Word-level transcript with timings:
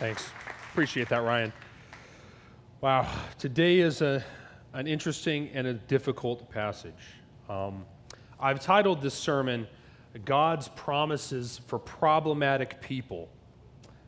Thanks. 0.00 0.30
Appreciate 0.72 1.10
that, 1.10 1.18
Ryan. 1.18 1.52
Wow, 2.80 3.06
today 3.38 3.80
is 3.80 4.00
a, 4.00 4.24
an 4.72 4.86
interesting 4.86 5.50
and 5.52 5.66
a 5.66 5.74
difficult 5.74 6.50
passage. 6.50 6.94
Um, 7.50 7.84
I've 8.40 8.60
titled 8.60 9.02
this 9.02 9.12
sermon, 9.12 9.68
God's 10.24 10.68
Promises 10.68 11.60
for 11.66 11.78
Problematic 11.78 12.80
People, 12.80 13.28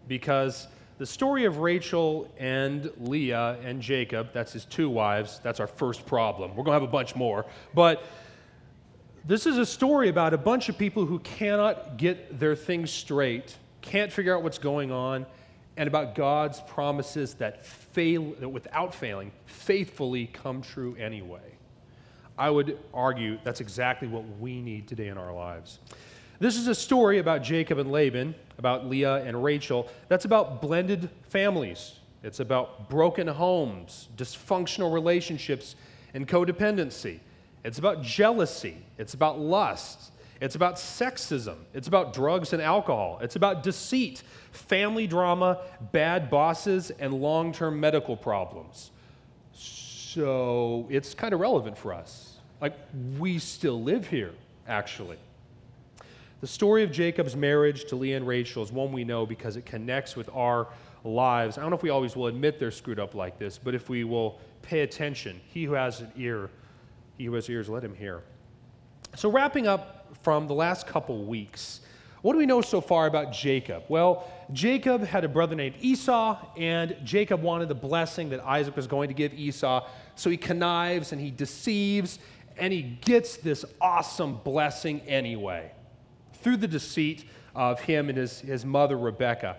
because 0.08 0.66
the 0.96 1.04
story 1.04 1.44
of 1.44 1.58
Rachel 1.58 2.26
and 2.38 2.90
Leah 2.96 3.58
and 3.62 3.82
Jacob, 3.82 4.32
that's 4.32 4.54
his 4.54 4.64
two 4.64 4.88
wives, 4.88 5.40
that's 5.42 5.60
our 5.60 5.66
first 5.66 6.06
problem. 6.06 6.52
We're 6.52 6.64
going 6.64 6.74
to 6.74 6.80
have 6.80 6.82
a 6.84 6.86
bunch 6.86 7.14
more. 7.14 7.44
But 7.74 8.02
this 9.26 9.44
is 9.44 9.58
a 9.58 9.66
story 9.66 10.08
about 10.08 10.32
a 10.32 10.38
bunch 10.38 10.70
of 10.70 10.78
people 10.78 11.04
who 11.04 11.18
cannot 11.18 11.98
get 11.98 12.40
their 12.40 12.56
things 12.56 12.90
straight, 12.90 13.58
can't 13.82 14.10
figure 14.10 14.34
out 14.34 14.42
what's 14.42 14.56
going 14.56 14.90
on, 14.90 15.26
and 15.76 15.86
about 15.86 16.14
God's 16.14 16.60
promises 16.60 17.34
that 17.34 17.64
fail 17.64 18.34
that 18.40 18.48
without 18.48 18.94
failing 18.94 19.32
faithfully 19.46 20.26
come 20.26 20.62
true 20.62 20.96
anyway. 20.98 21.40
I 22.38 22.50
would 22.50 22.78
argue 22.92 23.38
that's 23.44 23.60
exactly 23.60 24.08
what 24.08 24.24
we 24.38 24.60
need 24.60 24.88
today 24.88 25.08
in 25.08 25.18
our 25.18 25.32
lives. 25.32 25.78
This 26.38 26.56
is 26.56 26.66
a 26.66 26.74
story 26.74 27.18
about 27.18 27.42
Jacob 27.42 27.78
and 27.78 27.92
Laban, 27.92 28.34
about 28.58 28.86
Leah 28.86 29.24
and 29.24 29.42
Rachel. 29.42 29.88
That's 30.08 30.24
about 30.24 30.60
blended 30.60 31.08
families. 31.28 32.00
It's 32.22 32.40
about 32.40 32.88
broken 32.88 33.26
homes, 33.26 34.08
dysfunctional 34.16 34.92
relationships, 34.92 35.76
and 36.14 36.26
codependency. 36.26 37.20
It's 37.64 37.78
about 37.78 38.02
jealousy. 38.02 38.76
It's 38.98 39.14
about 39.14 39.38
lust. 39.38 40.11
It's 40.42 40.56
about 40.56 40.74
sexism. 40.74 41.54
It's 41.72 41.86
about 41.86 42.12
drugs 42.12 42.52
and 42.52 42.60
alcohol. 42.60 43.20
It's 43.22 43.36
about 43.36 43.62
deceit, 43.62 44.24
family 44.50 45.06
drama, 45.06 45.60
bad 45.92 46.30
bosses, 46.30 46.90
and 46.90 47.14
long 47.14 47.52
term 47.52 47.78
medical 47.78 48.16
problems. 48.16 48.90
So 49.52 50.88
it's 50.90 51.14
kind 51.14 51.32
of 51.32 51.38
relevant 51.38 51.78
for 51.78 51.94
us. 51.94 52.38
Like, 52.60 52.76
we 53.20 53.38
still 53.38 53.80
live 53.80 54.08
here, 54.08 54.32
actually. 54.66 55.16
The 56.40 56.48
story 56.48 56.82
of 56.82 56.90
Jacob's 56.90 57.36
marriage 57.36 57.84
to 57.84 57.94
Leah 57.94 58.16
and 58.16 58.26
Rachel 58.26 58.64
is 58.64 58.72
one 58.72 58.90
we 58.90 59.04
know 59.04 59.24
because 59.24 59.56
it 59.56 59.64
connects 59.64 60.16
with 60.16 60.28
our 60.34 60.66
lives. 61.04 61.56
I 61.56 61.60
don't 61.60 61.70
know 61.70 61.76
if 61.76 61.84
we 61.84 61.90
always 61.90 62.16
will 62.16 62.26
admit 62.26 62.58
they're 62.58 62.72
screwed 62.72 62.98
up 62.98 63.14
like 63.14 63.38
this, 63.38 63.58
but 63.58 63.76
if 63.76 63.88
we 63.88 64.02
will 64.02 64.40
pay 64.60 64.80
attention, 64.80 65.40
he 65.46 65.62
who 65.62 65.74
has 65.74 66.00
an 66.00 66.10
ear, 66.16 66.50
he 67.16 67.26
who 67.26 67.34
has 67.34 67.48
ears, 67.48 67.68
let 67.68 67.84
him 67.84 67.94
hear. 67.94 68.24
So, 69.14 69.30
wrapping 69.30 69.68
up 69.68 70.01
from 70.20 70.46
the 70.46 70.54
last 70.54 70.86
couple 70.86 71.24
weeks. 71.24 71.80
What 72.22 72.34
do 72.34 72.38
we 72.38 72.46
know 72.46 72.60
so 72.60 72.80
far 72.80 73.06
about 73.06 73.32
Jacob? 73.32 73.82
Well, 73.88 74.30
Jacob 74.52 75.02
had 75.02 75.24
a 75.24 75.28
brother 75.28 75.56
named 75.56 75.74
Esau, 75.80 76.38
and 76.56 76.96
Jacob 77.02 77.42
wanted 77.42 77.68
the 77.68 77.74
blessing 77.74 78.30
that 78.30 78.40
Isaac 78.44 78.76
was 78.76 78.86
going 78.86 79.08
to 79.08 79.14
give 79.14 79.34
Esau. 79.34 79.88
So 80.14 80.30
he 80.30 80.36
connives 80.36 81.12
and 81.12 81.20
he 81.20 81.30
deceives, 81.32 82.20
and 82.56 82.72
he 82.72 82.82
gets 82.82 83.38
this 83.38 83.64
awesome 83.80 84.36
blessing 84.44 85.00
anyway 85.00 85.72
through 86.34 86.58
the 86.58 86.68
deceit 86.68 87.24
of 87.54 87.80
him 87.80 88.08
and 88.08 88.18
his, 88.18 88.40
his 88.40 88.64
mother, 88.64 88.96
Rebekah. 88.96 89.56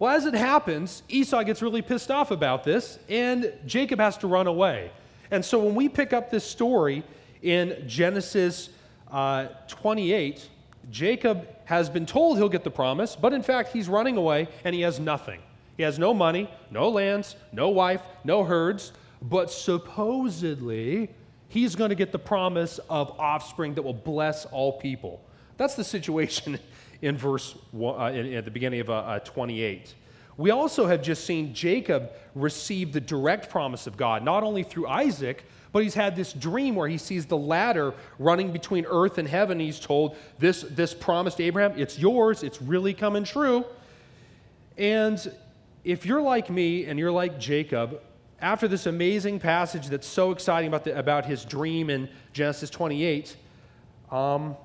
Well, 0.00 0.16
as 0.16 0.24
it 0.24 0.34
happens, 0.34 1.02
Esau 1.08 1.42
gets 1.42 1.62
really 1.62 1.82
pissed 1.82 2.10
off 2.10 2.30
about 2.30 2.64
this, 2.64 2.98
and 3.08 3.52
Jacob 3.66 4.00
has 4.00 4.16
to 4.18 4.26
run 4.26 4.46
away. 4.46 4.90
And 5.30 5.44
so 5.44 5.58
when 5.58 5.74
we 5.74 5.88
pick 5.88 6.12
up 6.12 6.30
this 6.30 6.44
story 6.44 7.04
in 7.42 7.84
Genesis 7.86 8.70
uh, 9.10 9.48
28, 9.68 10.48
Jacob 10.90 11.48
has 11.64 11.90
been 11.90 12.06
told 12.06 12.38
he'll 12.38 12.48
get 12.48 12.64
the 12.64 12.70
promise, 12.70 13.16
but 13.16 13.32
in 13.32 13.42
fact, 13.42 13.72
he's 13.72 13.88
running 13.88 14.16
away 14.16 14.48
and 14.64 14.74
he 14.74 14.80
has 14.82 14.98
nothing. 14.98 15.40
He 15.76 15.82
has 15.82 15.98
no 15.98 16.12
money, 16.12 16.50
no 16.70 16.88
lands, 16.88 17.36
no 17.52 17.68
wife, 17.70 18.02
no 18.24 18.44
herds, 18.44 18.92
but 19.22 19.50
supposedly 19.50 21.10
he's 21.48 21.74
going 21.74 21.90
to 21.90 21.94
get 21.94 22.12
the 22.12 22.18
promise 22.18 22.78
of 22.88 23.18
offspring 23.18 23.74
that 23.74 23.82
will 23.82 23.94
bless 23.94 24.44
all 24.46 24.78
people. 24.78 25.22
That's 25.56 25.74
the 25.74 25.84
situation 25.84 26.58
in 27.02 27.16
verse 27.16 27.54
uh, 27.74 28.10
in, 28.14 28.34
at 28.34 28.44
the 28.44 28.50
beginning 28.50 28.80
of 28.80 28.90
uh, 28.90 28.94
uh, 28.94 29.18
28. 29.20 29.94
We 30.36 30.50
also 30.50 30.86
have 30.86 31.02
just 31.02 31.26
seen 31.26 31.52
Jacob 31.52 32.12
receive 32.34 32.92
the 32.92 33.00
direct 33.00 33.50
promise 33.50 33.86
of 33.86 33.96
God, 33.96 34.24
not 34.24 34.42
only 34.42 34.62
through 34.62 34.86
Isaac, 34.86 35.44
but 35.72 35.82
he's 35.82 35.94
had 35.94 36.16
this 36.16 36.32
dream 36.32 36.74
where 36.74 36.88
he 36.88 36.98
sees 36.98 37.26
the 37.26 37.36
ladder 37.36 37.94
running 38.18 38.52
between 38.52 38.86
earth 38.88 39.18
and 39.18 39.28
heaven. 39.28 39.60
He's 39.60 39.78
told, 39.78 40.16
This, 40.38 40.62
this 40.62 40.94
promise 40.94 41.34
to 41.36 41.44
Abraham, 41.44 41.78
it's 41.78 41.98
yours, 41.98 42.42
it's 42.42 42.60
really 42.60 42.94
coming 42.94 43.24
true. 43.24 43.64
And 44.76 45.32
if 45.84 46.06
you're 46.06 46.22
like 46.22 46.50
me 46.50 46.86
and 46.86 46.98
you're 46.98 47.12
like 47.12 47.38
Jacob, 47.38 48.00
after 48.40 48.66
this 48.66 48.86
amazing 48.86 49.38
passage 49.38 49.88
that's 49.88 50.06
so 50.06 50.30
exciting 50.30 50.68
about, 50.68 50.84
the, 50.84 50.98
about 50.98 51.26
his 51.26 51.44
dream 51.44 51.90
in 51.90 52.08
Genesis 52.32 52.70
28, 52.70 53.36
um, 54.10 54.56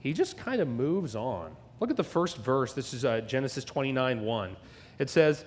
he 0.00 0.12
just 0.12 0.36
kind 0.36 0.60
of 0.60 0.68
moves 0.68 1.16
on. 1.16 1.56
Look 1.80 1.90
at 1.90 1.96
the 1.96 2.04
first 2.04 2.36
verse. 2.36 2.72
This 2.72 2.94
is 2.94 3.04
uh, 3.04 3.22
Genesis 3.22 3.64
29 3.64 4.22
1. 4.22 4.56
It 4.98 5.10
says, 5.10 5.44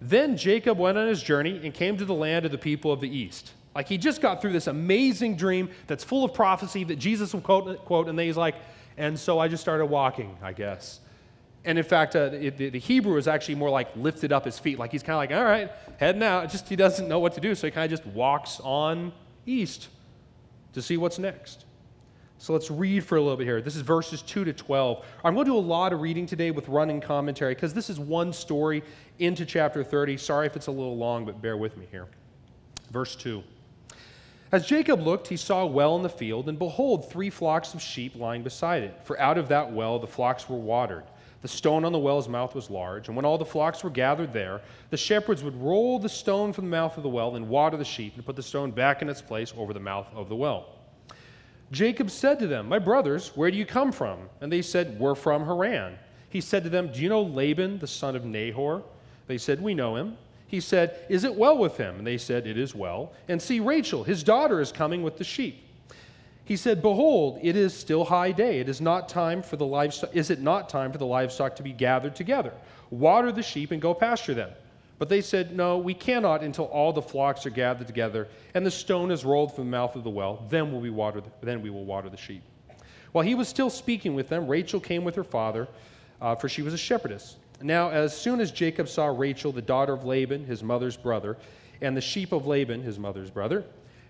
Then 0.00 0.36
Jacob 0.36 0.78
went 0.78 0.98
on 0.98 1.08
his 1.08 1.22
journey 1.22 1.60
and 1.62 1.72
came 1.72 1.96
to 1.98 2.04
the 2.04 2.14
land 2.14 2.44
of 2.44 2.52
the 2.52 2.58
people 2.58 2.92
of 2.92 3.00
the 3.00 3.08
east. 3.08 3.52
Like 3.76 3.88
he 3.88 3.98
just 3.98 4.22
got 4.22 4.40
through 4.40 4.54
this 4.54 4.68
amazing 4.68 5.36
dream 5.36 5.68
that's 5.86 6.02
full 6.02 6.24
of 6.24 6.32
prophecy 6.32 6.82
that 6.84 6.96
Jesus 6.96 7.34
will 7.34 7.42
quote, 7.42 7.84
quote 7.84 8.08
and 8.08 8.18
then 8.18 8.24
he's 8.24 8.36
like, 8.36 8.54
and 8.96 9.18
so 9.18 9.38
I 9.38 9.48
just 9.48 9.62
started 9.62 9.84
walking, 9.84 10.34
I 10.42 10.54
guess. 10.54 11.00
And 11.62 11.76
in 11.76 11.84
fact, 11.84 12.16
uh, 12.16 12.30
the, 12.30 12.70
the, 12.70 12.78
Hebrew 12.78 13.18
is 13.18 13.28
actually 13.28 13.56
more 13.56 13.68
like 13.68 13.94
lifted 13.94 14.32
up 14.32 14.46
his 14.46 14.58
feet. 14.58 14.78
Like 14.78 14.92
he's 14.92 15.02
kind 15.02 15.12
of 15.12 15.18
like, 15.18 15.38
all 15.38 15.44
right, 15.44 15.70
heading 15.98 16.22
out. 16.22 16.50
Just 16.50 16.70
he 16.70 16.74
doesn't 16.74 17.06
know 17.06 17.18
what 17.18 17.34
to 17.34 17.40
do, 17.40 17.54
so 17.54 17.66
he 17.66 17.70
kind 17.70 17.84
of 17.84 17.90
just 17.90 18.08
walks 18.14 18.60
on 18.60 19.12
east 19.44 19.88
to 20.72 20.80
see 20.80 20.96
what's 20.96 21.18
next. 21.18 21.66
So 22.38 22.54
let's 22.54 22.70
read 22.70 23.04
for 23.04 23.16
a 23.16 23.20
little 23.20 23.36
bit 23.36 23.44
here. 23.44 23.60
This 23.60 23.76
is 23.76 23.82
verses 23.82 24.22
2 24.22 24.46
to 24.46 24.54
12. 24.54 25.04
I'm 25.22 25.34
going 25.34 25.44
to 25.44 25.52
do 25.52 25.56
a 25.56 25.58
lot 25.58 25.92
of 25.92 26.00
reading 26.00 26.24
today 26.24 26.50
with 26.50 26.66
running 26.68 27.02
commentary 27.02 27.54
because 27.54 27.74
this 27.74 27.90
is 27.90 28.00
one 28.00 28.32
story 28.32 28.82
into 29.18 29.44
chapter 29.44 29.84
30. 29.84 30.16
Sorry 30.16 30.46
if 30.46 30.56
it's 30.56 30.68
a 30.68 30.72
little 30.72 30.96
long, 30.96 31.26
but 31.26 31.42
bear 31.42 31.58
with 31.58 31.76
me 31.76 31.86
here. 31.90 32.06
Verse 32.90 33.14
2. 33.16 33.42
As 34.52 34.66
Jacob 34.66 35.00
looked, 35.00 35.26
he 35.26 35.36
saw 35.36 35.62
a 35.62 35.66
well 35.66 35.96
in 35.96 36.02
the 36.02 36.08
field, 36.08 36.48
and 36.48 36.58
behold, 36.58 37.10
three 37.10 37.30
flocks 37.30 37.74
of 37.74 37.82
sheep 37.82 38.14
lying 38.14 38.42
beside 38.42 38.84
it. 38.84 39.00
For 39.02 39.18
out 39.18 39.38
of 39.38 39.48
that 39.48 39.72
well 39.72 39.98
the 39.98 40.06
flocks 40.06 40.48
were 40.48 40.56
watered. 40.56 41.04
The 41.42 41.48
stone 41.48 41.84
on 41.84 41.92
the 41.92 41.98
well's 41.98 42.28
mouth 42.28 42.54
was 42.54 42.70
large, 42.70 43.08
and 43.08 43.16
when 43.16 43.24
all 43.24 43.38
the 43.38 43.44
flocks 43.44 43.82
were 43.84 43.90
gathered 43.90 44.32
there, 44.32 44.62
the 44.90 44.96
shepherds 44.96 45.42
would 45.42 45.60
roll 45.60 45.98
the 45.98 46.08
stone 46.08 46.52
from 46.52 46.64
the 46.64 46.70
mouth 46.70 46.96
of 46.96 47.02
the 47.02 47.08
well 47.08 47.36
and 47.36 47.48
water 47.48 47.76
the 47.76 47.84
sheep, 47.84 48.14
and 48.16 48.24
put 48.24 48.36
the 48.36 48.42
stone 48.42 48.70
back 48.70 49.02
in 49.02 49.08
its 49.08 49.22
place 49.22 49.52
over 49.56 49.72
the 49.72 49.80
mouth 49.80 50.06
of 50.14 50.28
the 50.28 50.36
well. 50.36 50.66
Jacob 51.72 52.10
said 52.10 52.38
to 52.38 52.46
them, 52.46 52.68
My 52.68 52.78
brothers, 52.78 53.32
where 53.36 53.50
do 53.50 53.56
you 53.56 53.66
come 53.66 53.90
from? 53.90 54.28
And 54.40 54.52
they 54.52 54.62
said, 54.62 54.98
We're 54.98 55.14
from 55.16 55.44
Haran. 55.44 55.98
He 56.28 56.40
said 56.40 56.64
to 56.64 56.70
them, 56.70 56.92
Do 56.92 57.00
you 57.00 57.08
know 57.08 57.22
Laban, 57.22 57.78
the 57.78 57.86
son 57.86 58.14
of 58.14 58.24
Nahor? 58.24 58.82
They 59.26 59.38
said, 59.38 59.60
We 59.60 59.74
know 59.74 59.96
him. 59.96 60.16
He 60.46 60.60
said, 60.60 60.98
Is 61.08 61.24
it 61.24 61.34
well 61.34 61.58
with 61.58 61.76
him? 61.76 61.96
And 61.96 62.06
they 62.06 62.18
said, 62.18 62.46
It 62.46 62.58
is 62.58 62.74
well. 62.74 63.12
And 63.28 63.40
see, 63.40 63.60
Rachel, 63.60 64.04
his 64.04 64.22
daughter, 64.22 64.60
is 64.60 64.72
coming 64.72 65.02
with 65.02 65.18
the 65.18 65.24
sheep. 65.24 65.62
He 66.44 66.56
said, 66.56 66.80
Behold, 66.80 67.40
it 67.42 67.56
is 67.56 67.74
still 67.74 68.04
high 68.04 68.30
day. 68.30 68.60
It 68.60 68.68
is 68.68 68.80
not 68.80 69.08
time 69.08 69.42
for 69.42 69.56
the 69.56 69.66
livestock. 69.66 70.14
Is 70.14 70.30
it 70.30 70.40
not 70.40 70.68
time 70.68 70.92
for 70.92 70.98
the 70.98 71.06
livestock 71.06 71.56
to 71.56 71.62
be 71.62 71.72
gathered 71.72 72.14
together? 72.14 72.52
Water 72.90 73.32
the 73.32 73.42
sheep 73.42 73.72
and 73.72 73.82
go 73.82 73.92
pasture 73.92 74.34
them. 74.34 74.50
But 74.98 75.08
they 75.08 75.20
said, 75.20 75.56
No, 75.56 75.78
we 75.78 75.92
cannot 75.92 76.42
until 76.42 76.66
all 76.66 76.92
the 76.92 77.02
flocks 77.02 77.44
are 77.46 77.50
gathered 77.50 77.88
together 77.88 78.28
and 78.54 78.64
the 78.64 78.70
stone 78.70 79.10
is 79.10 79.24
rolled 79.24 79.54
from 79.54 79.64
the 79.64 79.70
mouth 79.70 79.96
of 79.96 80.04
the 80.04 80.10
well. 80.10 80.46
Then 80.48 80.72
will 80.72 80.80
we 80.80 80.90
water. 80.90 81.20
The, 81.20 81.30
then 81.42 81.62
we 81.62 81.70
will 81.70 81.84
water 81.84 82.08
the 82.08 82.16
sheep. 82.16 82.42
While 83.10 83.24
he 83.24 83.34
was 83.34 83.48
still 83.48 83.70
speaking 83.70 84.14
with 84.14 84.28
them, 84.28 84.46
Rachel 84.46 84.78
came 84.78 85.02
with 85.02 85.16
her 85.16 85.24
father, 85.24 85.66
uh, 86.20 86.36
for 86.36 86.48
she 86.48 86.62
was 86.62 86.74
a 86.74 86.78
shepherdess. 86.78 87.36
Now, 87.62 87.90
as 87.90 88.16
soon 88.16 88.40
as 88.40 88.50
Jacob 88.50 88.88
saw 88.88 89.06
Rachel, 89.06 89.52
the 89.52 89.62
daughter 89.62 89.92
of 89.92 90.04
Laban, 90.04 90.44
his 90.44 90.62
mother's 90.62 90.96
brother, 90.96 91.36
and 91.80 91.96
the 91.96 92.00
sheep 92.00 92.32
of 92.32 92.46
Laban, 92.46 92.82
his 92.82 92.98
mother's 92.98 93.30
brother, 93.30 93.64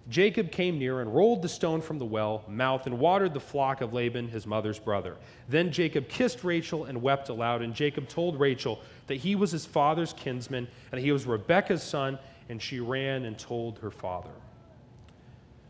Jacob 0.09 0.53
came 0.53 0.79
near 0.79 1.01
and 1.01 1.13
rolled 1.13 1.43
the 1.43 1.49
stone 1.49 1.81
from 1.81 1.99
the 1.99 2.05
well 2.05 2.45
mouth 2.47 2.87
and 2.87 2.99
watered 2.99 3.35
the 3.35 3.41
flock 3.41 3.81
of 3.81 3.93
Laban, 3.93 4.29
his 4.29 4.47
mother's 4.47 4.79
brother. 4.79 5.17
Then 5.49 5.73
Jacob 5.73 6.09
kissed 6.09 6.45
Rachel 6.45 6.85
and 6.85 7.03
wept 7.03 7.29
aloud, 7.29 7.63
and 7.63 7.75
Jacob 7.75 8.09
told 8.09 8.39
Rachel 8.39 8.81
that 9.09 9.17
he 9.17 9.35
was 9.35 9.51
his 9.51 9.67
father's 9.67 10.13
kinsman 10.13 10.69
and 10.93 11.01
he 11.01 11.11
was 11.11 11.27
Rebekah's 11.27 11.83
son, 11.83 12.19
and 12.49 12.63
she 12.63 12.79
ran 12.79 13.25
and 13.25 13.37
told 13.37 13.79
her 13.81 13.91
father. 13.91 14.31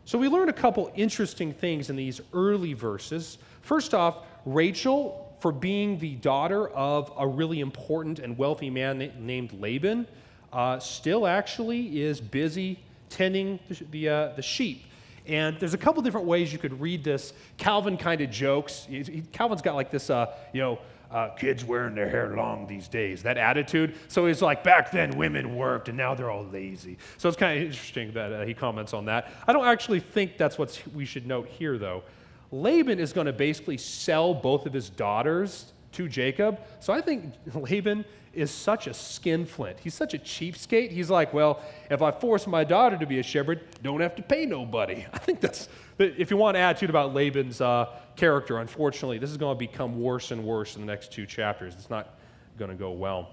So 0.05 0.17
we 0.17 0.27
learn 0.27 0.49
a 0.49 0.53
couple 0.53 0.91
interesting 0.95 1.51
things 1.51 1.89
in 1.89 1.95
these 1.95 2.21
early 2.31 2.73
verses. 2.73 3.39
First 3.61 3.93
off, 3.93 4.23
Rachel 4.45 5.26
for 5.39 5.51
being 5.51 5.99
the 5.99 6.15
daughter 6.15 6.67
of 6.69 7.11
a 7.17 7.27
really 7.27 7.59
important 7.59 8.19
and 8.19 8.37
wealthy 8.37 8.69
man 8.69 9.11
named 9.19 9.53
Laban, 9.53 10.07
uh, 10.51 10.79
still 10.79 11.27
actually 11.27 12.01
is 12.01 12.19
busy 12.19 12.79
tending 13.09 13.59
the, 13.67 13.83
the, 13.91 14.09
uh, 14.09 14.27
the, 14.35 14.41
sheep. 14.41 14.85
And 15.25 15.59
there's 15.59 15.73
a 15.73 15.77
couple 15.77 16.01
different 16.01 16.25
ways 16.25 16.51
you 16.51 16.59
could 16.59 16.79
read 16.79 17.03
this. 17.03 17.33
Calvin 17.57 17.97
kind 17.97 18.21
of 18.21 18.31
jokes. 18.31 18.87
He, 18.89 19.23
Calvin's 19.31 19.61
got 19.61 19.75
like 19.75 19.91
this, 19.91 20.09
uh, 20.09 20.33
you 20.53 20.61
know, 20.61 20.79
uh, 21.11 21.29
kids 21.29 21.63
wearing 21.63 21.95
their 21.95 22.09
hair 22.09 22.35
long 22.35 22.67
these 22.67 22.87
days, 22.87 23.23
that 23.23 23.37
attitude. 23.37 23.95
So 24.07 24.25
he's 24.27 24.41
like, 24.41 24.63
back 24.63 24.91
then 24.91 25.11
women 25.11 25.55
worked 25.55 25.87
and 25.87 25.97
now 25.97 26.15
they're 26.15 26.29
all 26.29 26.45
lazy. 26.45 26.97
So 27.17 27.29
it's 27.29 27.37
kind 27.37 27.57
of 27.57 27.65
interesting 27.65 28.11
that 28.13 28.33
uh, 28.33 28.45
he 28.45 28.53
comments 28.53 28.93
on 28.93 29.05
that. 29.05 29.31
I 29.47 29.53
don't 29.53 29.65
actually 29.65 29.99
think 29.99 30.37
that's 30.37 30.57
what 30.57 30.81
we 30.93 31.05
should 31.05 31.25
note 31.25 31.47
here, 31.47 31.77
though. 31.77 32.03
Laban 32.51 32.99
is 32.99 33.13
going 33.13 33.27
to 33.27 33.33
basically 33.33 33.77
sell 33.77 34.33
both 34.33 34.65
of 34.65 34.73
his 34.73 34.89
daughters 34.89 35.73
to 35.93 36.07
Jacob. 36.07 36.59
So 36.79 36.93
I 36.93 37.01
think 37.01 37.33
Laban 37.53 38.05
is 38.33 38.51
such 38.51 38.85
a 38.87 38.93
skinflint. 38.93 39.79
He's 39.79 39.95
such 39.95 40.13
a 40.13 40.19
cheapskate. 40.19 40.91
He's 40.91 41.09
like, 41.09 41.33
well, 41.33 41.61
if 41.89 42.01
I 42.01 42.11
force 42.11 42.45
my 42.45 42.63
daughter 42.63 42.97
to 42.97 43.05
be 43.05 43.19
a 43.19 43.23
shepherd, 43.23 43.61
don't 43.81 43.99
have 43.99 44.15
to 44.15 44.21
pay 44.21 44.45
nobody. 44.45 45.05
I 45.13 45.17
think 45.17 45.41
that's, 45.41 45.67
if 45.97 46.29
you 46.29 46.37
want 46.37 46.55
an 46.55 46.63
attitude 46.63 46.91
about 46.91 47.13
Laban's 47.15 47.61
uh, 47.61 47.87
character, 48.15 48.59
unfortunately, 48.59 49.17
this 49.17 49.31
is 49.31 49.37
going 49.37 49.55
to 49.55 49.59
become 49.59 49.99
worse 49.99 50.31
and 50.31 50.43
worse 50.43 50.75
in 50.75 50.81
the 50.81 50.87
next 50.87 51.11
two 51.11 51.25
chapters. 51.25 51.73
It's 51.73 51.89
not 51.89 52.19
going 52.59 52.69
to 52.69 52.77
go 52.77 52.91
well. 52.91 53.29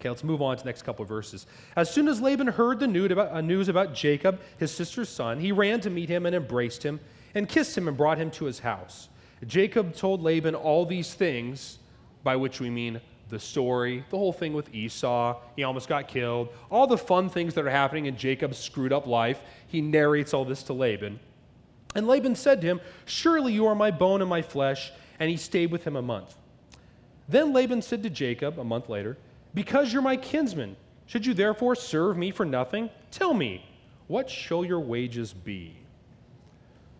Okay, 0.00 0.08
let's 0.08 0.24
move 0.24 0.42
on 0.42 0.56
to 0.56 0.62
the 0.62 0.68
next 0.68 0.82
couple 0.82 1.02
of 1.02 1.08
verses. 1.08 1.46
As 1.74 1.90
soon 1.90 2.08
as 2.08 2.20
Laban 2.20 2.46
heard 2.46 2.80
the 2.80 2.86
news 2.86 3.10
about, 3.10 3.32
uh, 3.32 3.40
news 3.40 3.68
about 3.68 3.94
Jacob, 3.94 4.40
his 4.58 4.70
sister's 4.70 5.08
son, 5.08 5.40
he 5.40 5.52
ran 5.52 5.80
to 5.82 5.90
meet 5.90 6.08
him 6.08 6.26
and 6.26 6.34
embraced 6.34 6.82
him 6.82 7.00
and 7.36 7.46
kissed 7.46 7.76
him 7.76 7.86
and 7.86 7.98
brought 7.98 8.16
him 8.16 8.30
to 8.30 8.46
his 8.46 8.60
house. 8.60 9.10
Jacob 9.46 9.94
told 9.94 10.22
Laban 10.22 10.54
all 10.54 10.86
these 10.86 11.12
things, 11.12 11.78
by 12.24 12.34
which 12.34 12.60
we 12.60 12.70
mean 12.70 12.98
the 13.28 13.38
story, 13.38 14.02
the 14.08 14.16
whole 14.16 14.32
thing 14.32 14.54
with 14.54 14.74
Esau, 14.74 15.38
he 15.54 15.62
almost 15.62 15.86
got 15.86 16.08
killed, 16.08 16.48
all 16.70 16.86
the 16.86 16.96
fun 16.96 17.28
things 17.28 17.52
that 17.52 17.66
are 17.66 17.70
happening 17.70 18.06
in 18.06 18.16
Jacob's 18.16 18.56
screwed 18.56 18.92
up 18.92 19.06
life. 19.06 19.42
He 19.66 19.82
narrates 19.82 20.32
all 20.32 20.46
this 20.46 20.62
to 20.64 20.72
Laban. 20.72 21.20
And 21.94 22.06
Laban 22.06 22.36
said 22.36 22.62
to 22.62 22.66
him, 22.66 22.80
Surely 23.04 23.52
you 23.52 23.66
are 23.66 23.74
my 23.74 23.90
bone 23.90 24.22
and 24.22 24.30
my 24.30 24.40
flesh. 24.40 24.90
And 25.20 25.30
he 25.30 25.36
stayed 25.36 25.70
with 25.70 25.84
him 25.84 25.96
a 25.96 26.02
month. 26.02 26.36
Then 27.28 27.52
Laban 27.52 27.82
said 27.82 28.02
to 28.04 28.10
Jacob, 28.10 28.58
a 28.58 28.64
month 28.64 28.88
later, 28.88 29.18
Because 29.52 29.92
you're 29.92 30.02
my 30.02 30.16
kinsman, 30.16 30.76
should 31.04 31.26
you 31.26 31.34
therefore 31.34 31.74
serve 31.74 32.16
me 32.16 32.30
for 32.30 32.46
nothing? 32.46 32.88
Tell 33.10 33.34
me, 33.34 33.66
what 34.06 34.30
shall 34.30 34.64
your 34.64 34.80
wages 34.80 35.34
be? 35.34 35.76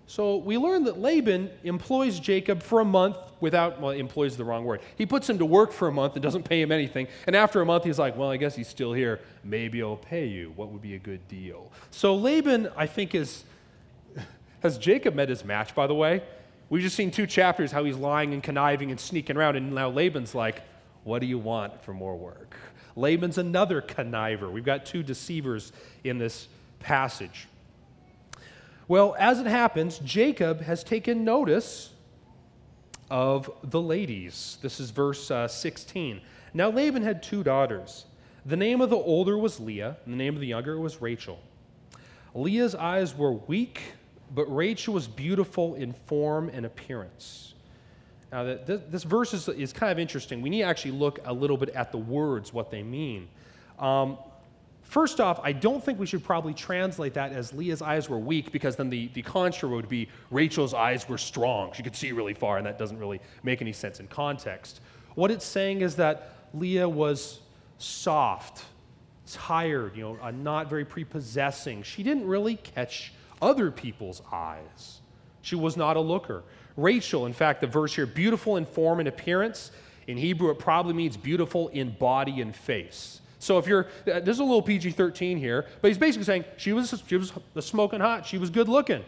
So 0.07 0.37
we 0.37 0.57
learn 0.57 0.85
that 0.85 0.99
Laban 1.01 1.51
employs 1.65 2.21
Jacob 2.21 2.63
for 2.63 2.81
a 2.81 2.85
month 2.85 3.17
without, 3.41 3.81
well, 3.81 3.91
employs 3.91 4.37
the 4.37 4.45
wrong 4.45 4.65
word. 4.65 4.81
He 4.97 5.05
puts 5.05 5.29
him 5.29 5.39
to 5.39 5.45
work 5.45 5.73
for 5.73 5.89
a 5.89 5.93
month 5.93 6.15
and 6.15 6.23
doesn't 6.23 6.45
pay 6.45 6.63
him 6.63 6.71
anything. 6.71 7.09
And 7.27 7.35
after 7.35 7.61
a 7.61 7.67
month, 7.67 7.85
he's 7.85 7.99
like, 7.99 8.17
well, 8.17 8.31
I 8.31 8.37
guess 8.37 8.55
he's 8.55 8.69
still 8.69 8.93
here. 8.93 9.21
Maybe 9.43 9.83
I'll 9.83 9.97
pay 9.97 10.27
you. 10.27 10.53
What 10.55 10.71
would 10.71 10.81
be 10.81 10.95
a 10.95 10.99
good 10.99 11.27
deal? 11.27 11.73
So 11.91 12.15
Laban, 12.15 12.71
I 12.77 12.87
think, 12.87 13.15
is, 13.15 13.43
has 14.61 14.79
Jacob 14.79 15.15
met 15.15 15.29
his 15.29 15.45
match, 15.45 15.75
by 15.75 15.89
the 15.89 15.95
way? 15.95 16.23
We've 16.71 16.83
just 16.83 16.97
seen 16.97 17.11
two 17.11 17.27
chapters 17.27 17.73
how 17.73 17.85
he's 17.85 17.97
lying 17.97 18.33
and 18.33 18.43
conniving 18.43 18.91
and 18.91 18.99
sneaking 18.99 19.37
around. 19.37 19.57
And 19.57 19.75
now 19.75 19.91
Laban's 19.91 20.35
like, 20.35 20.63
what 21.03 21.21
do 21.21 21.27
you 21.27 21.39
want 21.39 21.83
for 21.85 21.93
more 21.93 22.17
work? 22.17 22.57
Laban's 22.95 23.39
another 23.39 23.83
conniver. 23.83 24.51
We've 24.51 24.65
got 24.65 24.87
two 24.87 25.03
deceivers 25.03 25.73
in 26.05 26.19
this 26.19 26.49
passage. 26.81 27.49
Well, 28.89 29.17
as 29.19 29.41
it 29.41 29.47
happens, 29.47 29.99
Jacob 29.99 30.61
has 30.61 30.85
taken 30.85 31.25
notice 31.25 31.91
of 33.11 33.51
the 33.65 33.81
ladies. 33.81 34.59
This 34.63 34.79
is 34.79 34.91
verse 34.91 35.29
uh, 35.31 35.49
16. 35.49 36.21
Now 36.55 36.71
Laban 36.71 37.03
had 37.03 37.23
two 37.23 37.43
daughters. 37.43 38.05
The 38.45 38.57
name 38.57 38.81
of 38.81 38.91
the 38.91 38.97
older 38.97 39.37
was 39.37 39.59
Leah, 39.59 39.97
and 40.05 40.15
the 40.15 40.19
name 40.19 40.35
of 40.35 40.41
the 40.41 40.47
younger 40.47 40.79
was 40.79 41.03
Rachel. 41.03 41.41
Leah's 42.33 42.77
eyes 42.77 43.17
were 43.17 43.33
weak, 43.33 43.81
but 44.33 44.45
Rachel 44.55 44.95
was 44.95 45.09
beautiful 45.09 45.75
in 45.75 45.93
form 45.93 46.49
and 46.53 46.65
appearance. 46.65 47.55
Now, 48.31 48.45
this, 48.45 49.03
verse 49.03 49.35
is, 49.35 49.49
is, 49.49 49.73
kind 49.73 49.91
of 49.91 49.99
interesting. 49.99 50.43
We 50.43 50.51
need 50.51 50.61
to 50.61 50.69
actually 50.69 50.93
look 50.93 51.19
a 51.25 51.33
little 51.33 51.57
bit 51.57 51.71
at 51.71 51.91
the 51.91 51.99
words, 51.99 52.53
what 52.53 52.71
they 52.71 52.83
mean. 52.83 53.29
Um, 53.79 54.19
First 54.87 55.21
off, 55.21 55.41
I 55.43 55.53
don't 55.53 55.85
think 55.85 55.99
we 55.99 56.07
should 56.07 56.23
probably 56.23 56.55
translate 56.55 57.15
that 57.15 57.33
as 57.33 57.53
Leah's 57.53 57.83
eyes 57.83 58.09
were 58.09 58.19
weak 58.19 58.53
because 58.53 58.77
then 58.77 58.89
the, 58.89 59.09
the 59.09 59.23
contra 59.23 59.69
would 59.69 59.89
be 59.89 60.09
Rachel's 60.31 60.75
eyes 60.75 61.09
were 61.09 61.19
strong. 61.19 61.73
She 61.73 61.83
could 61.83 61.97
see 61.97 62.13
really 62.13 62.35
far, 62.35 62.57
and 62.57 62.67
that 62.67 62.79
doesn't 62.79 62.99
really 62.99 63.21
make 63.43 63.61
any 63.61 63.73
sense 63.73 63.99
in 63.99 64.07
context. 64.07 64.81
What 65.17 65.31
it's 65.31 65.45
saying 65.45 65.81
is 65.81 65.97
that 65.97 66.49
Leah 66.55 66.89
was 66.89 67.41
soft, 67.79 68.65
tired, 69.31 69.97
you 69.97 70.03
know, 70.03 70.19
uh, 70.23 70.31
not 70.31 70.71
very 70.71 70.85
prepossessing. 70.85 71.83
She 71.83 72.05
didn't 72.05 72.27
really 72.27 72.57
catch 72.57 73.13
other 73.43 73.73
people's 73.73 74.23
eyes. 74.33 75.01
She 75.43 75.57
was 75.57 75.77
not 75.77 75.97
a 75.97 76.01
looker. 76.01 76.45
Rachel, 76.77 77.27
in 77.27 77.33
fact, 77.33 77.61
the 77.61 77.67
verse 77.67 77.95
here, 77.95 78.07
beautiful 78.07 78.57
in 78.57 78.67
form 78.67 79.01
and 79.01 79.09
appearance, 79.09 79.73
in 80.07 80.17
Hebrew 80.17 80.51
it 80.51 80.59
probably 80.61 80.93
means 80.93 81.17
beautiful 81.17 81.69
in 81.69 81.91
body 81.91 82.41
and 82.41 82.55
face. 82.55 83.21
So 83.47 83.59
if 83.59 83.67
ewe're, 83.67 83.87
uh, 84.13 84.19
there's 84.21 84.41
a 84.41 84.45
little 84.45 84.61
PG 84.61 84.91
13 84.91 85.39
here, 85.39 85.67
but 85.81 85.89
he's 85.89 85.99
basically 85.99 86.25
saying 86.25 86.45
she 86.57 86.73
was, 86.73 87.01
she 87.07 87.17
was 87.17 87.33
smoking 87.61 88.01
hot, 88.01 88.27
she 88.27 88.39
was 88.39 88.51
good 88.51 88.69
looking. 88.69 89.05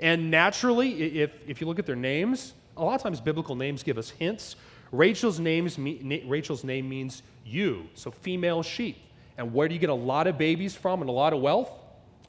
And 0.00 0.30
naturally, 0.30 1.20
if, 1.20 1.32
if 1.46 1.60
you 1.60 1.66
look 1.66 1.78
at 1.78 1.84
their 1.84 1.94
names, 1.94 2.54
a 2.78 2.82
lot 2.82 2.94
of 2.94 3.02
times 3.02 3.20
biblical 3.20 3.54
names 3.54 3.82
give 3.82 3.98
us 3.98 4.08
hints. 4.08 4.56
Rachel's, 4.92 5.38
names, 5.38 5.78
Rachel's 5.78 6.64
name 6.64 6.88
means 6.88 7.22
you, 7.44 7.86
so 7.94 8.10
female 8.10 8.62
sheep. 8.62 8.96
And 9.36 9.52
where 9.52 9.68
do 9.68 9.74
you 9.74 9.80
get 9.80 9.90
a 9.90 9.94
lot 9.94 10.26
of 10.26 10.38
babies 10.38 10.74
from 10.74 11.02
and 11.02 11.10
a 11.10 11.12
lot 11.12 11.34
of 11.34 11.42
wealth? 11.42 11.70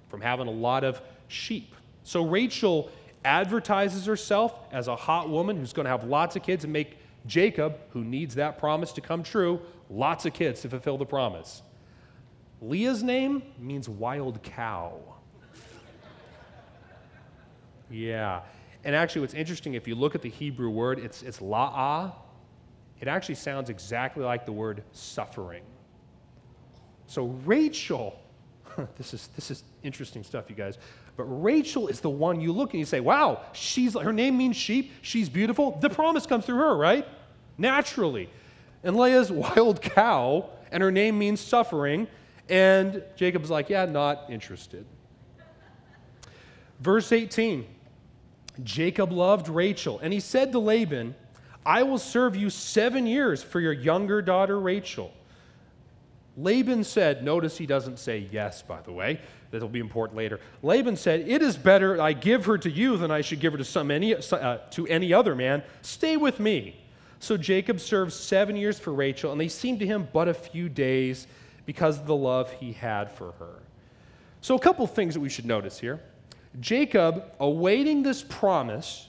From 0.10 0.20
having 0.20 0.48
a 0.48 0.52
lot 0.52 0.84
of 0.84 1.02
sheep. 1.30 1.74
So 2.04 2.26
Rachel 2.26 2.92
advertises 3.24 4.06
herself 4.06 4.54
as 4.74 4.90
a 4.90 4.98
hot 4.98 5.30
woman 5.30 5.56
who's 5.56 5.72
going 5.72 5.86
to 5.86 5.92
have 5.92 6.04
lots 6.04 6.36
of 6.36 6.44
kids 6.44 6.66
and 6.66 6.74
make 6.74 6.98
Jacob, 7.26 7.78
who 7.92 8.04
needs 8.04 8.36
that 8.36 8.58
promise 8.58 8.92
to 8.94 9.02
come 9.02 9.24
true, 9.24 9.62
lots 9.94 10.26
of 10.26 10.34
kids 10.34 10.62
to 10.62 10.70
fulfill 10.70 10.98
the 10.98 11.06
promise. 11.06 11.62
Leah's 12.62 13.04
name 13.04 13.44
means 13.60 13.88
wild 13.88 14.42
cow. 14.42 15.00
yeah. 17.90 18.42
And 18.84 18.96
actually, 18.96 19.22
what's 19.22 19.34
interesting, 19.34 19.76
if 19.76 19.88
you 19.88 19.96
look 19.96 20.16
at 20.16 20.22
the 20.22 20.30
Hebrew 20.30 20.70
word, 20.70 21.00
it's, 21.00 21.22
it's 21.22 21.40
la'ah. 21.40 22.14
It 23.00 23.08
actually 23.08 23.36
sounds 23.36 23.70
exactly 23.70 24.24
like 24.24 24.46
the 24.46 24.52
word 24.52 24.84
suffering. 24.92 25.64
So 27.08 27.28
Rachel, 27.46 28.20
this 28.98 29.14
is, 29.14 29.28
this 29.36 29.52
is 29.52 29.64
interesting 29.84 30.24
stuff, 30.24 30.50
you 30.50 30.56
guys. 30.56 30.78
But 31.16 31.26
Rachel 31.26 31.88
is 31.88 32.00
the 32.00 32.10
one 32.10 32.42
you 32.42 32.52
look 32.52 32.72
and 32.72 32.80
you 32.80 32.86
say, 32.86 33.00
wow, 33.00 33.42
she's, 33.54 33.94
her 33.94 34.14
name 34.14 34.38
means 34.38 34.56
sheep. 34.56 34.92
She's 35.02 35.30
beautiful. 35.30 35.78
The 35.80 35.90
promise 35.90 36.26
comes 36.26 36.46
through 36.46 36.58
her, 36.58 36.76
right? 36.76 37.08
Naturally. 37.58 38.30
And 38.84 38.98
Leah's 38.98 39.32
wild 39.32 39.82
cow, 39.82 40.50
and 40.72 40.84
her 40.84 40.92
name 40.92 41.18
means 41.18 41.40
suffering. 41.40 42.08
And 42.50 43.04
Jacob's 43.16 43.50
like, 43.50 43.70
yeah, 43.70 43.86
not 43.86 44.30
interested. 44.30 44.86
Verse 46.80 47.12
18 47.12 47.66
Jacob 48.64 49.12
loved 49.12 49.50
Rachel, 49.50 50.00
and 50.00 50.14
he 50.14 50.20
said 50.20 50.52
to 50.52 50.60
Laban, 50.60 51.16
I 51.66 51.84
will 51.84 51.98
serve 51.98 52.36
you 52.36 52.50
seven 52.50 53.08
years 53.08 53.42
for 53.42 53.60
your 53.60 53.74
younger 53.74 54.22
daughter 54.22 54.60
Rachel. 54.60 55.12
Laban 56.36 56.84
said, 56.84 57.24
notice 57.24 57.58
he 57.58 57.66
doesn't 57.66 57.98
say 58.00 58.28
yes, 58.32 58.62
by 58.62 58.82
the 58.82 58.92
way. 58.92 59.20
That'll 59.52 59.70
be 59.70 59.80
important 59.80 60.18
later. 60.18 60.40
Laban 60.64 60.96
said, 60.96 61.28
It 61.28 61.44
is 61.44 61.58
better 61.58 62.02
I 62.02 62.14
give 62.14 62.46
her 62.46 62.58
to 62.58 62.72
you 62.72 62.98
than 62.98 63.12
I 63.12 63.22
should 63.22 63.40
give 63.40 63.54
her 63.54 63.60
to, 63.60 63.64
some 63.64 63.92
any, 63.92 64.16
uh, 64.16 64.58
to 64.72 64.88
any 64.88 65.14
other 65.14 65.36
man. 65.36 65.62
Stay 65.84 66.18
with 66.18 66.40
me. 66.40 66.83
So 67.24 67.38
Jacob 67.38 67.80
served 67.80 68.12
seven 68.12 68.58
years 68.58 68.78
for 68.78 68.92
Rachel, 68.92 69.32
and 69.32 69.40
they 69.40 69.48
seemed 69.48 69.80
to 69.80 69.88
him 69.88 70.10
but 70.12 70.28
a 70.28 70.34
few 70.34 70.68
days 70.68 71.26
because 71.66 71.98
of 71.98 72.06
the 72.06 72.14
love 72.14 72.52
he 72.52 72.74
had 72.74 73.10
for 73.14 73.32
her. 73.40 73.64
So, 74.42 74.56
a 74.56 74.60
couple 74.60 74.86
things 74.88 75.14
that 75.14 75.22
we 75.22 75.30
should 75.30 75.46
notice 75.46 75.80
here. 75.80 76.02
Jacob, 76.60 77.24
awaiting 77.40 78.04
this 78.04 78.22
promise, 78.24 79.08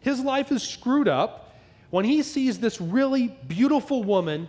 his 0.00 0.20
life 0.20 0.50
is 0.50 0.62
screwed 0.62 1.08
up. 1.08 1.54
When 1.90 2.06
he 2.06 2.22
sees 2.22 2.58
this 2.58 2.80
really 2.80 3.28
beautiful 3.46 4.02
woman, 4.02 4.48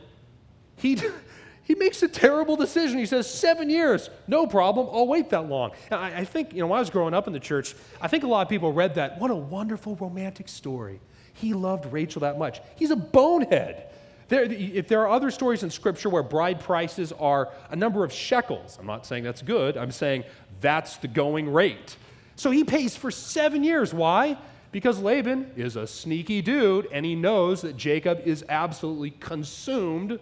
he. 0.77 0.97
he 1.63 1.75
makes 1.75 2.03
a 2.03 2.07
terrible 2.07 2.55
decision. 2.55 2.99
He 2.99 3.05
says, 3.05 3.29
Seven 3.29 3.69
years, 3.69 4.09
no 4.27 4.47
problem, 4.47 4.87
I'll 4.93 5.07
wait 5.07 5.29
that 5.31 5.49
long. 5.49 5.71
I, 5.91 6.19
I, 6.19 6.23
think, 6.25 6.53
you 6.53 6.59
know, 6.59 6.67
when 6.67 6.77
I 6.77 6.79
was 6.79 6.89
growing 6.89 7.13
up 7.13 7.27
in 7.27 7.33
the 7.33 7.39
church, 7.41 7.75
I 7.99 8.07
think 8.07 8.23
a 8.23 8.27
lot 8.27 8.43
of 8.43 8.49
people 8.49 8.71
read 8.71 8.95
that. 8.95 9.19
What 9.19 9.29
a 9.29 9.35
wonderful 9.35 9.97
romantic 9.97 10.47
story. 10.47 11.01
He 11.33 11.53
loved 11.53 11.91
Rachel 11.91 12.21
that 12.21 12.37
much. 12.37 12.61
He's 12.75 12.91
a 12.91 12.95
bonehead. 12.95 13.89
There, 14.29 14.43
if 14.43 14.87
there 14.87 15.01
are 15.01 15.09
other 15.09 15.31
stories 15.31 15.63
in 15.63 15.69
Scripture 15.69 16.09
where 16.09 16.23
bride 16.23 16.59
prices 16.59 17.11
are 17.13 17.49
a 17.69 17.75
number 17.75 18.03
of 18.03 18.11
shekels, 18.11 18.77
I'm 18.79 18.87
not 18.87 19.05
saying 19.05 19.23
that's 19.23 19.41
good, 19.41 19.77
I'm 19.77 19.91
saying 19.91 20.23
that's 20.61 20.97
the 20.97 21.07
going 21.07 21.51
rate. 21.51 21.97
So 22.35 22.49
he 22.49 22.63
pays 22.63 22.95
for 22.95 23.11
seven 23.11 23.63
years. 23.63 23.93
Why? 23.93 24.37
Because 24.71 24.99
Laban 24.99 25.51
is 25.55 25.75
a 25.75 25.85
sneaky 25.85 26.41
dude 26.41 26.87
and 26.91 27.05
he 27.05 27.15
knows 27.15 27.61
that 27.61 27.77
Jacob 27.77 28.21
is 28.25 28.43
absolutely 28.49 29.11
consumed 29.11 30.19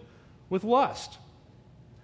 with 0.50 0.64
lust. 0.64 1.18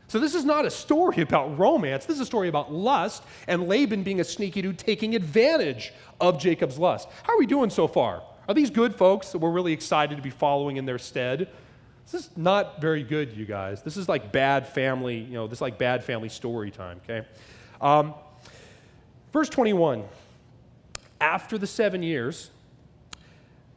So, 0.07 0.19
this 0.19 0.35
is 0.35 0.47
not 0.47 0.65
a 0.65 0.71
story 0.71 1.21
about 1.21 1.59
romance. 1.59 2.07
This 2.07 2.17
is 2.17 2.23
a 2.23 2.27
story 2.27 2.49
about 2.49 2.73
lust 2.73 3.23
and 3.47 3.69
Laban 3.69 4.03
being 4.03 4.21
a 4.21 4.25
sneaky 4.25 4.63
dude 4.63 4.79
taking 4.79 5.15
advantage 5.15 5.93
of 6.21 6.41
Jacob's 6.41 6.79
lust. 6.79 7.09
How 7.25 7.35
are 7.35 7.39
we 7.39 7.47
doing 7.47 7.69
so 7.69 7.87
far? 7.87 8.23
Are 8.49 8.55
these 8.55 8.71
good 8.71 8.95
folks 8.95 9.33
that 9.33 9.39
we're 9.39 9.51
really 9.51 9.75
excited 9.75 10.17
to 10.17 10.23
be 10.23 10.31
following 10.31 10.79
in 10.79 10.87
their 10.87 10.99
stead? 10.99 11.49
This 12.11 12.23
is 12.23 12.31
not 12.35 12.81
very 12.81 13.03
good, 13.03 13.37
you 13.37 13.45
guys. 13.45 13.83
This 13.83 13.99
is 13.99 14.09
like 14.09 14.33
bad 14.33 14.67
family, 14.67 15.19
you 15.19 15.35
know, 15.35 15.47
this 15.47 15.59
is 15.59 15.61
like 15.61 15.77
bad 15.77 16.03
family 16.03 16.31
story 16.31 16.71
time, 16.71 16.99
okay? 17.05 17.27
Um, 17.83 18.15
verse 19.35 19.51
21 19.51 20.05
After 21.21 21.59
the 21.59 21.67
seven 21.67 22.03
years, 22.03 22.51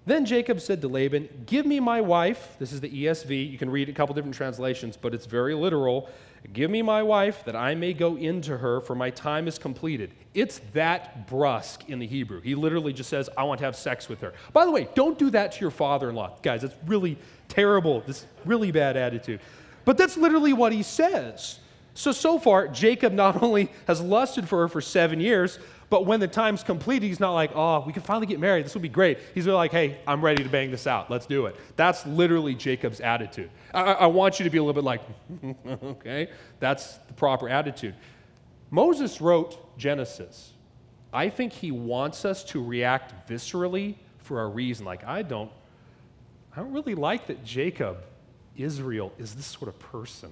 then 0.05 0.25
Jacob 0.25 0.61
said 0.61 0.79
to 0.81 0.87
Laban, 0.87 1.27
Give 1.45 1.65
me 1.65 1.81
my 1.81 1.99
wife. 1.99 2.55
This 2.57 2.71
is 2.71 2.79
the 2.79 2.89
ESV. 2.89 3.51
You 3.51 3.57
can 3.57 3.69
read 3.69 3.89
a 3.89 3.93
couple 3.93 4.15
different 4.15 4.35
translations, 4.35 4.95
but 4.95 5.13
it's 5.13 5.25
very 5.25 5.53
literal. 5.53 6.09
Give 6.53 6.71
me 6.71 6.81
my 6.81 7.03
wife 7.03 7.45
that 7.45 7.55
I 7.55 7.75
may 7.75 7.93
go 7.93 8.17
into 8.17 8.57
her, 8.57 8.81
for 8.81 8.95
my 8.95 9.09
time 9.09 9.47
is 9.47 9.59
completed. 9.59 10.11
It's 10.33 10.59
that 10.73 11.27
brusque 11.27 11.87
in 11.89 11.99
the 11.99 12.07
Hebrew. 12.07 12.41
He 12.41 12.55
literally 12.55 12.93
just 12.93 13.09
says, 13.09 13.29
I 13.37 13.43
want 13.43 13.59
to 13.59 13.65
have 13.65 13.75
sex 13.75 14.09
with 14.09 14.21
her. 14.21 14.33
By 14.51 14.65
the 14.65 14.71
way, 14.71 14.87
don't 14.95 15.19
do 15.19 15.29
that 15.29 15.53
to 15.53 15.61
your 15.61 15.71
father 15.71 16.09
in 16.09 16.15
law. 16.15 16.37
Guys, 16.41 16.63
that's 16.63 16.75
really 16.87 17.17
terrible, 17.47 18.01
this 18.01 18.25
really 18.43 18.71
bad 18.71 18.97
attitude. 18.97 19.39
But 19.85 19.97
that's 19.97 20.17
literally 20.17 20.53
what 20.53 20.73
he 20.73 20.83
says. 20.83 21.59
So, 21.93 22.11
so 22.11 22.39
far, 22.39 22.67
Jacob 22.67 23.13
not 23.13 23.41
only 23.43 23.71
has 23.87 24.01
lusted 24.01 24.49
for 24.49 24.59
her 24.59 24.67
for 24.67 24.81
seven 24.81 25.19
years, 25.19 25.59
but 25.91 26.05
when 26.05 26.21
the 26.21 26.27
time's 26.27 26.63
complete, 26.63 27.03
he's 27.03 27.19
not 27.19 27.33
like, 27.33 27.51
oh, 27.53 27.83
we 27.85 27.91
can 27.91 28.01
finally 28.01 28.25
get 28.25 28.39
married. 28.39 28.63
This 28.63 28.73
will 28.73 28.81
be 28.81 28.87
great. 28.87 29.19
He's 29.35 29.45
really 29.45 29.57
like, 29.57 29.73
hey, 29.73 29.99
I'm 30.07 30.23
ready 30.23 30.41
to 30.41 30.47
bang 30.47 30.71
this 30.71 30.87
out. 30.87 31.11
Let's 31.11 31.25
do 31.25 31.47
it. 31.47 31.55
That's 31.75 32.05
literally 32.05 32.55
Jacob's 32.55 33.01
attitude. 33.01 33.49
I, 33.73 33.81
I 33.81 34.05
want 34.05 34.39
you 34.39 34.45
to 34.45 34.49
be 34.49 34.57
a 34.57 34.63
little 34.63 34.81
bit 34.81 34.85
like, 34.85 35.01
okay, 35.83 36.29
that's 36.61 36.95
the 36.95 37.13
proper 37.13 37.49
attitude. 37.49 37.93
Moses 38.69 39.19
wrote 39.19 39.77
Genesis. 39.77 40.53
I 41.11 41.27
think 41.27 41.51
he 41.51 41.71
wants 41.71 42.23
us 42.23 42.45
to 42.45 42.63
react 42.63 43.29
viscerally 43.29 43.95
for 44.19 44.43
a 44.43 44.47
reason. 44.47 44.85
Like, 44.85 45.03
I 45.03 45.23
don't 45.23 45.51
I 46.55 46.59
don't 46.59 46.71
really 46.71 46.95
like 46.95 47.27
that 47.27 47.43
Jacob, 47.43 47.97
Israel, 48.55 49.11
is 49.17 49.35
this 49.35 49.45
sort 49.45 49.67
of 49.67 49.77
person. 49.77 50.31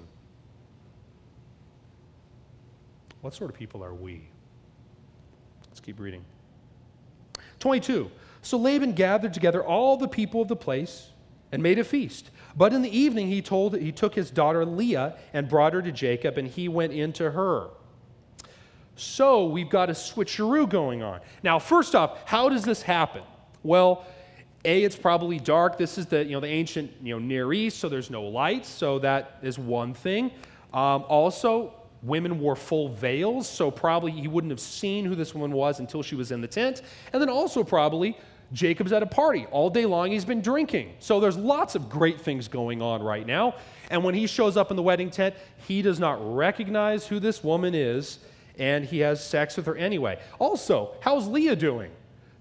What 3.19 3.33
sort 3.33 3.49
of 3.49 3.57
people 3.57 3.83
are 3.83 3.93
we? 3.93 4.29
Let's 5.69 5.79
keep 5.79 5.99
reading. 5.99 6.23
22. 7.59 8.09
So 8.41 8.57
Laban 8.57 8.93
gathered 8.93 9.33
together 9.33 9.63
all 9.63 9.97
the 9.97 10.07
people 10.07 10.41
of 10.41 10.47
the 10.47 10.55
place 10.55 11.09
and 11.51 11.61
made 11.61 11.79
a 11.79 11.83
feast. 11.83 12.29
But 12.55 12.73
in 12.73 12.81
the 12.81 12.97
evening 12.97 13.27
he 13.27 13.41
told 13.41 13.77
he 13.77 13.91
took 13.91 14.15
his 14.15 14.31
daughter 14.31 14.65
Leah 14.65 15.15
and 15.33 15.47
brought 15.47 15.73
her 15.73 15.81
to 15.81 15.91
Jacob, 15.91 16.37
and 16.37 16.47
he 16.47 16.67
went 16.67 16.93
into 16.93 17.31
her. 17.31 17.69
So 18.95 19.45
we've 19.45 19.69
got 19.69 19.89
a 19.89 19.93
switcheroo 19.93 20.69
going 20.69 21.03
on. 21.03 21.21
Now, 21.41 21.57
first 21.59 21.95
off, 21.95 22.19
how 22.25 22.49
does 22.49 22.65
this 22.65 22.81
happen? 22.81 23.23
Well, 23.63 24.05
a, 24.65 24.83
it's 24.83 24.97
probably 24.97 25.39
dark. 25.39 25.77
This 25.77 25.97
is 25.97 26.07
the, 26.07 26.25
you 26.25 26.31
know, 26.31 26.41
the 26.41 26.47
ancient 26.47 26.91
you 27.01 27.13
know, 27.13 27.19
Near 27.19 27.53
East, 27.53 27.79
so 27.79 27.87
there's 27.87 28.09
no 28.09 28.23
lights, 28.23 28.67
so 28.67 28.99
that 28.99 29.37
is 29.41 29.57
one 29.57 29.93
thing. 29.93 30.31
Um, 30.73 31.05
also, 31.07 31.73
women 32.01 32.39
wore 32.39 32.55
full 32.55 32.89
veils, 32.89 33.47
so 33.47 33.69
probably 33.69 34.11
he 34.11 34.27
wouldn't 34.27 34.51
have 34.51 34.59
seen 34.59 35.05
who 35.05 35.15
this 35.15 35.33
woman 35.33 35.51
was 35.51 35.79
until 35.79 36.01
she 36.01 36.15
was 36.15 36.31
in 36.31 36.41
the 36.41 36.47
tent. 36.47 36.81
And 37.11 37.21
then 37.21 37.29
also, 37.29 37.63
probably, 37.63 38.17
Jacob's 38.53 38.91
at 38.93 39.03
a 39.03 39.07
party. 39.07 39.45
All 39.51 39.69
day 39.69 39.85
long, 39.85 40.11
he's 40.11 40.25
been 40.25 40.41
drinking. 40.41 40.95
So 40.99 41.19
there's 41.19 41.37
lots 41.37 41.75
of 41.75 41.89
great 41.89 42.19
things 42.19 42.47
going 42.47 42.81
on 42.81 43.03
right 43.03 43.25
now. 43.25 43.55
And 43.91 44.03
when 44.03 44.15
he 44.15 44.27
shows 44.27 44.57
up 44.57 44.71
in 44.71 44.77
the 44.77 44.83
wedding 44.83 45.09
tent, 45.09 45.35
he 45.67 45.81
does 45.81 45.99
not 45.99 46.17
recognize 46.35 47.05
who 47.05 47.19
this 47.19 47.43
woman 47.43 47.75
is, 47.75 48.19
and 48.57 48.85
he 48.85 48.99
has 48.99 49.23
sex 49.23 49.57
with 49.57 49.65
her 49.65 49.75
anyway. 49.75 50.19
Also, 50.39 50.95
how's 51.01 51.27
Leah 51.27 51.55
doing? 51.55 51.91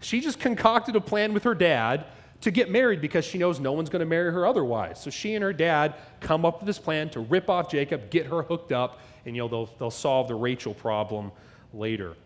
She 0.00 0.20
just 0.20 0.38
concocted 0.38 0.94
a 0.96 1.00
plan 1.00 1.34
with 1.34 1.44
her 1.44 1.54
dad 1.54 2.06
to 2.40 2.50
get 2.50 2.70
married 2.70 3.00
because 3.00 3.24
she 3.24 3.36
knows 3.36 3.58
no 3.58 3.72
one's 3.72 3.90
going 3.90 4.00
to 4.00 4.06
marry 4.06 4.32
her 4.32 4.46
otherwise. 4.46 5.00
So 5.00 5.10
she 5.10 5.34
and 5.34 5.42
her 5.42 5.52
dad 5.52 5.94
come 6.20 6.44
up 6.44 6.60
with 6.60 6.66
this 6.66 6.78
plan 6.78 7.10
to 7.10 7.20
rip 7.20 7.50
off 7.50 7.68
Jacob, 7.68 8.10
get 8.10 8.26
her 8.26 8.42
hooked 8.42 8.70
up, 8.70 9.00
and 9.28 9.36
you 9.36 9.42
know 9.42 9.48
they'll, 9.48 9.70
they'll 9.78 9.90
solve 9.90 10.26
the 10.26 10.34
Rachel 10.34 10.74
problem 10.74 11.30
later. 11.72 12.16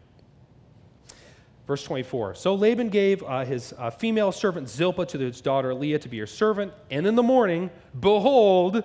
Verse 1.67 1.85
24. 1.85 2.35
So 2.35 2.55
Laban 2.55 2.89
gave 2.89 3.23
uh, 3.23 3.45
his 3.45 3.75
uh, 3.79 3.91
female 3.91 4.33
servant 4.33 4.69
Zilpah 4.69 5.07
to 5.07 5.19
his 5.19 5.41
daughter 5.41 5.75
Leah 5.75 5.99
to 5.99 6.09
be 6.09 6.19
her 6.19 6.27
servant, 6.27 6.73
and 6.91 7.07
in 7.07 7.15
the 7.15 7.23
morning, 7.23 7.71
behold, 7.99 8.83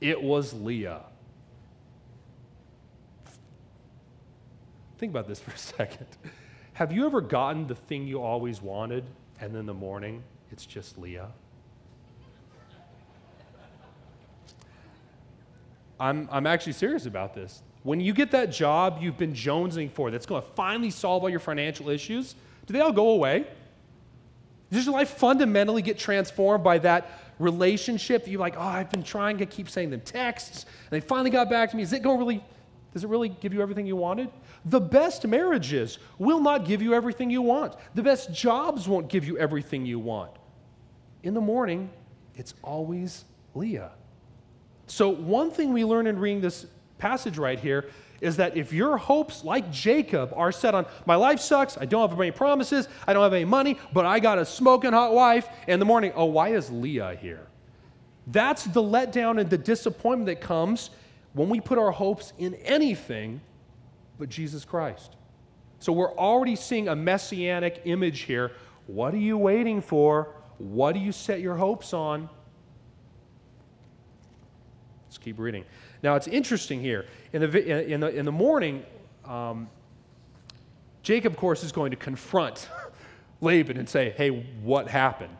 it 0.00 0.22
was 0.22 0.54
Leah. 0.54 1.02
Think 4.98 5.10
about 5.10 5.28
this 5.28 5.40
for 5.40 5.52
a 5.52 5.58
second. 5.58 6.06
Have 6.74 6.92
you 6.92 7.06
ever 7.06 7.20
gotten 7.20 7.66
the 7.66 7.74
thing 7.74 8.06
you 8.06 8.22
always 8.22 8.60
wanted, 8.60 9.04
and 9.40 9.54
then 9.54 9.66
the 9.66 9.74
morning, 9.74 10.22
it's 10.50 10.66
just 10.66 10.98
Leah? 10.98 11.30
I'm, 15.98 16.28
I'm 16.30 16.46
actually 16.46 16.74
serious 16.74 17.06
about 17.06 17.34
this. 17.34 17.62
When 17.82 18.00
you 18.00 18.12
get 18.12 18.32
that 18.32 18.50
job 18.50 18.98
you've 19.00 19.16
been 19.16 19.32
jonesing 19.32 19.90
for 19.90 20.10
that's 20.10 20.26
going 20.26 20.42
to 20.42 20.48
finally 20.50 20.90
solve 20.90 21.22
all 21.22 21.30
your 21.30 21.40
financial 21.40 21.88
issues, 21.88 22.34
do 22.66 22.72
they 22.72 22.80
all 22.80 22.92
go 22.92 23.10
away? 23.10 23.46
Does 24.70 24.84
your 24.84 24.94
life 24.94 25.10
fundamentally 25.10 25.82
get 25.82 25.96
transformed 25.96 26.64
by 26.64 26.78
that 26.78 27.08
relationship 27.38 28.24
that 28.24 28.30
you're 28.30 28.40
like, 28.40 28.56
oh, 28.56 28.62
I've 28.62 28.90
been 28.90 29.04
trying 29.04 29.38
to 29.38 29.46
keep 29.46 29.68
saying 29.68 29.90
them 29.90 30.00
texts, 30.00 30.64
and 30.64 30.90
they 30.90 31.00
finally 31.00 31.30
got 31.30 31.48
back 31.48 31.70
to 31.70 31.76
me? 31.76 31.82
Is 31.82 31.92
it 31.92 32.02
going 32.02 32.18
really, 32.18 32.44
does 32.92 33.04
it 33.04 33.08
really 33.08 33.28
give 33.28 33.54
you 33.54 33.62
everything 33.62 33.86
you 33.86 33.96
wanted? 33.96 34.30
The 34.64 34.80
best 34.80 35.24
marriages 35.26 35.98
will 36.18 36.40
not 36.40 36.64
give 36.64 36.82
you 36.82 36.94
everything 36.94 37.30
you 37.30 37.42
want. 37.42 37.76
The 37.94 38.02
best 38.02 38.32
jobs 38.32 38.88
won't 38.88 39.08
give 39.08 39.24
you 39.24 39.38
everything 39.38 39.86
you 39.86 40.00
want. 40.00 40.32
In 41.22 41.34
the 41.34 41.40
morning, 41.40 41.90
it's 42.34 42.54
always 42.62 43.24
Leah. 43.54 43.92
So, 44.86 45.08
one 45.08 45.50
thing 45.50 45.72
we 45.72 45.84
learn 45.84 46.06
in 46.06 46.18
reading 46.18 46.40
this 46.40 46.66
passage 46.98 47.38
right 47.38 47.58
here 47.58 47.90
is 48.20 48.36
that 48.36 48.56
if 48.56 48.72
your 48.72 48.96
hopes, 48.96 49.44
like 49.44 49.70
Jacob, 49.70 50.32
are 50.34 50.52
set 50.52 50.74
on 50.74 50.86
my 51.04 51.16
life 51.16 51.40
sucks, 51.40 51.76
I 51.76 51.84
don't 51.84 52.08
have 52.08 52.18
any 52.18 52.30
promises, 52.30 52.88
I 53.06 53.12
don't 53.12 53.22
have 53.22 53.34
any 53.34 53.44
money, 53.44 53.78
but 53.92 54.06
I 54.06 54.20
got 54.20 54.38
a 54.38 54.46
smoking 54.46 54.92
hot 54.92 55.12
wife, 55.12 55.48
in 55.66 55.78
the 55.78 55.84
morning, 55.84 56.12
oh, 56.14 56.26
why 56.26 56.50
is 56.50 56.70
Leah 56.70 57.16
here? 57.20 57.46
That's 58.26 58.64
the 58.64 58.82
letdown 58.82 59.40
and 59.40 59.50
the 59.50 59.58
disappointment 59.58 60.26
that 60.26 60.40
comes 60.40 60.90
when 61.34 61.48
we 61.48 61.60
put 61.60 61.78
our 61.78 61.90
hopes 61.90 62.32
in 62.38 62.54
anything 62.54 63.40
but 64.18 64.28
Jesus 64.28 64.64
Christ. 64.64 65.14
So 65.78 65.92
we're 65.92 66.14
already 66.16 66.56
seeing 66.56 66.88
a 66.88 66.96
messianic 66.96 67.82
image 67.84 68.20
here. 68.20 68.52
What 68.86 69.12
are 69.14 69.18
you 69.18 69.36
waiting 69.36 69.82
for? 69.82 70.34
What 70.58 70.92
do 70.92 71.00
you 71.00 71.12
set 71.12 71.40
your 71.40 71.56
hopes 71.56 71.92
on? 71.92 72.30
Let's 75.16 75.24
keep 75.24 75.38
reading. 75.38 75.64
Now 76.02 76.14
it's 76.16 76.28
interesting 76.28 76.78
here. 76.78 77.06
In 77.32 77.40
the, 77.40 77.90
in 77.90 78.00
the, 78.00 78.08
in 78.14 78.26
the 78.26 78.32
morning, 78.32 78.84
um, 79.24 79.66
Jacob, 81.02 81.32
of 81.32 81.38
course, 81.38 81.64
is 81.64 81.72
going 81.72 81.90
to 81.92 81.96
confront 81.96 82.68
Laban 83.40 83.78
and 83.78 83.88
say, 83.88 84.10
hey, 84.10 84.28
what 84.62 84.88
happened? 84.88 85.38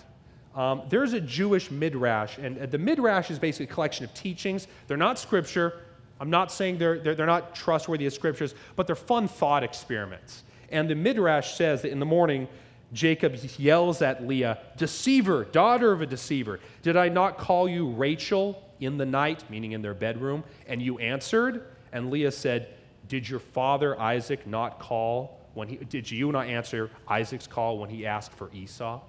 Um, 0.54 0.84
there's 0.88 1.12
a 1.12 1.20
Jewish 1.20 1.70
midrash, 1.70 2.38
and 2.38 2.56
the 2.56 2.78
midrash 2.78 3.30
is 3.30 3.38
basically 3.38 3.66
a 3.70 3.74
collection 3.74 4.06
of 4.06 4.14
teachings. 4.14 4.66
They're 4.86 4.96
not 4.96 5.18
scripture, 5.18 5.74
I'm 6.18 6.30
not 6.30 6.50
saying 6.50 6.78
they're, 6.78 6.98
they're, 6.98 7.14
they're, 7.14 7.26
not 7.26 7.54
trustworthy 7.54 8.06
as 8.06 8.14
scriptures, 8.14 8.54
but 8.76 8.86
they're 8.86 8.96
fun 8.96 9.28
thought 9.28 9.62
experiments. 9.62 10.44
And 10.70 10.88
the 10.88 10.94
Midrash 10.94 11.52
says 11.52 11.82
that 11.82 11.90
in 11.90 12.00
the 12.00 12.06
morning, 12.06 12.48
Jacob 12.94 13.36
yells 13.58 14.00
at 14.00 14.26
Leah, 14.26 14.56
Deceiver, 14.78 15.44
daughter 15.44 15.92
of 15.92 16.00
a 16.00 16.06
deceiver, 16.06 16.60
did 16.80 16.96
I 16.96 17.10
not 17.10 17.36
call 17.36 17.68
you 17.68 17.90
Rachel 17.90 18.62
in 18.80 18.98
the 18.98 19.06
night, 19.06 19.48
meaning 19.50 19.72
in 19.72 19.82
their 19.82 19.94
bedroom, 19.94 20.44
and 20.66 20.80
you 20.82 20.98
answered? 20.98 21.66
And 21.92 22.10
Leah 22.10 22.32
said, 22.32 22.68
Did 23.08 23.28
your 23.28 23.40
father 23.40 23.98
Isaac 23.98 24.46
not 24.46 24.78
call 24.78 25.40
when 25.54 25.68
he, 25.68 25.76
did 25.76 26.10
you 26.10 26.30
not 26.32 26.46
answer 26.46 26.90
Isaac's 27.08 27.46
call 27.46 27.78
when 27.78 27.88
he 27.88 28.06
asked 28.06 28.32
for 28.32 28.50
Esau? 28.52 29.00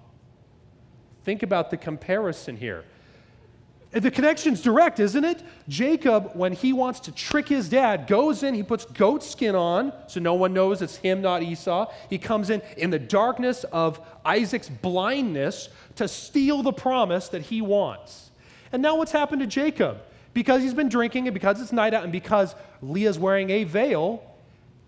Think 1.26 1.44
about 1.44 1.72
the 1.72 1.78
comparison 1.78 2.56
here. 2.56 2.86
The 3.92 4.12
connection's 4.12 4.62
direct, 4.62 5.00
isn't 5.00 5.24
it? 5.24 5.42
Jacob, 5.68 6.32
when 6.36 6.52
he 6.54 6.74
wants 6.74 7.00
to 7.02 7.12
trick 7.12 7.48
his 7.48 7.70
dad, 7.70 8.06
goes 8.08 8.44
in, 8.44 8.54
he 8.54 8.64
puts 8.64 8.86
goat 8.86 9.24
skin 9.24 9.56
on 9.56 9.94
so 10.08 10.20
no 10.20 10.34
one 10.34 10.54
knows 10.54 10.82
it's 10.82 10.98
him, 10.98 11.22
not 11.22 11.42
Esau. 11.42 11.92
He 12.10 12.18
comes 12.18 12.50
in 12.50 12.62
in 12.76 12.90
the 12.90 13.00
darkness 13.00 13.64
of 13.66 14.00
Isaac's 14.26 14.70
blindness 14.70 15.70
to 15.96 16.08
steal 16.08 16.64
the 16.64 16.74
promise 16.74 17.30
that 17.30 17.44
he 17.44 17.62
wants. 17.62 18.27
And 18.72 18.82
now 18.82 18.98
what's 18.98 19.12
happened 19.12 19.42
to 19.42 19.48
Jacob? 19.48 19.98
Because 20.34 20.62
he's 20.62 20.74
been 20.74 20.90
drinking 20.90 21.28
and 21.28 21.34
because 21.34 21.62
it's 21.62 21.72
night 21.72 21.94
out 21.94 22.04
and 22.04 22.12
because 22.12 22.56
Leah's 22.82 23.18
wearing 23.18 23.50
a 23.50 23.64
veil, 23.64 24.24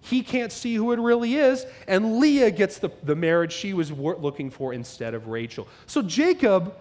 he 0.02 0.22
can't 0.22 0.52
see 0.52 0.76
who 0.76 0.92
it 0.92 1.00
really 1.00 1.36
is. 1.36 1.66
And 1.88 2.20
Leah 2.20 2.52
gets 2.52 2.78
the, 2.78 2.92
the 3.04 3.16
marriage 3.16 3.52
she 3.52 3.74
was 3.74 3.92
looking 3.92 4.50
for 4.50 4.74
instead 4.74 5.14
of 5.14 5.28
Rachel. 5.28 5.68
So 5.88 6.02
Jacob 6.02 6.76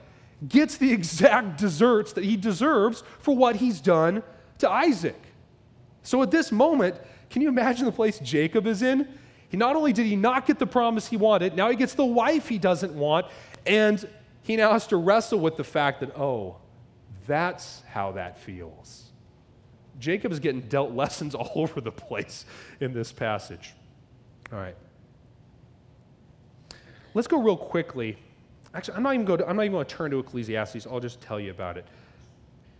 gets 0.46 0.76
the 0.76 0.92
exact 0.92 1.58
deserts 1.58 2.12
that 2.12 2.24
he 2.24 2.36
deserves 2.36 3.02
for 3.18 3.34
what 3.34 3.56
he's 3.56 3.80
done 3.80 4.22
to 4.58 4.70
Isaac. 4.70 5.20
So 6.02 6.22
at 6.22 6.30
this 6.30 6.52
moment, 6.52 6.96
can 7.30 7.42
you 7.42 7.48
imagine 7.48 7.86
the 7.86 7.92
place 7.92 8.18
Jacob 8.20 8.66
is 8.66 8.82
in? 8.82 9.08
He 9.48 9.56
not 9.56 9.76
only 9.76 9.92
did 9.92 10.06
he 10.06 10.16
not 10.16 10.46
get 10.46 10.58
the 10.58 10.66
promise 10.66 11.08
he 11.08 11.16
wanted, 11.16 11.56
now 11.56 11.70
he 11.70 11.76
gets 11.76 11.94
the 11.94 12.04
wife 12.04 12.48
he 12.48 12.58
doesn't 12.58 12.94
want, 12.94 13.26
and 13.66 14.06
he 14.42 14.56
now 14.56 14.72
has 14.72 14.86
to 14.88 14.96
wrestle 14.96 15.40
with 15.40 15.56
the 15.56 15.64
fact 15.64 16.00
that, 16.00 16.16
oh, 16.16 16.56
that's 17.28 17.82
how 17.92 18.12
that 18.12 18.38
feels. 18.38 19.04
Jacob 20.00 20.32
is 20.32 20.40
getting 20.40 20.62
dealt 20.62 20.92
lessons 20.92 21.34
all 21.36 21.52
over 21.54 21.80
the 21.80 21.92
place 21.92 22.44
in 22.80 22.92
this 22.92 23.12
passage. 23.12 23.74
All 24.52 24.58
right. 24.58 24.76
Let's 27.14 27.28
go 27.28 27.40
real 27.40 27.56
quickly. 27.56 28.18
Actually, 28.74 28.96
I'm 28.96 29.02
not 29.02 29.14
even 29.14 29.26
going 29.26 29.38
to, 29.40 29.48
I'm 29.48 29.56
not 29.56 29.62
even 29.62 29.72
going 29.72 29.86
to 29.86 29.94
turn 29.94 30.10
to 30.10 30.18
Ecclesiastes. 30.18 30.86
I'll 30.86 31.00
just 31.00 31.20
tell 31.20 31.40
you 31.40 31.50
about 31.50 31.76
it. 31.76 31.86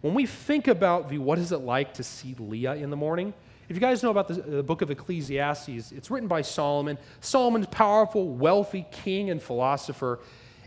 When 0.00 0.14
we 0.14 0.26
think 0.26 0.69
about 0.69 1.09
the 1.09 1.19
what 1.19 1.38
is 1.38 1.50
it 1.50 1.59
like 1.59 1.95
to 1.95 2.02
see 2.02 2.35
Leah 2.38 2.75
in 2.75 2.90
the 2.90 2.97
morning, 2.97 3.35
if 3.69 3.76
you 3.76 3.81
guys 3.81 4.02
know 4.02 4.11
about 4.11 4.28
the, 4.28 4.35
the 4.35 4.62
book 4.62 4.81
of 4.81 4.90
Ecclesiastes, 4.90 5.93
it's 5.93 6.11
written 6.11 6.28
by 6.28 6.40
Solomon. 6.40 6.99
Solomon's 7.21 7.67
powerful, 7.67 8.28
wealthy 8.28 8.87
king 8.90 9.31
and 9.31 9.43
philosopher. 9.43 10.21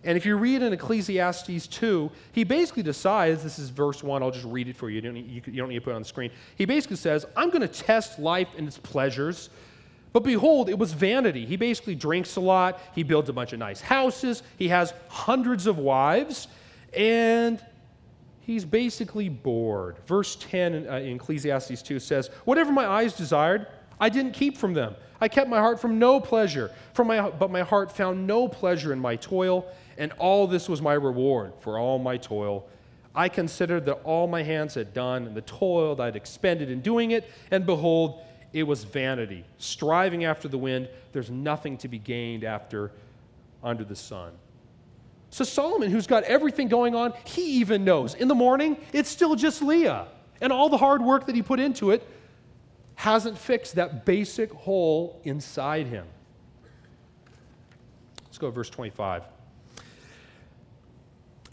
And 0.03 0.17
if 0.17 0.25
you 0.25 0.35
read 0.35 0.63
in 0.63 0.73
Ecclesiastes 0.73 1.67
2, 1.67 2.09
he 2.31 2.43
basically 2.43 2.81
decides 2.81 3.43
this 3.43 3.59
is 3.59 3.69
verse 3.69 4.01
1. 4.01 4.23
I'll 4.23 4.31
just 4.31 4.45
read 4.45 4.67
it 4.67 4.75
for 4.75 4.89
you. 4.89 4.95
You 4.95 5.01
don't 5.01 5.13
need, 5.13 5.43
to 5.43 5.81
put 5.81 5.91
it 5.91 5.95
on 5.95 6.01
the 6.01 6.07
screen. 6.07 6.31
He 6.55 6.65
basically 6.65 6.95
says, 6.95 7.25
I'm 7.35 7.49
going 7.49 7.61
to 7.61 7.67
test 7.67 8.17
life 8.17 8.47
and 8.57 8.67
its 8.67 8.79
pleasures. 8.79 9.49
But 10.11 10.23
behold, 10.23 10.69
it 10.69 10.77
was 10.77 10.93
vanity. 10.93 11.45
He 11.45 11.55
basically 11.55 11.95
drinks 11.95 12.35
a 12.35 12.41
lot. 12.41 12.79
He 12.95 13.03
builds 13.03 13.29
a 13.29 13.33
bunch 13.33 13.53
of 13.53 13.59
nice 13.59 13.79
houses. 13.79 14.41
He 14.57 14.69
has 14.69 14.93
hundreds 15.07 15.67
of 15.67 15.77
wives. 15.77 16.47
And 16.93 17.63
he's 18.39 18.65
basically 18.65 19.29
bored. 19.29 19.97
Verse 20.07 20.35
10 20.35 20.73
in, 20.73 20.89
uh, 20.89 20.95
in 20.95 21.15
Ecclesiastes 21.17 21.81
2 21.83 21.99
says, 21.99 22.29
Whatever 22.45 22.71
my 22.71 22.87
eyes 22.87 23.13
desired, 23.13 23.67
I 23.99 24.09
didn't 24.09 24.33
keep 24.33 24.57
from 24.57 24.73
them. 24.73 24.95
I 25.21 25.27
kept 25.27 25.47
my 25.47 25.59
heart 25.59 25.79
from 25.79 25.99
no 25.99 26.19
pleasure, 26.19 26.71
from 26.93 27.07
my, 27.07 27.29
but 27.29 27.51
my 27.51 27.61
heart 27.61 27.95
found 27.95 28.25
no 28.25 28.47
pleasure 28.47 28.91
in 28.91 28.99
my 28.99 29.15
toil, 29.15 29.67
and 30.01 30.11
all 30.13 30.47
this 30.47 30.67
was 30.67 30.81
my 30.81 30.93
reward 30.93 31.53
for 31.59 31.77
all 31.77 31.99
my 31.99 32.17
toil. 32.17 32.67
I 33.13 33.29
considered 33.29 33.85
that 33.85 34.01
all 34.03 34.25
my 34.25 34.41
hands 34.41 34.73
had 34.73 34.95
done, 34.95 35.27
and 35.27 35.35
the 35.35 35.41
toil 35.41 35.93
that 35.93 36.03
I'd 36.03 36.15
expended 36.15 36.71
in 36.71 36.81
doing 36.81 37.11
it, 37.11 37.29
and 37.51 37.67
behold, 37.67 38.23
it 38.51 38.63
was 38.63 38.83
vanity, 38.83 39.45
striving 39.59 40.25
after 40.25 40.47
the 40.47 40.57
wind. 40.57 40.89
There's 41.11 41.29
nothing 41.29 41.77
to 41.77 41.87
be 41.87 41.99
gained 41.99 42.43
after 42.43 42.91
under 43.63 43.83
the 43.83 43.95
sun. 43.95 44.31
So 45.29 45.43
Solomon, 45.43 45.91
who's 45.91 46.07
got 46.07 46.23
everything 46.23 46.67
going 46.67 46.95
on, 46.95 47.13
he 47.23 47.59
even 47.59 47.85
knows. 47.85 48.15
In 48.15 48.27
the 48.27 48.33
morning, 48.33 48.77
it's 48.93 49.09
still 49.09 49.35
just 49.35 49.61
Leah. 49.61 50.07
And 50.41 50.51
all 50.51 50.69
the 50.69 50.77
hard 50.77 51.03
work 51.03 51.27
that 51.27 51.35
he 51.35 51.43
put 51.43 51.59
into 51.59 51.91
it 51.91 52.01
hasn't 52.95 53.37
fixed 53.37 53.75
that 53.75 54.03
basic 54.03 54.51
hole 54.51 55.21
inside 55.25 55.85
him. 55.85 56.07
Let's 58.25 58.39
go 58.39 58.47
to 58.47 58.51
verse 58.51 58.71
25. 58.71 59.21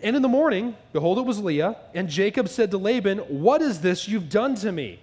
And 0.01 0.15
in 0.15 0.23
the 0.23 0.29
morning, 0.29 0.77
behold, 0.93 1.19
it 1.19 1.23
was 1.23 1.41
Leah, 1.41 1.77
and 1.95 2.09
Jacob 2.09 2.49
said 2.49 2.71
to 2.71 2.79
Laban, 2.79 3.19
What 3.19 3.63
is 3.63 3.81
this 3.81 4.07
you've 4.07 4.29
done 4.29 4.55
to 4.57 4.71
me? 4.71 5.01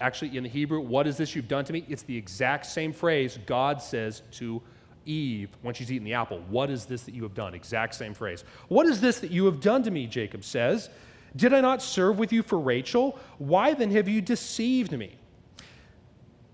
Actually, 0.00 0.36
in 0.36 0.42
the 0.42 0.48
Hebrew, 0.48 0.80
what 0.80 1.06
is 1.06 1.16
this 1.16 1.34
you've 1.34 1.48
done 1.48 1.64
to 1.64 1.72
me? 1.72 1.84
It's 1.88 2.02
the 2.02 2.16
exact 2.16 2.66
same 2.66 2.92
phrase 2.92 3.38
God 3.46 3.80
says 3.80 4.22
to 4.32 4.62
Eve 5.06 5.50
when 5.62 5.74
she's 5.74 5.90
eating 5.90 6.04
the 6.04 6.14
apple. 6.14 6.40
What 6.48 6.70
is 6.70 6.84
this 6.84 7.02
that 7.02 7.14
you 7.14 7.22
have 7.22 7.34
done? 7.34 7.54
Exact 7.54 7.94
same 7.94 8.12
phrase. 8.12 8.44
What 8.68 8.86
is 8.86 9.00
this 9.00 9.20
that 9.20 9.30
you 9.30 9.46
have 9.46 9.60
done 9.60 9.82
to 9.84 9.90
me? 9.90 10.06
Jacob 10.06 10.44
says. 10.44 10.90
Did 11.34 11.52
I 11.52 11.60
not 11.60 11.82
serve 11.82 12.18
with 12.18 12.32
you 12.32 12.42
for 12.42 12.58
Rachel? 12.58 13.18
Why 13.38 13.74
then 13.74 13.90
have 13.90 14.08
you 14.08 14.22
deceived 14.22 14.92
me? 14.92 15.16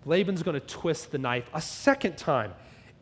Laban's 0.05 0.43
going 0.43 0.59
to 0.61 0.67
twist 0.67 1.13
the 1.13 1.19
knife 1.19 1.49
a 1.55 1.63
second 1.63 2.19
time. 2.19 2.53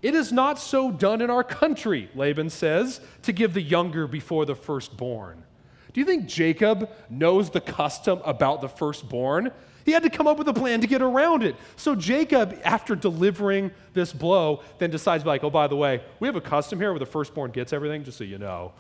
It 0.03 0.15
is 0.15 0.33
not 0.33 0.59
so 0.59 0.91
done 0.91 1.21
in 1.21 1.31
our 1.31 1.45
country, 1.45 2.11
Laban 2.15 2.51
says, 2.51 3.01
to 3.23 3.33
give 3.33 3.55
the 3.55 3.61
younger 3.63 4.07
before 4.07 4.47
the 4.47 4.55
firstborn. 4.55 5.45
Do 5.93 6.01
you 6.01 6.07
think 6.07 6.27
Jacob 6.27 6.91
knows 7.09 7.51
the 7.51 7.61
custom 7.61 8.21
about 8.25 8.61
the 8.61 8.69
firstborn? 8.69 9.51
He 9.85 9.93
had 9.93 10.03
to 10.05 10.11
come 10.11 10.27
up 10.27 10.39
with 10.39 10.49
a 10.49 10.55
plan 10.55 10.81
to 10.83 10.87
get 10.87 11.03
around 11.03 11.43
it. 11.43 11.57
So 11.77 11.95
Jacob, 11.95 12.59
after 12.65 12.95
delivering 12.95 13.73
this 13.93 14.13
blow, 14.13 14.63
then 14.79 14.91
decides, 14.91 15.25
like, 15.25 15.43
oh, 15.43 15.51
by 15.51 15.67
the 15.67 15.77
way, 15.77 16.03
we 16.21 16.29
have 16.29 16.37
a 16.37 16.41
custom 16.41 16.79
here 16.79 16.93
where 16.93 16.99
the 16.99 17.07
firstborn 17.07 17.51
gets 17.51 17.73
everything, 17.73 18.05
just 18.05 18.19
so 18.19 18.25
you 18.25 18.39
know. 18.39 18.73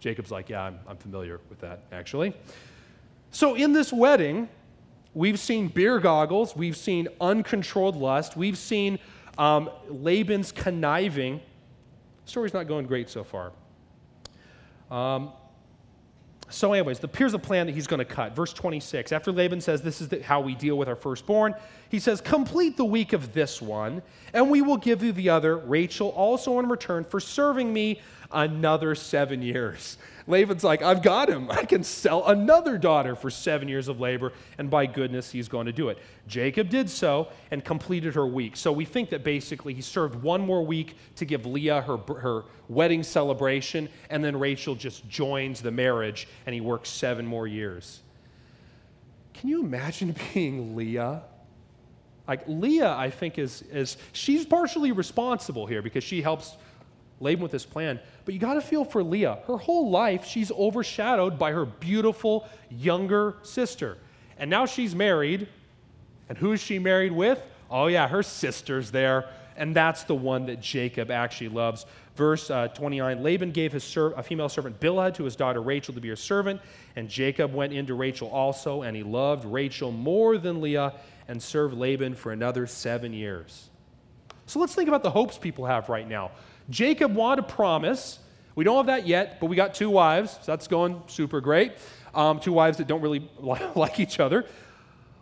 Jacob's 0.00 0.30
like, 0.30 0.48
yeah, 0.48 0.62
I'm, 0.62 0.78
I'm 0.88 0.96
familiar 0.96 1.40
with 1.48 1.60
that, 1.60 1.84
actually. 1.92 2.34
So 3.30 3.54
in 3.54 3.72
this 3.72 3.92
wedding, 3.92 4.48
we've 5.14 5.38
seen 5.38 5.68
beer 5.68 6.00
goggles, 6.00 6.56
we've 6.56 6.76
seen 6.76 7.08
uncontrolled 7.20 7.96
lust, 7.96 8.36
we've 8.36 8.58
seen 8.58 8.98
um, 9.38 9.70
Laban's 9.88 10.52
conniving. 10.52 11.40
The 12.24 12.30
story's 12.30 12.54
not 12.54 12.66
going 12.66 12.86
great 12.86 13.08
so 13.08 13.24
far. 13.24 13.52
Um, 14.90 15.32
so, 16.48 16.72
anyways, 16.72 17.00
the, 17.00 17.10
here's 17.16 17.32
the 17.32 17.40
plan 17.40 17.66
that 17.66 17.74
he's 17.74 17.88
going 17.88 17.98
to 17.98 18.04
cut. 18.04 18.36
Verse 18.36 18.52
26. 18.52 19.10
After 19.10 19.32
Laban 19.32 19.60
says, 19.60 19.82
This 19.82 20.00
is 20.00 20.08
the, 20.08 20.22
how 20.22 20.40
we 20.40 20.54
deal 20.54 20.78
with 20.78 20.88
our 20.88 20.94
firstborn, 20.94 21.54
he 21.88 21.98
says, 21.98 22.20
Complete 22.20 22.76
the 22.76 22.84
week 22.84 23.12
of 23.12 23.32
this 23.32 23.60
one, 23.60 24.00
and 24.32 24.48
we 24.48 24.62
will 24.62 24.76
give 24.76 25.02
you 25.02 25.12
the 25.12 25.28
other, 25.28 25.56
Rachel, 25.56 26.10
also 26.10 26.60
in 26.60 26.68
return 26.68 27.02
for 27.02 27.18
serving 27.18 27.72
me 27.72 28.00
another 28.30 28.94
seven 28.94 29.42
years. 29.42 29.98
Laban's 30.26 30.64
like, 30.64 30.82
I've 30.82 31.02
got 31.02 31.28
him. 31.28 31.50
I 31.50 31.64
can 31.64 31.84
sell 31.84 32.26
another 32.26 32.78
daughter 32.78 33.14
for 33.14 33.30
seven 33.30 33.68
years 33.68 33.88
of 33.88 34.00
labor, 34.00 34.32
and 34.58 34.68
by 34.68 34.86
goodness, 34.86 35.30
he's 35.30 35.48
going 35.48 35.66
to 35.66 35.72
do 35.72 35.88
it. 35.88 35.98
Jacob 36.26 36.68
did 36.68 36.90
so 36.90 37.28
and 37.50 37.64
completed 37.64 38.14
her 38.14 38.26
week. 38.26 38.56
So 38.56 38.72
we 38.72 38.84
think 38.84 39.10
that 39.10 39.22
basically 39.22 39.72
he 39.72 39.82
served 39.82 40.20
one 40.22 40.40
more 40.40 40.64
week 40.64 40.96
to 41.16 41.24
give 41.24 41.46
Leah 41.46 41.82
her, 41.82 41.96
her 42.18 42.44
wedding 42.68 43.02
celebration, 43.02 43.88
and 44.10 44.24
then 44.24 44.38
Rachel 44.38 44.74
just 44.74 45.08
joins 45.08 45.60
the 45.60 45.70
marriage, 45.70 46.26
and 46.46 46.54
he 46.54 46.60
works 46.60 46.88
seven 46.88 47.24
more 47.24 47.46
years. 47.46 48.00
Can 49.34 49.48
you 49.48 49.60
imagine 49.62 50.16
being 50.34 50.74
Leah? 50.74 51.22
Like 52.26 52.42
Leah, 52.48 52.92
I 52.96 53.10
think 53.10 53.38
is, 53.38 53.62
is 53.70 53.96
she's 54.12 54.44
partially 54.44 54.90
responsible 54.90 55.66
here 55.66 55.82
because 55.82 56.02
she 56.02 56.22
helps 56.22 56.56
Laban 57.20 57.42
with 57.42 57.52
this 57.52 57.66
plan. 57.66 58.00
But 58.24 58.34
you 58.34 58.40
got 58.40 58.54
to 58.54 58.60
feel 58.60 58.84
for 58.84 59.02
Leah. 59.02 59.38
Her 59.46 59.56
whole 59.56 59.90
life, 59.90 60.24
she's 60.26 60.50
overshadowed 60.50 61.38
by 61.38 61.52
her 61.52 61.64
beautiful 61.64 62.46
younger 62.70 63.36
sister. 63.42 63.98
And 64.38 64.50
now 64.50 64.66
she's 64.66 64.94
married. 64.94 65.48
And 66.28 66.36
who 66.36 66.52
is 66.52 66.60
she 66.60 66.78
married 66.78 67.12
with? 67.12 67.40
Oh, 67.70 67.86
yeah, 67.86 68.08
her 68.08 68.22
sister's 68.22 68.90
there. 68.90 69.28
And 69.56 69.74
that's 69.74 70.02
the 70.04 70.14
one 70.14 70.46
that 70.46 70.60
Jacob 70.60 71.10
actually 71.10 71.48
loves. 71.48 71.86
Verse 72.14 72.50
uh, 72.50 72.68
29 72.68 73.22
Laban 73.22 73.50
gave 73.52 73.72
his 73.72 73.84
ser- 73.84 74.12
a 74.12 74.22
female 74.22 74.48
servant 74.48 74.80
Bilhah 74.80 75.14
to 75.14 75.24
his 75.24 75.36
daughter 75.36 75.62
Rachel 75.62 75.94
to 75.94 76.00
be 76.00 76.08
her 76.08 76.16
servant. 76.16 76.60
And 76.94 77.08
Jacob 77.08 77.54
went 77.54 77.72
into 77.72 77.94
Rachel 77.94 78.28
also, 78.28 78.82
and 78.82 78.96
he 78.96 79.02
loved 79.02 79.44
Rachel 79.44 79.92
more 79.92 80.36
than 80.36 80.60
Leah 80.60 80.94
and 81.28 81.42
served 81.42 81.74
Laban 81.74 82.14
for 82.14 82.32
another 82.32 82.66
seven 82.66 83.12
years. 83.12 83.70
So 84.46 84.60
let's 84.60 84.74
think 84.74 84.88
about 84.88 85.02
the 85.02 85.10
hopes 85.10 85.38
people 85.38 85.66
have 85.66 85.88
right 85.88 86.08
now. 86.08 86.30
Jacob 86.70 87.14
wanted 87.14 87.44
a 87.44 87.48
promise. 87.48 88.18
We 88.54 88.64
don't 88.64 88.76
have 88.76 88.86
that 88.86 89.06
yet, 89.06 89.38
but 89.40 89.46
we 89.46 89.56
got 89.56 89.74
two 89.74 89.90
wives, 89.90 90.32
so 90.32 90.52
that's 90.52 90.66
going 90.66 91.02
super 91.06 91.40
great. 91.40 91.72
Um, 92.14 92.40
two 92.40 92.52
wives 92.52 92.78
that 92.78 92.86
don't 92.86 93.02
really 93.02 93.28
like 93.74 94.00
each 94.00 94.20
other. 94.20 94.46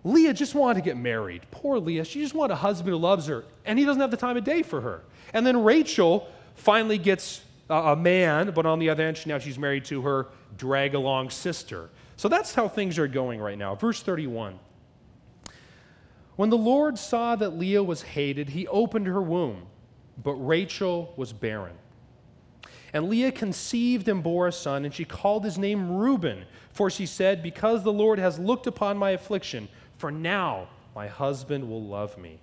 Leah 0.05 0.35
just 0.35 0.55
wanted 0.55 0.75
to 0.75 0.85
get 0.85 0.97
married. 0.97 1.43
Poor 1.51 1.79
Leah. 1.79 2.05
She 2.05 2.21
just 2.21 2.35
wanted 2.35 2.55
a 2.55 2.57
husband 2.57 2.91
who 2.91 2.99
loves 2.99 3.27
her, 3.27 3.45
and 3.65 3.79
he 3.79 3.85
doesn't 3.85 4.01
have 4.01 4.11
the 4.11 4.17
time 4.17 4.37
of 4.37 4.45
day 4.45 4.63
for 4.63 4.81
her. 4.83 5.03
And 5.33 5.47
then 5.47 5.65
Rachel 5.65 6.29
finally 6.55 6.99
gets 6.99 7.41
a 7.71 7.97
man, 7.97 8.51
but 8.51 8.67
on 8.67 8.79
the 8.79 8.91
other 8.91 9.03
hand, 9.03 9.27
now 9.27 9.39
she's 9.39 9.59
married 9.59 9.87
to 9.87 10.03
her 10.03 10.29
drag 10.57 10.95
along 10.95 11.31
sister. 11.31 11.89
So 12.17 12.29
that's 12.29 12.55
how 12.55 12.69
things 12.69 12.99
are 12.99 13.09
going 13.09 13.41
right 13.41 13.59
now. 13.59 13.75
Verse 13.75 14.03
31. 14.03 14.59
When 16.37 16.51
the 16.51 16.59
Lord 16.59 16.99
saw 16.99 17.37
that 17.37 17.51
Leah 17.51 17.83
was 17.83 18.03
hated, 18.03 18.51
he 18.51 18.67
opened 18.69 19.07
her 19.07 19.23
womb 19.23 19.67
but 20.23 20.35
Rachel 20.35 21.13
was 21.17 21.33
barren. 21.33 21.77
And 22.93 23.09
Leah 23.09 23.33
conceived 23.33 24.07
and 24.09 24.23
bore 24.23 24.47
a 24.47 24.53
son, 24.53 24.85
and 24.85 24.95
she 24.95 25.05
called 25.05 25.45
his 25.45 25.59
name 25.59 25.91
Reuben, 25.91 26.45
for 26.71 26.89
she 26.89 27.07
said, 27.07 27.43
Because 27.43 27.83
the 27.83 27.93
Lord 27.93 28.21
has 28.21 28.39
looked 28.39 28.69
upon 28.69 28.97
my 28.97 29.11
affliction, 29.11 29.69
for 29.99 30.13
now 30.13 30.69
my 30.95 31.09
husband 31.09 31.69
will 31.69 31.83
love 31.83 32.17
me. 32.17 32.39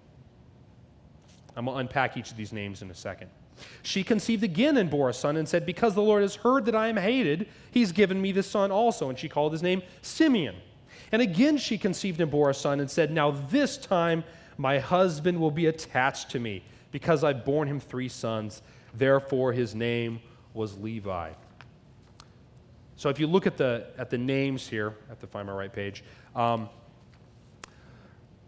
I'm 1.55 1.65
going 1.65 1.75
to 1.75 1.79
unpack 1.79 2.17
each 2.17 2.31
of 2.31 2.37
these 2.37 2.51
names 2.51 2.81
in 2.81 2.91
a 2.91 2.93
second. 2.93 3.29
She 3.81 4.03
conceived 4.03 4.43
again 4.43 4.75
and 4.75 4.89
bore 4.89 5.09
a 5.09 5.13
son, 5.13 5.37
and 5.37 5.47
said, 5.47 5.65
Because 5.65 5.95
the 5.95 6.01
Lord 6.01 6.21
has 6.21 6.35
heard 6.35 6.65
that 6.65 6.75
I 6.75 6.87
am 6.87 6.97
hated, 6.97 7.47
he's 7.71 7.93
given 7.93 8.21
me 8.21 8.33
this 8.33 8.47
son 8.47 8.71
also. 8.71 9.09
And 9.09 9.17
she 9.17 9.29
called 9.29 9.53
his 9.53 9.63
name 9.63 9.81
Simeon. 10.01 10.55
And 11.13 11.21
again 11.21 11.57
she 11.57 11.77
conceived 11.77 12.19
and 12.19 12.31
bore 12.31 12.49
a 12.49 12.53
son, 12.53 12.81
and 12.81 12.91
said, 12.91 13.11
Now 13.11 13.31
this 13.31 13.77
time 13.77 14.25
my 14.57 14.79
husband 14.79 15.39
will 15.39 15.51
be 15.51 15.65
attached 15.65 16.29
to 16.31 16.39
me 16.39 16.63
because 16.91 17.23
I've 17.23 17.45
borne 17.45 17.67
him 17.67 17.79
three 17.79 18.09
sons. 18.09 18.61
Therefore, 18.93 19.53
his 19.53 19.73
name 19.73 20.19
was 20.53 20.77
Levi. 20.77 21.31
So 22.95 23.09
if 23.09 23.19
you 23.19 23.27
look 23.27 23.47
at 23.47 23.57
the, 23.57 23.87
at 23.97 24.09
the 24.09 24.17
names 24.17 24.67
here, 24.67 24.95
I 25.07 25.09
have 25.09 25.19
to 25.19 25.27
find 25.27 25.47
my 25.47 25.53
right 25.53 25.73
page. 25.73 26.03
Um, 26.35 26.69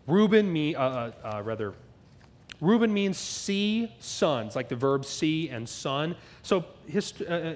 Reuben, 0.05 0.51
me, 0.51 0.75
uh, 0.75 0.83
uh, 0.83 1.11
uh, 1.23 1.41
rather, 1.43 1.73
Reuben 2.61 2.93
means 2.93 3.17
see 3.17 3.91
sons, 3.99 4.55
like 4.55 4.69
the 4.69 4.75
verb 4.75 5.05
see 5.05 5.49
and 5.49 5.67
son. 5.67 6.15
So 6.43 6.65
his, 6.85 7.13
uh, 7.21 7.33
uh, 7.33 7.55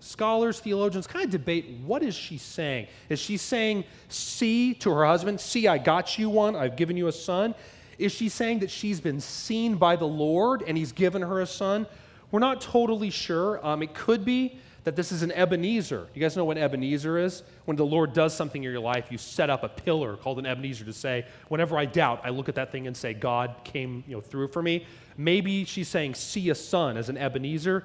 scholars, 0.00 0.60
theologians 0.60 1.06
kind 1.06 1.24
of 1.24 1.30
debate 1.30 1.66
what 1.84 2.02
is 2.02 2.14
she 2.14 2.38
saying? 2.38 2.86
Is 3.08 3.18
she 3.18 3.36
saying 3.36 3.84
see 4.08 4.74
to 4.74 4.90
her 4.90 5.04
husband, 5.04 5.40
see, 5.40 5.68
I 5.68 5.78
got 5.78 6.18
you 6.18 6.30
one, 6.30 6.56
I've 6.56 6.76
given 6.76 6.96
you 6.96 7.08
a 7.08 7.12
son? 7.12 7.54
Is 7.98 8.12
she 8.12 8.28
saying 8.28 8.60
that 8.60 8.70
she's 8.70 9.00
been 9.00 9.20
seen 9.20 9.74
by 9.76 9.96
the 9.96 10.06
Lord 10.06 10.62
and 10.66 10.76
he's 10.76 10.92
given 10.92 11.22
her 11.22 11.40
a 11.40 11.46
son? 11.46 11.86
We're 12.30 12.40
not 12.40 12.60
totally 12.60 13.10
sure. 13.10 13.64
Um, 13.66 13.82
it 13.82 13.94
could 13.94 14.24
be 14.24 14.58
that 14.84 14.96
this 14.96 15.12
is 15.12 15.22
an 15.22 15.32
Ebenezer. 15.32 16.06
You 16.14 16.20
guys 16.20 16.36
know 16.36 16.44
what 16.44 16.56
Ebenezer 16.56 17.18
is? 17.18 17.42
When 17.64 17.76
the 17.76 17.84
Lord 17.84 18.12
does 18.12 18.34
something 18.34 18.62
in 18.62 18.70
your 18.70 18.80
life, 18.80 19.08
you 19.10 19.18
set 19.18 19.50
up 19.50 19.62
a 19.62 19.68
pillar 19.68 20.16
called 20.16 20.38
an 20.38 20.46
Ebenezer 20.46 20.84
to 20.84 20.92
say, 20.92 21.26
whenever 21.48 21.76
I 21.76 21.84
doubt, 21.84 22.20
I 22.24 22.30
look 22.30 22.48
at 22.48 22.54
that 22.54 22.70
thing 22.70 22.86
and 22.86 22.96
say, 22.96 23.12
God 23.12 23.54
came 23.64 24.04
you 24.06 24.14
know, 24.14 24.20
through 24.20 24.48
for 24.48 24.62
me. 24.62 24.86
Maybe 25.16 25.64
she's 25.64 25.88
saying, 25.88 26.14
see 26.14 26.48
a 26.50 26.54
son 26.54 26.96
as 26.96 27.08
an 27.08 27.18
Ebenezer. 27.18 27.84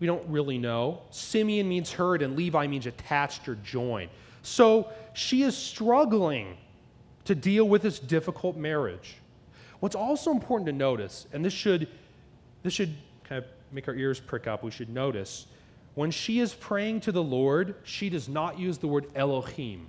We 0.00 0.06
don't 0.06 0.26
really 0.28 0.58
know. 0.58 1.02
Simeon 1.10 1.68
means 1.68 1.92
heard, 1.92 2.22
and 2.22 2.36
Levi 2.36 2.66
means 2.66 2.86
attached 2.86 3.48
or 3.48 3.54
joined. 3.56 4.10
So 4.42 4.90
she 5.14 5.42
is 5.42 5.56
struggling 5.56 6.56
to 7.24 7.34
deal 7.34 7.68
with 7.68 7.82
this 7.82 7.98
difficult 7.98 8.56
marriage. 8.56 9.16
What's 9.80 9.96
also 9.96 10.30
important 10.30 10.66
to 10.66 10.72
notice, 10.72 11.26
and 11.32 11.44
this 11.44 11.52
should, 11.52 11.88
this 12.62 12.72
should 12.72 12.94
kind 13.24 13.44
of 13.44 13.50
make 13.72 13.88
our 13.88 13.94
ears 13.94 14.20
prick 14.20 14.46
up, 14.46 14.62
we 14.62 14.70
should 14.70 14.88
notice, 14.88 15.46
when 15.94 16.10
she 16.10 16.40
is 16.40 16.52
praying 16.54 17.00
to 17.02 17.12
the 17.12 17.22
Lord, 17.22 17.74
she 17.82 18.10
does 18.10 18.28
not 18.28 18.58
use 18.58 18.78
the 18.78 18.86
word 18.86 19.06
Elohim. 19.14 19.86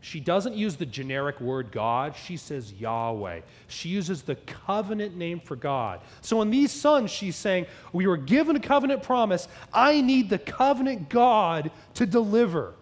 She 0.00 0.20
doesn't 0.20 0.54
use 0.54 0.76
the 0.76 0.86
generic 0.86 1.40
word 1.40 1.72
God. 1.72 2.14
She 2.14 2.36
says 2.36 2.72
Yahweh. 2.72 3.40
She 3.66 3.88
uses 3.88 4.22
the 4.22 4.36
covenant 4.36 5.16
name 5.16 5.40
for 5.40 5.56
God. 5.56 6.00
So 6.20 6.40
in 6.40 6.50
these 6.50 6.70
sons, 6.70 7.10
she's 7.10 7.34
saying, 7.34 7.66
We 7.92 8.06
were 8.06 8.16
given 8.16 8.54
a 8.54 8.60
covenant 8.60 9.02
promise. 9.02 9.48
I 9.72 10.00
need 10.00 10.30
the 10.30 10.38
covenant 10.38 11.08
God 11.08 11.70
to 11.94 12.06
deliver. 12.06 12.74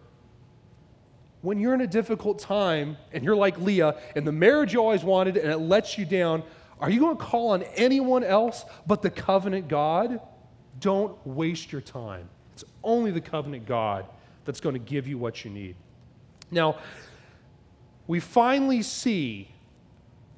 When 1.46 1.60
you're 1.60 1.74
in 1.74 1.80
a 1.80 1.86
difficult 1.86 2.40
time 2.40 2.96
and 3.12 3.22
you're 3.22 3.36
like 3.36 3.56
Leah 3.60 3.94
and 4.16 4.26
the 4.26 4.32
marriage 4.32 4.72
you 4.72 4.80
always 4.80 5.04
wanted 5.04 5.36
and 5.36 5.48
it 5.48 5.58
lets 5.58 5.96
you 5.96 6.04
down, 6.04 6.42
are 6.80 6.90
you 6.90 6.98
going 6.98 7.16
to 7.16 7.22
call 7.22 7.50
on 7.50 7.62
anyone 7.76 8.24
else 8.24 8.64
but 8.84 9.00
the 9.00 9.10
covenant 9.10 9.68
God? 9.68 10.18
Don't 10.80 11.16
waste 11.24 11.70
your 11.70 11.82
time. 11.82 12.28
It's 12.52 12.64
only 12.82 13.12
the 13.12 13.20
covenant 13.20 13.64
God 13.64 14.06
that's 14.44 14.58
going 14.58 14.72
to 14.72 14.80
give 14.80 15.06
you 15.06 15.18
what 15.18 15.44
you 15.44 15.52
need. 15.52 15.76
Now, 16.50 16.78
we 18.08 18.18
finally 18.18 18.82
see 18.82 19.48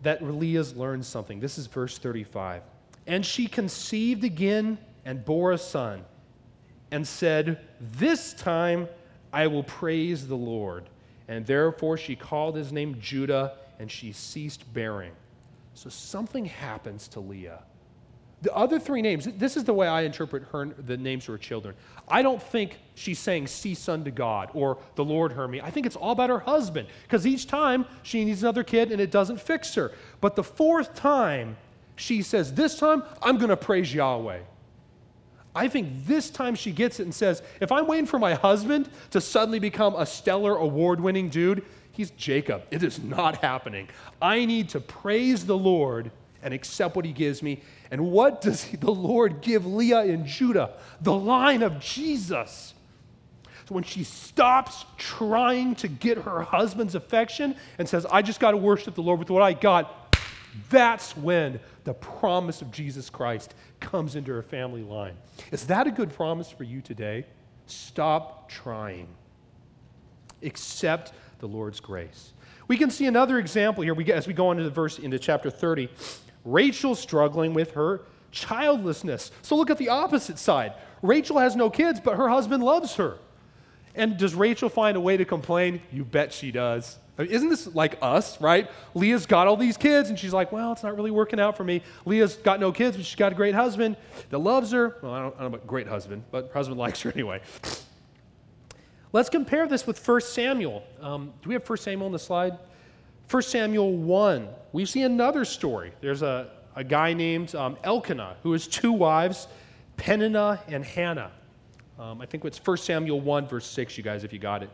that 0.02 0.22
Leah's 0.22 0.76
learned 0.76 1.06
something. 1.06 1.40
This 1.40 1.56
is 1.56 1.68
verse 1.68 1.96
35. 1.96 2.60
And 3.06 3.24
she 3.24 3.46
conceived 3.46 4.24
again 4.24 4.76
and 5.06 5.24
bore 5.24 5.52
a 5.52 5.58
son, 5.58 6.04
and 6.90 7.08
said, 7.08 7.66
This 7.80 8.34
time 8.34 8.88
I 9.32 9.46
will 9.46 9.62
praise 9.62 10.28
the 10.28 10.36
Lord. 10.36 10.84
And 11.28 11.46
therefore 11.46 11.96
she 11.96 12.16
called 12.16 12.56
his 12.56 12.72
name 12.72 12.96
Judah, 13.00 13.52
and 13.78 13.90
she 13.90 14.12
ceased 14.12 14.72
bearing. 14.72 15.12
So 15.74 15.90
something 15.90 16.46
happens 16.46 17.06
to 17.08 17.20
Leah. 17.20 17.62
The 18.40 18.54
other 18.54 18.78
three 18.78 19.02
names, 19.02 19.26
this 19.36 19.56
is 19.56 19.64
the 19.64 19.74
way 19.74 19.88
I 19.88 20.02
interpret 20.02 20.44
her, 20.52 20.66
the 20.66 20.96
names 20.96 21.24
of 21.24 21.32
her 21.32 21.38
children. 21.38 21.74
I 22.06 22.22
don't 22.22 22.42
think 22.42 22.78
she's 22.94 23.18
saying, 23.18 23.48
see 23.48 23.74
son 23.74 24.04
to 24.04 24.12
God 24.12 24.50
or 24.54 24.78
the 24.94 25.04
Lord 25.04 25.32
heard 25.32 25.50
me. 25.50 25.60
I 25.60 25.70
think 25.70 25.86
it's 25.86 25.96
all 25.96 26.12
about 26.12 26.30
her 26.30 26.38
husband 26.38 26.88
because 27.02 27.26
each 27.26 27.48
time 27.48 27.84
she 28.04 28.24
needs 28.24 28.42
another 28.42 28.62
kid 28.62 28.92
and 28.92 29.00
it 29.00 29.10
doesn't 29.10 29.40
fix 29.40 29.74
her. 29.74 29.90
But 30.20 30.36
the 30.36 30.44
fourth 30.44 30.94
time, 30.94 31.56
she 31.96 32.22
says, 32.22 32.54
This 32.54 32.78
time 32.78 33.02
I'm 33.20 33.38
going 33.38 33.50
to 33.50 33.56
praise 33.56 33.92
Yahweh. 33.92 34.38
I 35.58 35.66
think 35.66 36.06
this 36.06 36.30
time 36.30 36.54
she 36.54 36.70
gets 36.70 37.00
it 37.00 37.02
and 37.02 37.14
says, 37.14 37.42
If 37.60 37.72
I'm 37.72 37.88
waiting 37.88 38.06
for 38.06 38.20
my 38.20 38.34
husband 38.34 38.88
to 39.10 39.20
suddenly 39.20 39.58
become 39.58 39.96
a 39.96 40.06
stellar 40.06 40.54
award 40.54 41.00
winning 41.00 41.30
dude, 41.30 41.64
he's 41.90 42.12
Jacob. 42.12 42.62
It 42.70 42.84
is 42.84 43.02
not 43.02 43.38
happening. 43.38 43.88
I 44.22 44.44
need 44.44 44.68
to 44.70 44.80
praise 44.80 45.46
the 45.46 45.58
Lord 45.58 46.12
and 46.44 46.54
accept 46.54 46.94
what 46.94 47.04
he 47.04 47.10
gives 47.10 47.42
me 47.42 47.60
and 47.90 48.12
what 48.12 48.40
does 48.40 48.66
the 48.80 48.92
Lord 48.92 49.40
give 49.40 49.66
Leah 49.66 50.02
and 50.02 50.26
Judah? 50.26 50.74
The 51.00 51.12
line 51.12 51.64
of 51.64 51.80
Jesus. 51.80 52.74
So 53.68 53.74
when 53.74 53.82
she 53.84 54.04
stops 54.04 54.84
trying 54.96 55.74
to 55.76 55.88
get 55.88 56.18
her 56.18 56.42
husband's 56.42 56.94
affection 56.94 57.56
and 57.78 57.88
says, 57.88 58.06
I 58.06 58.22
just 58.22 58.38
got 58.38 58.52
to 58.52 58.56
worship 58.56 58.94
the 58.94 59.02
Lord 59.02 59.18
with 59.18 59.28
what 59.28 59.42
I 59.42 59.54
got, 59.54 59.97
that's 60.70 61.16
when 61.16 61.60
the 61.84 61.94
promise 61.94 62.62
of 62.62 62.70
Jesus 62.70 63.10
Christ 63.10 63.54
comes 63.80 64.16
into 64.16 64.32
her 64.32 64.42
family 64.42 64.82
line. 64.82 65.14
Is 65.50 65.66
that 65.66 65.86
a 65.86 65.90
good 65.90 66.12
promise 66.12 66.50
for 66.50 66.64
you 66.64 66.80
today? 66.80 67.26
Stop 67.66 68.48
trying. 68.48 69.08
Accept 70.42 71.12
the 71.38 71.46
Lord's 71.46 71.80
grace. 71.80 72.32
We 72.66 72.76
can 72.76 72.90
see 72.90 73.06
another 73.06 73.38
example 73.38 73.82
here 73.82 73.94
we 73.94 74.04
get, 74.04 74.16
as 74.16 74.26
we 74.26 74.34
go 74.34 74.50
into 74.50 74.62
the 74.62 74.70
verse 74.70 74.98
into 74.98 75.18
chapter 75.18 75.50
30 75.50 75.88
Rachel 76.44 76.94
struggling 76.94 77.52
with 77.52 77.72
her 77.72 78.02
childlessness. 78.30 79.30
So 79.42 79.56
look 79.56 79.70
at 79.70 79.78
the 79.78 79.88
opposite 79.88 80.38
side. 80.38 80.72
Rachel 81.02 81.38
has 81.38 81.56
no 81.56 81.70
kids, 81.70 82.00
but 82.00 82.16
her 82.16 82.28
husband 82.28 82.62
loves 82.62 82.94
her. 82.96 83.18
And 83.94 84.16
does 84.16 84.34
Rachel 84.34 84.68
find 84.68 84.96
a 84.96 85.00
way 85.00 85.16
to 85.16 85.24
complain? 85.24 85.82
You 85.92 86.04
bet 86.04 86.32
she 86.32 86.50
does. 86.50 86.98
I 87.18 87.22
mean, 87.22 87.32
isn't 87.32 87.48
this 87.48 87.74
like 87.74 87.98
us, 88.00 88.40
right? 88.40 88.70
Leah's 88.94 89.26
got 89.26 89.48
all 89.48 89.56
these 89.56 89.76
kids, 89.76 90.08
and 90.08 90.16
she's 90.18 90.32
like, 90.32 90.52
well, 90.52 90.72
it's 90.72 90.84
not 90.84 90.96
really 90.96 91.10
working 91.10 91.40
out 91.40 91.56
for 91.56 91.64
me. 91.64 91.82
Leah's 92.04 92.36
got 92.36 92.60
no 92.60 92.70
kids, 92.70 92.96
but 92.96 93.04
she's 93.04 93.16
got 93.16 93.32
a 93.32 93.34
great 93.34 93.56
husband 93.56 93.96
that 94.30 94.38
loves 94.38 94.70
her. 94.70 94.96
Well, 95.02 95.12
I 95.12 95.22
don't, 95.22 95.34
I 95.34 95.42
don't 95.42 95.50
know 95.50 95.56
about 95.56 95.66
great 95.66 95.88
husband, 95.88 96.22
but 96.30 96.52
husband 96.52 96.78
likes 96.80 97.02
her 97.02 97.10
anyway. 97.12 97.40
Let's 99.12 99.30
compare 99.30 99.66
this 99.66 99.86
with 99.86 100.06
1 100.06 100.20
Samuel. 100.20 100.84
Um, 101.00 101.32
do 101.42 101.48
we 101.48 101.54
have 101.54 101.68
1 101.68 101.78
Samuel 101.78 102.06
on 102.06 102.12
the 102.12 102.18
slide? 102.18 102.56
1 103.30 103.42
Samuel 103.42 103.94
1, 103.94 104.48
we 104.72 104.84
see 104.84 105.02
another 105.02 105.44
story. 105.44 105.92
There's 106.00 106.22
a, 106.22 106.50
a 106.76 106.84
guy 106.84 107.14
named 107.14 107.54
um, 107.54 107.76
Elkanah 107.82 108.36
who 108.42 108.52
has 108.52 108.66
two 108.66 108.92
wives, 108.92 109.48
Peninnah 109.96 110.60
and 110.68 110.84
Hannah. 110.84 111.32
Um, 111.98 112.20
I 112.20 112.26
think 112.26 112.44
it's 112.44 112.64
1 112.64 112.76
Samuel 112.76 113.20
1, 113.20 113.48
verse 113.48 113.66
6, 113.66 113.98
you 113.98 114.04
guys, 114.04 114.22
if 114.22 114.32
you 114.32 114.38
got 114.38 114.62
it. 114.62 114.70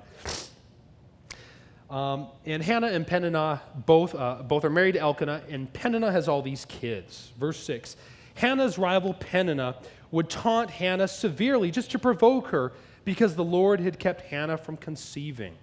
Um, 1.91 2.29
and 2.47 2.63
Hannah 2.63 2.89
and 2.89 3.07
Peninnah 3.07 3.63
both, 3.87 4.15
uh, 4.15 4.43
both 4.43 4.65
are 4.65 4.71
married 4.71 4.93
to 4.93 5.01
Elkanah, 5.01 5.43
and 5.49 5.73
Peninnah 5.73 6.11
has 6.11 6.29
all 6.29 6.43
these 6.43 6.65
kids. 6.65 7.33
Verse 7.39 7.63
6 7.63 7.97
Hannah's 8.35 8.79
rival 8.79 9.15
Peninnah 9.15 9.77
would 10.11 10.31
taunt 10.31 10.71
Hannah 10.71 11.09
severely 11.09 11.71
just 11.71 11.91
to 11.93 11.99
provoke 11.99 12.49
her 12.49 12.73
because 13.05 13.37
the 13.37 13.45
Lord 13.45 13.81
had 13.81 13.99
kept 13.99 14.23
Hannah 14.23 14.57
from 14.57 14.77
conceiving. 14.77 15.55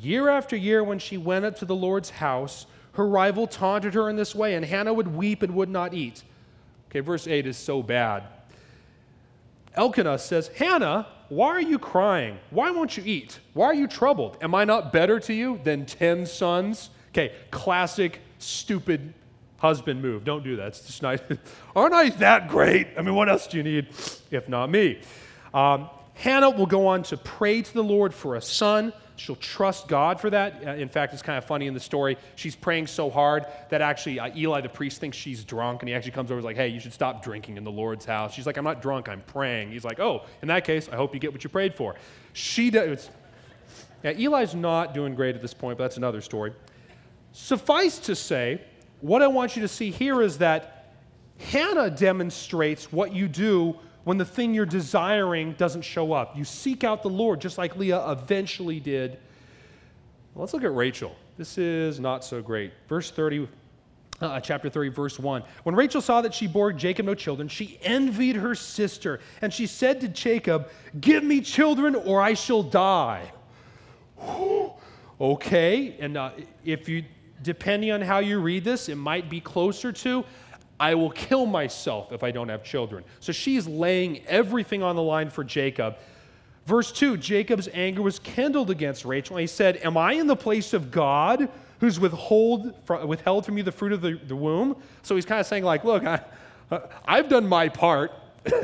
Year 0.00 0.28
after 0.28 0.56
year, 0.56 0.82
when 0.82 0.98
she 0.98 1.16
went 1.16 1.44
up 1.44 1.56
to 1.58 1.64
the 1.64 1.74
Lord's 1.74 2.10
house, 2.10 2.66
her 2.94 3.06
rival 3.06 3.46
taunted 3.46 3.94
her 3.94 4.10
in 4.10 4.16
this 4.16 4.34
way, 4.34 4.54
and 4.54 4.64
Hannah 4.64 4.92
would 4.92 5.08
weep 5.08 5.42
and 5.42 5.54
would 5.54 5.68
not 5.68 5.94
eat. 5.94 6.22
Okay, 6.90 7.00
verse 7.00 7.26
8 7.26 7.46
is 7.46 7.56
so 7.56 7.82
bad. 7.82 8.24
Elkanah 9.74 10.18
says, 10.18 10.48
Hannah, 10.48 11.06
why 11.32 11.48
are 11.48 11.62
you 11.62 11.78
crying? 11.78 12.38
Why 12.50 12.70
won't 12.72 12.98
you 12.98 13.02
eat? 13.06 13.40
Why 13.54 13.64
are 13.64 13.74
you 13.74 13.88
troubled? 13.88 14.36
Am 14.42 14.54
I 14.54 14.64
not 14.66 14.92
better 14.92 15.18
to 15.20 15.32
you 15.32 15.58
than 15.64 15.86
10 15.86 16.26
sons? 16.26 16.90
Okay, 17.08 17.32
classic 17.50 18.20
stupid 18.36 19.14
husband 19.56 20.02
move. 20.02 20.24
Don't 20.24 20.44
do 20.44 20.56
that. 20.56 20.66
It's 20.66 20.86
just 20.86 21.00
not. 21.00 21.22
Aren't 21.76 21.94
I 21.94 22.10
that 22.10 22.48
great? 22.48 22.88
I 22.98 23.00
mean, 23.00 23.14
what 23.14 23.30
else 23.30 23.46
do 23.46 23.56
you 23.56 23.62
need 23.62 23.86
if 24.30 24.46
not 24.46 24.68
me? 24.68 25.00
Um, 25.54 25.88
Hannah 26.12 26.50
will 26.50 26.66
go 26.66 26.88
on 26.88 27.02
to 27.04 27.16
pray 27.16 27.62
to 27.62 27.72
the 27.72 27.82
Lord 27.82 28.12
for 28.12 28.36
a 28.36 28.42
son. 28.42 28.92
She'll 29.22 29.36
trust 29.36 29.86
God 29.86 30.20
for 30.20 30.30
that. 30.30 30.66
Uh, 30.66 30.70
in 30.72 30.88
fact, 30.88 31.12
it's 31.12 31.22
kind 31.22 31.38
of 31.38 31.44
funny 31.44 31.68
in 31.68 31.74
the 31.74 31.80
story. 31.80 32.18
She's 32.34 32.56
praying 32.56 32.88
so 32.88 33.08
hard 33.08 33.46
that 33.70 33.80
actually 33.80 34.18
uh, 34.18 34.36
Eli 34.36 34.62
the 34.62 34.68
priest 34.68 35.00
thinks 35.00 35.16
she's 35.16 35.44
drunk, 35.44 35.80
and 35.80 35.88
he 35.88 35.94
actually 35.94 36.10
comes 36.10 36.32
over 36.32 36.38
and 36.38 36.40
is 36.40 36.44
like, 36.44 36.56
hey, 36.56 36.66
you 36.66 36.80
should 36.80 36.92
stop 36.92 37.22
drinking 37.22 37.56
in 37.56 37.62
the 37.62 37.70
Lord's 37.70 38.04
house. 38.04 38.34
She's 38.34 38.46
like, 38.46 38.56
I'm 38.56 38.64
not 38.64 38.82
drunk, 38.82 39.08
I'm 39.08 39.20
praying. 39.20 39.70
He's 39.70 39.84
like, 39.84 40.00
oh, 40.00 40.24
in 40.42 40.48
that 40.48 40.64
case, 40.64 40.88
I 40.88 40.96
hope 40.96 41.14
you 41.14 41.20
get 41.20 41.32
what 41.32 41.44
you 41.44 41.50
prayed 41.50 41.72
for. 41.72 41.94
She 42.32 42.70
does. 42.70 43.10
Eli's 44.02 44.56
not 44.56 44.92
doing 44.92 45.14
great 45.14 45.36
at 45.36 45.40
this 45.40 45.54
point, 45.54 45.78
but 45.78 45.84
that's 45.84 45.98
another 45.98 46.20
story. 46.20 46.52
Suffice 47.30 48.00
to 48.00 48.16
say, 48.16 48.60
what 49.02 49.22
I 49.22 49.28
want 49.28 49.54
you 49.54 49.62
to 49.62 49.68
see 49.68 49.92
here 49.92 50.20
is 50.20 50.38
that 50.38 50.96
Hannah 51.38 51.90
demonstrates 51.90 52.90
what 52.92 53.14
you 53.14 53.28
do 53.28 53.78
when 54.04 54.18
the 54.18 54.24
thing 54.24 54.54
you're 54.54 54.66
desiring 54.66 55.52
doesn't 55.52 55.82
show 55.82 56.12
up. 56.12 56.36
You 56.36 56.44
seek 56.44 56.84
out 56.84 57.02
the 57.02 57.10
Lord, 57.10 57.40
just 57.40 57.58
like 57.58 57.76
Leah 57.76 58.10
eventually 58.10 58.80
did. 58.80 59.18
Let's 60.34 60.52
look 60.52 60.64
at 60.64 60.74
Rachel. 60.74 61.14
This 61.36 61.58
is 61.58 62.00
not 62.00 62.24
so 62.24 62.42
great. 62.42 62.72
Verse 62.88 63.10
30, 63.10 63.48
uh, 64.20 64.40
chapter 64.40 64.68
30, 64.68 64.90
verse 64.90 65.18
1. 65.18 65.42
When 65.62 65.74
Rachel 65.74 66.00
saw 66.00 66.20
that 66.22 66.34
she 66.34 66.46
bore 66.46 66.72
Jacob 66.72 67.06
no 67.06 67.14
children, 67.14 67.48
she 67.48 67.78
envied 67.82 68.36
her 68.36 68.54
sister, 68.54 69.20
and 69.40 69.52
she 69.52 69.66
said 69.66 70.00
to 70.00 70.08
Jacob, 70.08 70.68
Give 71.00 71.22
me 71.22 71.40
children, 71.40 71.94
or 71.94 72.20
I 72.20 72.34
shall 72.34 72.62
die. 72.62 73.30
okay, 75.20 75.96
and 76.00 76.16
uh, 76.16 76.30
if 76.64 76.88
you 76.88 77.04
depending 77.42 77.90
on 77.90 78.00
how 78.00 78.20
you 78.20 78.38
read 78.38 78.64
this, 78.64 78.88
it 78.88 78.96
might 78.96 79.28
be 79.28 79.40
closer 79.40 79.92
to, 79.92 80.24
I 80.82 80.96
will 80.96 81.10
kill 81.10 81.46
myself 81.46 82.10
if 82.10 82.24
I 82.24 82.32
don't 82.32 82.48
have 82.48 82.64
children. 82.64 83.04
So 83.20 83.30
she's 83.30 83.68
laying 83.68 84.26
everything 84.26 84.82
on 84.82 84.96
the 84.96 85.02
line 85.02 85.30
for 85.30 85.44
Jacob. 85.44 85.96
Verse 86.66 86.90
2 86.90 87.18
Jacob's 87.18 87.68
anger 87.72 88.02
was 88.02 88.18
kindled 88.18 88.68
against 88.68 89.04
Rachel, 89.04 89.36
and 89.36 89.42
he 89.42 89.46
said, 89.46 89.76
Am 89.84 89.96
I 89.96 90.14
in 90.14 90.26
the 90.26 90.34
place 90.34 90.72
of 90.72 90.90
God 90.90 91.48
who's 91.78 92.00
withhold, 92.00 92.74
withheld 93.06 93.46
from 93.46 93.56
you 93.56 93.62
the 93.62 93.70
fruit 93.70 93.92
of 93.92 94.00
the, 94.00 94.18
the 94.26 94.34
womb? 94.34 94.74
So 95.02 95.14
he's 95.14 95.24
kind 95.24 95.38
of 95.38 95.46
saying, 95.46 95.62
like, 95.62 95.84
Look, 95.84 96.04
I, 96.04 96.20
I've 97.04 97.28
done 97.28 97.46
my 97.46 97.68
part 97.68 98.10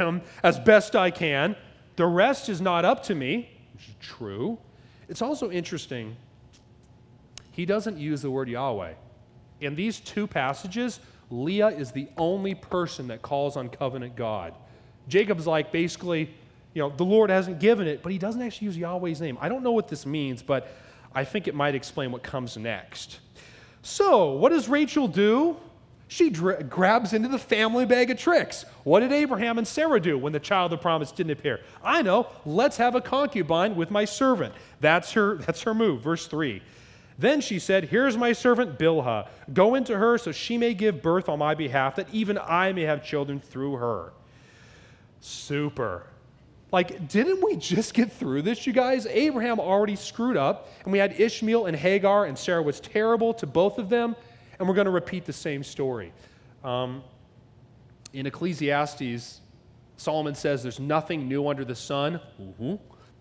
um, 0.00 0.20
as 0.42 0.58
best 0.58 0.96
I 0.96 1.12
can. 1.12 1.54
The 1.94 2.06
rest 2.06 2.48
is 2.48 2.60
not 2.60 2.84
up 2.84 3.04
to 3.04 3.14
me, 3.14 3.48
which 3.74 3.90
is 3.90 3.94
true. 4.00 4.58
It's 5.08 5.22
also 5.22 5.52
interesting, 5.52 6.16
he 7.52 7.64
doesn't 7.64 7.96
use 7.96 8.22
the 8.22 8.30
word 8.32 8.48
Yahweh. 8.48 8.94
In 9.60 9.76
these 9.76 10.00
two 10.00 10.26
passages, 10.26 10.98
Leah 11.30 11.68
is 11.68 11.92
the 11.92 12.08
only 12.16 12.54
person 12.54 13.08
that 13.08 13.22
calls 13.22 13.56
on 13.56 13.68
covenant 13.68 14.16
God. 14.16 14.54
Jacob's 15.08 15.46
like 15.46 15.72
basically, 15.72 16.30
you 16.74 16.82
know, 16.82 16.90
the 16.90 17.04
Lord 17.04 17.30
hasn't 17.30 17.60
given 17.60 17.86
it, 17.86 18.02
but 18.02 18.12
he 18.12 18.18
doesn't 18.18 18.40
actually 18.40 18.66
use 18.66 18.76
Yahweh's 18.76 19.20
name. 19.20 19.38
I 19.40 19.48
don't 19.48 19.62
know 19.62 19.72
what 19.72 19.88
this 19.88 20.06
means, 20.06 20.42
but 20.42 20.68
I 21.14 21.24
think 21.24 21.48
it 21.48 21.54
might 21.54 21.74
explain 21.74 22.12
what 22.12 22.22
comes 22.22 22.56
next. 22.56 23.20
So, 23.82 24.32
what 24.32 24.50
does 24.50 24.68
Rachel 24.68 25.08
do? 25.08 25.56
She 26.10 26.30
grabs 26.30 27.12
into 27.12 27.28
the 27.28 27.38
family 27.38 27.84
bag 27.84 28.10
of 28.10 28.18
tricks. 28.18 28.64
What 28.84 29.00
did 29.00 29.12
Abraham 29.12 29.58
and 29.58 29.68
Sarah 29.68 30.00
do 30.00 30.16
when 30.16 30.32
the 30.32 30.40
child 30.40 30.72
of 30.72 30.80
promise 30.80 31.12
didn't 31.12 31.32
appear? 31.32 31.60
I 31.84 32.00
know, 32.00 32.28
let's 32.46 32.78
have 32.78 32.94
a 32.94 33.00
concubine 33.02 33.76
with 33.76 33.90
my 33.90 34.06
servant. 34.06 34.54
That's 34.80 35.12
her, 35.12 35.36
that's 35.36 35.62
her 35.62 35.74
move. 35.74 36.02
Verse 36.02 36.26
3. 36.26 36.62
Then 37.18 37.40
she 37.40 37.58
said, 37.58 37.84
Here's 37.84 38.16
my 38.16 38.32
servant 38.32 38.78
Bilhah. 38.78 39.28
Go 39.52 39.74
into 39.74 39.98
her 39.98 40.18
so 40.18 40.30
she 40.30 40.56
may 40.56 40.72
give 40.72 41.02
birth 41.02 41.28
on 41.28 41.40
my 41.40 41.54
behalf, 41.54 41.96
that 41.96 42.08
even 42.12 42.38
I 42.38 42.72
may 42.72 42.82
have 42.82 43.04
children 43.04 43.40
through 43.40 43.76
her. 43.76 44.12
Super. 45.20 46.06
Like, 46.70 47.08
didn't 47.08 47.42
we 47.42 47.56
just 47.56 47.94
get 47.94 48.12
through 48.12 48.42
this, 48.42 48.66
you 48.66 48.72
guys? 48.72 49.06
Abraham 49.06 49.58
already 49.58 49.96
screwed 49.96 50.36
up, 50.36 50.68
and 50.84 50.92
we 50.92 50.98
had 50.98 51.18
Ishmael 51.18 51.66
and 51.66 51.76
Hagar, 51.76 52.26
and 52.26 52.38
Sarah 52.38 52.62
was 52.62 52.78
terrible 52.78 53.32
to 53.34 53.46
both 53.46 53.78
of 53.78 53.88
them, 53.88 54.14
and 54.58 54.68
we're 54.68 54.74
going 54.74 54.84
to 54.84 54.90
repeat 54.90 55.24
the 55.24 55.32
same 55.32 55.64
story. 55.64 56.12
Um, 56.62 57.02
in 58.12 58.26
Ecclesiastes, 58.26 59.40
Solomon 59.96 60.34
says 60.34 60.62
there's 60.62 60.78
nothing 60.78 61.26
new 61.26 61.48
under 61.48 61.64
the 61.64 61.74
sun. 61.74 62.20
Mm-hmm. 62.40 62.74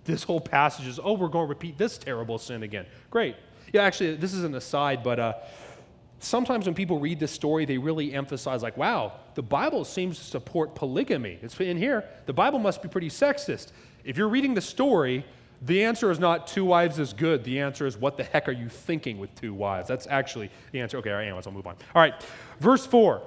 This 0.04 0.24
whole 0.24 0.42
passage 0.42 0.88
is, 0.88 1.00
oh, 1.02 1.14
we're 1.14 1.28
going 1.28 1.46
to 1.46 1.50
repeat 1.50 1.78
this 1.78 1.98
terrible 1.98 2.38
sin 2.38 2.64
again. 2.64 2.86
Great. 3.10 3.36
Yeah, 3.74 3.84
actually, 3.84 4.16
this 4.16 4.34
is 4.34 4.44
an 4.44 4.56
aside, 4.56 5.04
but 5.04 5.20
uh, 5.20 5.34
sometimes 6.20 6.66
when 6.66 6.76
people 6.76 7.00
read 7.00 7.20
this 7.20 7.32
story, 7.32 7.66
they 7.66 7.78
really 7.78 8.14
emphasize, 8.14 8.64
like, 8.64 8.78
wow, 8.78 9.14
the 9.36 9.42
Bible 9.42 9.84
seems 9.84 10.18
to 10.18 10.24
support 10.24 10.76
polygamy. 10.76 11.40
It's 11.42 11.60
in 11.60 11.78
here. 11.78 12.06
The 12.26 12.34
Bible 12.34 12.60
must 12.60 12.82
be 12.82 12.90
pretty 12.90 13.10
sexist. 13.10 13.72
If 14.04 14.18
you're 14.18 14.30
reading 14.30 14.54
the 14.54 14.62
story, 14.62 15.26
the 15.62 15.84
answer 15.84 16.12
is 16.12 16.20
not 16.20 16.48
two 16.48 16.66
wives 16.66 17.00
is 17.00 17.14
good. 17.14 17.44
The 17.44 17.60
answer 17.60 17.86
is 17.86 17.98
what 17.98 18.16
the 18.18 18.24
heck 18.24 18.48
are 18.48 18.54
you 18.54 18.70
thinking 18.70 19.18
with 19.18 19.34
two 19.36 19.54
wives? 19.54 19.88
That's 19.88 20.08
actually 20.08 20.52
the 20.72 20.80
answer. 20.80 20.98
Okay, 20.98 21.12
anyways, 21.12 21.48
I'll 21.48 21.54
move 21.54 21.68
on. 21.68 21.76
All 21.96 22.02
right, 22.02 22.14
verse 22.60 22.86
4. 22.86 23.22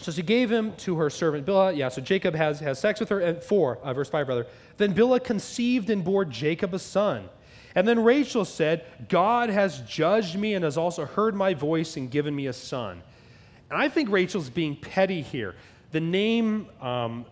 So 0.00 0.10
she 0.10 0.22
gave 0.22 0.50
him 0.50 0.72
to 0.78 0.96
her 0.96 1.08
servant 1.08 1.46
Bilhah. 1.46 1.76
Yeah, 1.76 1.88
so 1.88 2.02
Jacob 2.02 2.34
has, 2.34 2.60
has 2.60 2.78
sex 2.78 3.00
with 3.00 3.08
her. 3.08 3.20
And 3.20 3.42
4, 3.42 3.78
uh, 3.78 3.94
verse 3.94 4.08
5, 4.08 4.28
rather. 4.28 4.46
Then 4.76 4.92
Bilhah 4.92 5.22
conceived 5.22 5.88
and 5.88 6.04
bore 6.04 6.24
Jacob 6.24 6.74
a 6.74 6.78
son. 6.78 7.28
And 7.74 7.88
then 7.88 8.04
Rachel 8.04 8.44
said, 8.44 8.84
God 9.08 9.50
has 9.50 9.80
judged 9.80 10.38
me 10.38 10.54
and 10.54 10.64
has 10.64 10.76
also 10.76 11.04
heard 11.04 11.34
my 11.34 11.54
voice 11.54 11.96
and 11.96 12.10
given 12.10 12.34
me 12.34 12.46
a 12.46 12.52
son. 12.52 13.02
And 13.70 13.78
I 13.78 13.88
think 13.88 14.10
Rachel's 14.10 14.50
being 14.50 14.76
petty 14.76 15.22
here. 15.22 15.56
The 15.90 16.00
name, 16.00 16.68
um, 16.80 17.26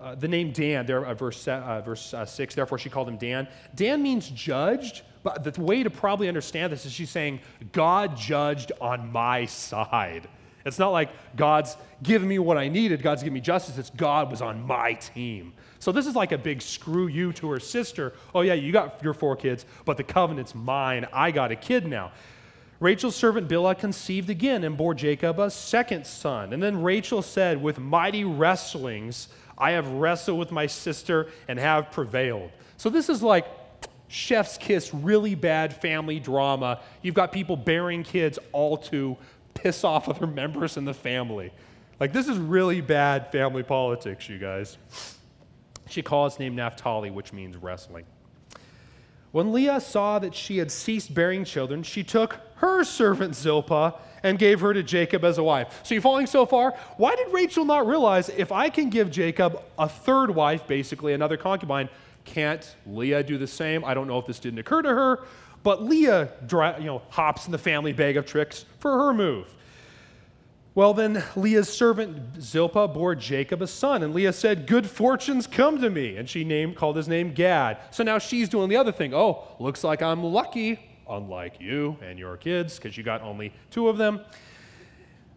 uh, 0.00 0.14
the 0.14 0.28
name 0.28 0.52
Dan, 0.52 0.84
there, 0.84 1.04
uh, 1.04 1.14
verse, 1.14 1.48
uh, 1.48 1.80
verse 1.84 2.12
uh, 2.12 2.26
6, 2.26 2.54
therefore 2.54 2.78
she 2.78 2.90
called 2.90 3.08
him 3.08 3.16
Dan. 3.16 3.48
Dan 3.74 4.02
means 4.02 4.28
judged, 4.28 5.02
but 5.22 5.44
the 5.44 5.60
way 5.60 5.82
to 5.82 5.90
probably 5.90 6.28
understand 6.28 6.72
this 6.72 6.84
is 6.84 6.92
she's 6.92 7.10
saying, 7.10 7.40
God 7.72 8.16
judged 8.16 8.72
on 8.80 9.10
my 9.10 9.46
side. 9.46 10.28
It's 10.64 10.78
not 10.78 10.90
like 10.90 11.10
God's 11.36 11.76
given 12.02 12.28
me 12.28 12.38
what 12.38 12.58
I 12.58 12.68
needed, 12.68 13.02
God's 13.02 13.22
given 13.22 13.34
me 13.34 13.40
justice. 13.40 13.78
It's 13.78 13.90
God 13.90 14.30
was 14.30 14.42
on 14.42 14.62
my 14.66 14.94
team. 14.94 15.54
So 15.82 15.90
this 15.90 16.06
is 16.06 16.14
like 16.14 16.30
a 16.30 16.38
big 16.38 16.62
screw 16.62 17.08
you 17.08 17.32
to 17.32 17.50
her 17.50 17.58
sister. 17.58 18.12
Oh, 18.36 18.42
yeah, 18.42 18.54
you 18.54 18.70
got 18.70 19.02
your 19.02 19.14
four 19.14 19.34
kids, 19.34 19.66
but 19.84 19.96
the 19.96 20.04
covenant's 20.04 20.54
mine. 20.54 21.08
I 21.12 21.32
got 21.32 21.50
a 21.50 21.56
kid 21.56 21.88
now. 21.88 22.12
Rachel's 22.78 23.16
servant 23.16 23.48
Bilhah 23.48 23.76
conceived 23.76 24.30
again 24.30 24.62
and 24.62 24.76
bore 24.76 24.94
Jacob 24.94 25.40
a 25.40 25.50
second 25.50 26.06
son. 26.06 26.52
And 26.52 26.62
then 26.62 26.84
Rachel 26.84 27.20
said, 27.20 27.60
With 27.60 27.80
mighty 27.80 28.22
wrestlings, 28.22 29.26
I 29.58 29.72
have 29.72 29.88
wrestled 29.88 30.38
with 30.38 30.52
my 30.52 30.68
sister 30.68 31.26
and 31.48 31.58
have 31.58 31.90
prevailed. 31.90 32.52
So 32.76 32.88
this 32.88 33.08
is 33.08 33.20
like 33.20 33.48
chef's 34.06 34.58
kiss, 34.58 34.94
really 34.94 35.34
bad 35.34 35.74
family 35.74 36.20
drama. 36.20 36.80
You've 37.02 37.16
got 37.16 37.32
people 37.32 37.56
bearing 37.56 38.04
kids 38.04 38.38
all 38.52 38.76
to 38.76 39.16
piss 39.54 39.82
off 39.82 40.08
other 40.08 40.26
members 40.28 40.76
in 40.76 40.84
the 40.84 40.94
family. 40.94 41.52
Like, 41.98 42.12
this 42.12 42.28
is 42.28 42.38
really 42.38 42.80
bad 42.80 43.32
family 43.32 43.64
politics, 43.64 44.28
you 44.28 44.38
guys. 44.38 44.78
She 45.92 46.00
calls 46.02 46.34
his 46.34 46.40
name 46.40 46.56
Naphtali, 46.56 47.10
which 47.10 47.34
means 47.34 47.56
wrestling. 47.56 48.06
When 49.30 49.52
Leah 49.52 49.80
saw 49.80 50.18
that 50.18 50.34
she 50.34 50.58
had 50.58 50.70
ceased 50.70 51.12
bearing 51.12 51.44
children, 51.44 51.82
she 51.82 52.02
took 52.02 52.38
her 52.56 52.82
servant 52.82 53.34
Zilpah 53.34 53.94
and 54.22 54.38
gave 54.38 54.60
her 54.60 54.72
to 54.72 54.82
Jacob 54.82 55.24
as 55.24 55.36
a 55.36 55.42
wife. 55.42 55.80
So 55.82 55.94
you 55.94 56.00
following 56.00 56.26
so 56.26 56.46
far? 56.46 56.72
Why 56.96 57.14
did 57.14 57.32
Rachel 57.32 57.64
not 57.64 57.86
realize 57.86 58.30
if 58.30 58.52
I 58.52 58.70
can 58.70 58.88
give 58.88 59.10
Jacob 59.10 59.62
a 59.78 59.88
third 59.88 60.30
wife, 60.30 60.66
basically 60.66 61.12
another 61.12 61.36
concubine, 61.36 61.90
can't 62.24 62.74
Leah 62.86 63.22
do 63.22 63.36
the 63.36 63.46
same? 63.46 63.84
I 63.84 63.92
don't 63.92 64.06
know 64.06 64.18
if 64.18 64.26
this 64.26 64.38
didn't 64.38 64.60
occur 64.60 64.80
to 64.82 64.88
her, 64.88 65.20
but 65.62 65.82
Leah 65.82 66.30
you 66.50 66.86
know, 66.86 67.02
hops 67.10 67.46
in 67.46 67.52
the 67.52 67.58
family 67.58 67.92
bag 67.92 68.16
of 68.16 68.24
tricks 68.24 68.64
for 68.78 68.96
her 68.96 69.12
move. 69.14 69.54
Well, 70.74 70.94
then 70.94 71.22
Leah's 71.36 71.68
servant 71.68 72.40
Zilpah 72.40 72.88
bore 72.88 73.14
Jacob 73.14 73.60
a 73.60 73.66
son, 73.66 74.02
and 74.02 74.14
Leah 74.14 74.32
said, 74.32 74.66
Good 74.66 74.86
fortunes 74.86 75.46
come 75.46 75.82
to 75.82 75.90
me. 75.90 76.16
And 76.16 76.28
she 76.28 76.44
named, 76.44 76.76
called 76.76 76.96
his 76.96 77.08
name 77.08 77.34
Gad. 77.34 77.78
So 77.90 78.02
now 78.02 78.18
she's 78.18 78.48
doing 78.48 78.70
the 78.70 78.76
other 78.76 78.92
thing. 78.92 79.12
Oh, 79.12 79.44
looks 79.58 79.84
like 79.84 80.00
I'm 80.00 80.24
lucky, 80.24 80.80
unlike 81.06 81.60
you 81.60 81.98
and 82.00 82.18
your 82.18 82.38
kids, 82.38 82.76
because 82.76 82.96
you 82.96 83.02
got 83.02 83.20
only 83.20 83.52
two 83.70 83.88
of 83.88 83.98
them. 83.98 84.22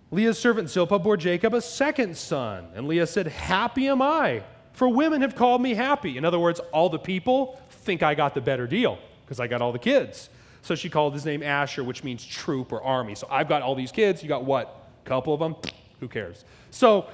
Leah's 0.10 0.40
servant 0.40 0.70
Zilpah 0.70 1.00
bore 1.00 1.18
Jacob 1.18 1.54
a 1.54 1.62
second 1.62 2.16
son, 2.16 2.68
and 2.74 2.88
Leah 2.88 3.08
said, 3.08 3.28
Happy 3.28 3.90
am 3.90 4.02
I, 4.02 4.42
for 4.72 4.88
women 4.88 5.22
have 5.22 5.36
called 5.36 5.62
me 5.62 5.74
happy. 5.74 6.18
In 6.18 6.24
other 6.24 6.40
words, 6.40 6.62
all 6.72 6.88
the 6.88 7.00
people 7.00 7.60
think 7.70 8.04
I 8.04 8.16
got 8.16 8.34
the 8.34 8.42
better 8.42 8.68
deal, 8.68 8.98
because 9.26 9.42
I 9.42 9.48
got 9.48 9.62
all 9.62 9.74
the 9.74 9.80
kids. 9.80 10.30
So 10.62 10.76
she 10.76 10.90
called 10.90 11.14
his 11.14 11.26
name 11.26 11.44
Asher, 11.44 11.84
which 11.84 12.06
means 12.06 12.26
troop 12.26 12.72
or 12.72 12.82
army. 12.82 13.16
So 13.16 13.28
I've 13.30 13.50
got 13.50 13.64
all 13.64 13.76
these 13.76 13.92
kids, 13.92 14.24
you 14.24 14.30
got 14.30 14.46
what? 14.46 14.85
Couple 15.06 15.34
of 15.34 15.40
them, 15.40 15.56
who 16.00 16.08
cares? 16.08 16.44
So 16.72 17.08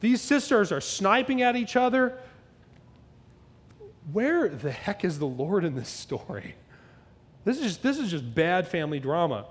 these 0.00 0.20
sisters 0.20 0.72
are 0.72 0.80
sniping 0.80 1.42
at 1.42 1.56
each 1.56 1.76
other. 1.76 2.18
Where 4.12 4.48
the 4.48 4.70
heck 4.70 5.04
is 5.04 5.18
the 5.18 5.26
Lord 5.26 5.64
in 5.64 5.74
this 5.74 5.88
story? 5.88 6.54
This 7.44 7.58
is 7.58 7.62
just, 7.62 7.82
this 7.82 7.98
is 7.98 8.10
just 8.10 8.34
bad 8.34 8.68
family 8.68 9.00
drama. 9.00 9.46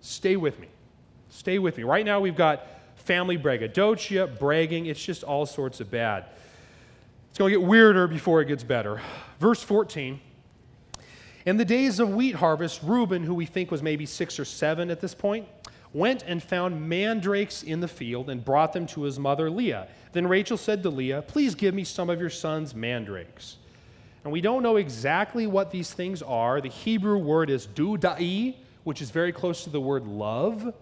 Stay 0.00 0.36
with 0.36 0.58
me. 0.58 0.68
Stay 1.28 1.58
with 1.58 1.76
me. 1.76 1.82
Right 1.84 2.04
now, 2.04 2.20
we've 2.20 2.36
got 2.36 2.66
family 2.96 3.36
braggadocio, 3.36 4.26
bragging. 4.26 4.86
It's 4.86 5.02
just 5.02 5.22
all 5.24 5.46
sorts 5.46 5.80
of 5.80 5.90
bad. 5.90 6.26
It's 7.30 7.38
going 7.38 7.52
to 7.52 7.58
get 7.58 7.66
weirder 7.66 8.06
before 8.06 8.40
it 8.42 8.46
gets 8.46 8.62
better. 8.64 9.00
Verse 9.40 9.62
14. 9.62 10.20
In 11.44 11.56
the 11.56 11.64
days 11.64 11.98
of 11.98 12.10
wheat 12.10 12.36
harvest, 12.36 12.80
Reuben, 12.82 13.24
who 13.24 13.34
we 13.34 13.46
think 13.46 13.70
was 13.70 13.82
maybe 13.82 14.06
six 14.06 14.38
or 14.38 14.44
seven 14.44 14.90
at 14.90 15.00
this 15.00 15.14
point, 15.14 15.48
went 15.92 16.24
and 16.26 16.42
found 16.42 16.88
mandrakes 16.88 17.62
in 17.62 17.80
the 17.80 17.88
field 17.88 18.30
and 18.30 18.44
brought 18.44 18.72
them 18.72 18.86
to 18.88 19.02
his 19.02 19.18
mother 19.18 19.50
Leah. 19.50 19.88
Then 20.12 20.26
Rachel 20.26 20.56
said 20.56 20.82
to 20.82 20.90
Leah, 20.90 21.22
Please 21.22 21.54
give 21.54 21.74
me 21.74 21.84
some 21.84 22.10
of 22.10 22.20
your 22.20 22.30
son's 22.30 22.74
mandrakes. 22.74 23.56
And 24.24 24.32
we 24.32 24.40
don't 24.40 24.62
know 24.62 24.76
exactly 24.76 25.46
what 25.46 25.70
these 25.70 25.92
things 25.92 26.22
are. 26.22 26.60
The 26.60 26.68
Hebrew 26.68 27.18
word 27.18 27.50
is 27.50 27.66
dudai, 27.66 28.54
which 28.84 29.02
is 29.02 29.10
very 29.10 29.32
close 29.32 29.64
to 29.64 29.70
the 29.70 29.80
word 29.80 30.06
love. 30.06 30.74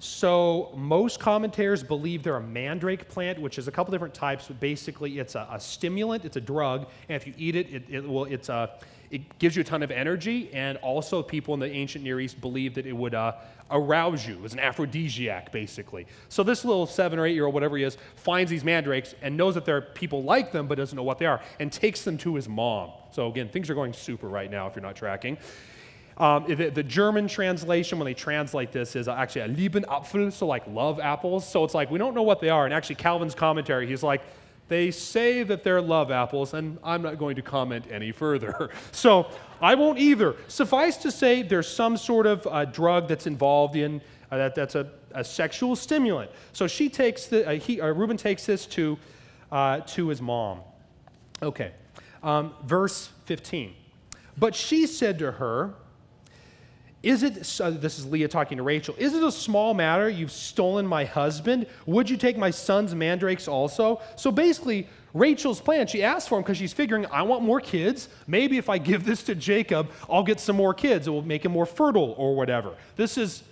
So 0.00 0.72
most 0.74 1.20
commentators 1.20 1.84
believe 1.84 2.24
they're 2.24 2.34
a 2.34 2.40
mandrake 2.40 3.08
plant, 3.08 3.40
which 3.40 3.56
is 3.56 3.68
a 3.68 3.70
couple 3.70 3.92
different 3.92 4.14
types, 4.14 4.48
but 4.48 4.58
basically 4.58 5.20
it's 5.20 5.36
a, 5.36 5.46
a 5.48 5.60
stimulant, 5.60 6.24
it's 6.24 6.36
a 6.36 6.40
drug, 6.40 6.88
and 7.08 7.14
if 7.14 7.24
you 7.24 7.34
eat 7.38 7.54
it, 7.54 7.72
it, 7.72 7.84
it 7.88 8.08
well, 8.08 8.24
it's 8.24 8.48
a, 8.48 8.68
it 9.12 9.38
gives 9.38 9.54
you 9.54 9.60
a 9.60 9.64
ton 9.64 9.82
of 9.82 9.90
energy, 9.90 10.50
and 10.54 10.78
also 10.78 11.22
people 11.22 11.52
in 11.52 11.60
the 11.60 11.70
ancient 11.70 12.02
Near 12.02 12.18
East 12.18 12.40
believed 12.40 12.76
that 12.76 12.86
it 12.86 12.96
would 12.96 13.14
uh, 13.14 13.34
arouse 13.70 14.26
you. 14.26 14.34
It 14.34 14.40
was 14.40 14.54
an 14.54 14.58
aphrodisiac, 14.58 15.52
basically. 15.52 16.06
So 16.30 16.42
this 16.42 16.64
little 16.64 16.86
seven 16.86 17.18
or 17.18 17.26
eight 17.26 17.34
year 17.34 17.44
old, 17.44 17.52
whatever 17.52 17.76
he 17.76 17.84
is, 17.84 17.98
finds 18.16 18.50
these 18.50 18.64
mandrakes 18.64 19.14
and 19.20 19.36
knows 19.36 19.54
that 19.54 19.66
there 19.66 19.76
are 19.76 19.82
people 19.82 20.22
like 20.22 20.50
them, 20.50 20.66
but 20.66 20.78
doesn't 20.78 20.96
know 20.96 21.02
what 21.02 21.18
they 21.18 21.26
are, 21.26 21.42
and 21.60 21.70
takes 21.70 22.02
them 22.04 22.16
to 22.18 22.34
his 22.34 22.48
mom. 22.48 22.90
So 23.10 23.28
again, 23.28 23.50
things 23.50 23.68
are 23.68 23.74
going 23.74 23.92
super 23.92 24.28
right 24.28 24.50
now 24.50 24.66
if 24.66 24.74
you're 24.74 24.82
not 24.82 24.96
tracking. 24.96 25.36
Um, 26.16 26.46
the, 26.46 26.70
the 26.70 26.82
German 26.82 27.28
translation, 27.28 27.98
when 27.98 28.06
they 28.06 28.14
translate 28.14 28.72
this, 28.72 28.96
is 28.96 29.08
actually 29.08 29.42
a 29.42 29.48
lieben 29.48 29.84
Apfel, 29.90 30.32
so 30.32 30.46
like 30.46 30.66
love 30.66 31.00
apples. 31.00 31.46
So 31.46 31.64
it's 31.64 31.74
like 31.74 31.90
we 31.90 31.98
don't 31.98 32.14
know 32.14 32.22
what 32.22 32.40
they 32.40 32.48
are. 32.48 32.64
And 32.64 32.72
actually, 32.72 32.96
Calvin's 32.96 33.34
commentary, 33.34 33.86
he's 33.86 34.02
like, 34.02 34.22
they 34.72 34.90
say 34.90 35.42
that 35.42 35.62
they're 35.62 35.82
love 35.82 36.10
apples, 36.10 36.54
and 36.54 36.78
I'm 36.82 37.02
not 37.02 37.18
going 37.18 37.36
to 37.36 37.42
comment 37.42 37.84
any 37.90 38.10
further. 38.10 38.70
So 38.92 39.30
I 39.60 39.74
won't 39.74 39.98
either. 39.98 40.36
Suffice 40.48 40.96
to 40.98 41.10
say, 41.10 41.42
there's 41.42 41.68
some 41.68 41.96
sort 41.96 42.26
of 42.26 42.46
uh, 42.46 42.64
drug 42.64 43.08
that's 43.08 43.26
involved 43.26 43.76
in 43.76 44.00
uh, 44.30 44.38
that, 44.38 44.54
that's 44.54 44.74
a, 44.74 44.90
a, 45.12 45.22
sexual 45.22 45.76
stimulant. 45.76 46.30
So 46.52 46.66
she 46.66 46.88
takes 46.88 47.26
the, 47.26 47.46
uh, 47.46 47.52
he, 47.52 47.80
uh, 47.80 47.88
Reuben 47.88 48.16
takes 48.16 48.46
this 48.46 48.66
to, 48.66 48.98
uh, 49.50 49.80
to 49.80 50.08
his 50.08 50.22
mom. 50.22 50.60
Okay, 51.42 51.72
um, 52.22 52.54
verse 52.64 53.10
15. 53.26 53.74
But 54.38 54.54
she 54.54 54.86
said 54.86 55.18
to 55.18 55.32
her, 55.32 55.74
is 57.02 57.22
it, 57.22 57.60
uh, 57.60 57.70
this 57.70 57.98
is 57.98 58.06
Leah 58.06 58.28
talking 58.28 58.56
to 58.58 58.62
Rachel, 58.62 58.94
is 58.96 59.14
it 59.14 59.22
a 59.22 59.32
small 59.32 59.74
matter 59.74 60.08
you've 60.08 60.30
stolen 60.30 60.86
my 60.86 61.04
husband? 61.04 61.66
Would 61.86 62.08
you 62.08 62.16
take 62.16 62.36
my 62.36 62.50
son's 62.50 62.94
mandrakes 62.94 63.48
also? 63.48 64.00
So 64.16 64.30
basically, 64.30 64.88
Rachel's 65.12 65.60
plan, 65.60 65.88
she 65.88 66.02
asked 66.02 66.28
for 66.28 66.38
him 66.38 66.42
because 66.42 66.56
she's 66.56 66.72
figuring, 66.72 67.06
I 67.06 67.22
want 67.22 67.42
more 67.42 67.60
kids. 67.60 68.08
Maybe 68.26 68.56
if 68.56 68.68
I 68.68 68.78
give 68.78 69.04
this 69.04 69.22
to 69.24 69.34
Jacob, 69.34 69.90
I'll 70.08 70.22
get 70.22 70.40
some 70.40 70.56
more 70.56 70.72
kids. 70.72 71.06
It 71.06 71.10
will 71.10 71.22
make 71.22 71.44
him 71.44 71.52
more 71.52 71.66
fertile 71.66 72.14
or 72.16 72.34
whatever. 72.36 72.74
This 72.96 73.18
is, 73.18 73.42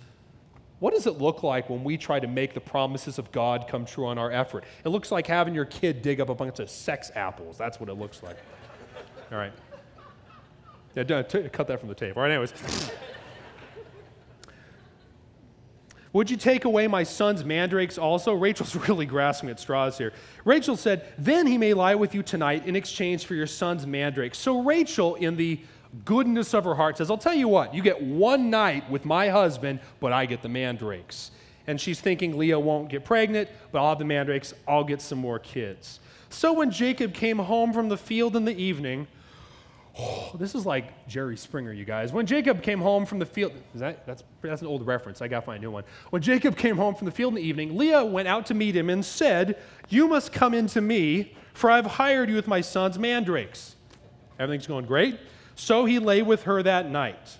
what 0.79 0.93
does 0.93 1.05
it 1.05 1.19
look 1.19 1.43
like 1.43 1.69
when 1.69 1.83
we 1.83 1.97
try 1.97 2.19
to 2.19 2.27
make 2.27 2.53
the 2.53 2.61
promises 2.61 3.19
of 3.19 3.31
God 3.31 3.67
come 3.67 3.85
true 3.85 4.07
on 4.07 4.17
our 4.17 4.31
effort? 4.31 4.63
It 4.83 4.89
looks 4.89 5.11
like 5.11 5.27
having 5.27 5.53
your 5.53 5.65
kid 5.65 6.01
dig 6.01 6.19
up 6.19 6.29
a 6.29 6.35
bunch 6.35 6.59
of 6.59 6.69
sex 6.69 7.11
apples. 7.15 7.57
That's 7.57 7.79
what 7.79 7.89
it 7.89 7.93
looks 7.93 8.23
like. 8.23 8.37
All 9.31 9.37
right. 9.37 9.53
Yeah, 10.95 11.03
cut 11.03 11.67
that 11.67 11.79
from 11.79 11.89
the 11.89 11.95
tape. 11.95 12.17
All 12.17 12.23
right, 12.23 12.31
anyways. 12.31 12.53
Would 16.13 16.29
you 16.29 16.35
take 16.35 16.65
away 16.65 16.87
my 16.87 17.03
son's 17.03 17.45
mandrakes 17.45 17.97
also? 17.97 18.33
Rachel's 18.33 18.75
really 18.87 19.05
grasping 19.05 19.49
at 19.49 19.59
straws 19.59 19.97
here. 19.97 20.13
Rachel 20.43 20.75
said, 20.75 21.05
Then 21.17 21.47
he 21.47 21.57
may 21.57 21.73
lie 21.73 21.95
with 21.95 22.13
you 22.13 22.21
tonight 22.21 22.67
in 22.67 22.75
exchange 22.75 23.25
for 23.25 23.35
your 23.35 23.47
son's 23.47 23.87
mandrakes. 23.87 24.37
So 24.37 24.61
Rachel, 24.61 25.15
in 25.15 25.37
the 25.37 25.59
goodness 26.03 26.53
of 26.53 26.65
her 26.65 26.75
heart, 26.75 26.97
says, 26.97 27.09
I'll 27.09 27.17
tell 27.17 27.33
you 27.33 27.47
what, 27.47 27.73
you 27.73 27.81
get 27.81 28.01
one 28.01 28.49
night 28.49 28.89
with 28.89 29.05
my 29.05 29.29
husband, 29.29 29.79
but 29.99 30.11
I 30.11 30.25
get 30.25 30.41
the 30.41 30.49
mandrakes. 30.49 31.31
And 31.67 31.79
she's 31.79 32.01
thinking 32.01 32.37
Leah 32.37 32.59
won't 32.59 32.89
get 32.89 33.05
pregnant, 33.05 33.49
but 33.71 33.79
I'll 33.79 33.89
have 33.89 33.99
the 33.99 34.05
mandrakes, 34.05 34.53
I'll 34.67 34.83
get 34.83 35.01
some 35.01 35.19
more 35.19 35.39
kids. 35.39 35.99
So 36.29 36.53
when 36.53 36.71
Jacob 36.71 37.13
came 37.13 37.37
home 37.37 37.71
from 37.71 37.89
the 37.89 37.97
field 37.97 38.35
in 38.35 38.45
the 38.45 38.55
evening, 38.55 39.07
Oh, 39.99 40.31
this 40.35 40.55
is 40.55 40.65
like 40.65 41.07
Jerry 41.07 41.35
Springer, 41.35 41.73
you 41.73 41.83
guys. 41.83 42.13
When 42.13 42.25
Jacob 42.25 42.63
came 42.63 42.79
home 42.79 43.05
from 43.05 43.19
the 43.19 43.25
field, 43.25 43.51
that, 43.75 44.05
that's, 44.05 44.23
that's 44.41 44.61
an 44.61 44.67
old 44.67 44.87
reference. 44.87 45.21
I 45.21 45.27
got 45.27 45.41
to 45.41 45.45
find 45.45 45.57
a 45.57 45.61
new 45.61 45.71
one. 45.71 45.83
When 46.11 46.21
Jacob 46.21 46.55
came 46.55 46.77
home 46.77 46.95
from 46.95 47.05
the 47.05 47.11
field 47.11 47.33
in 47.33 47.35
the 47.35 47.47
evening, 47.47 47.77
Leah 47.77 48.05
went 48.05 48.27
out 48.27 48.45
to 48.47 48.53
meet 48.53 48.75
him 48.75 48.89
and 48.89 49.03
said, 49.03 49.57
You 49.89 50.07
must 50.07 50.31
come 50.31 50.53
in 50.53 50.67
to 50.67 50.81
me, 50.81 51.35
for 51.53 51.69
I've 51.69 51.85
hired 51.85 52.29
you 52.29 52.35
with 52.35 52.47
my 52.47 52.61
son's 52.61 52.97
mandrakes. 52.97 53.75
Everything's 54.39 54.67
going 54.67 54.85
great. 54.85 55.19
So 55.55 55.83
he 55.83 55.99
lay 55.99 56.21
with 56.21 56.43
her 56.43 56.63
that 56.63 56.89
night. 56.89 57.37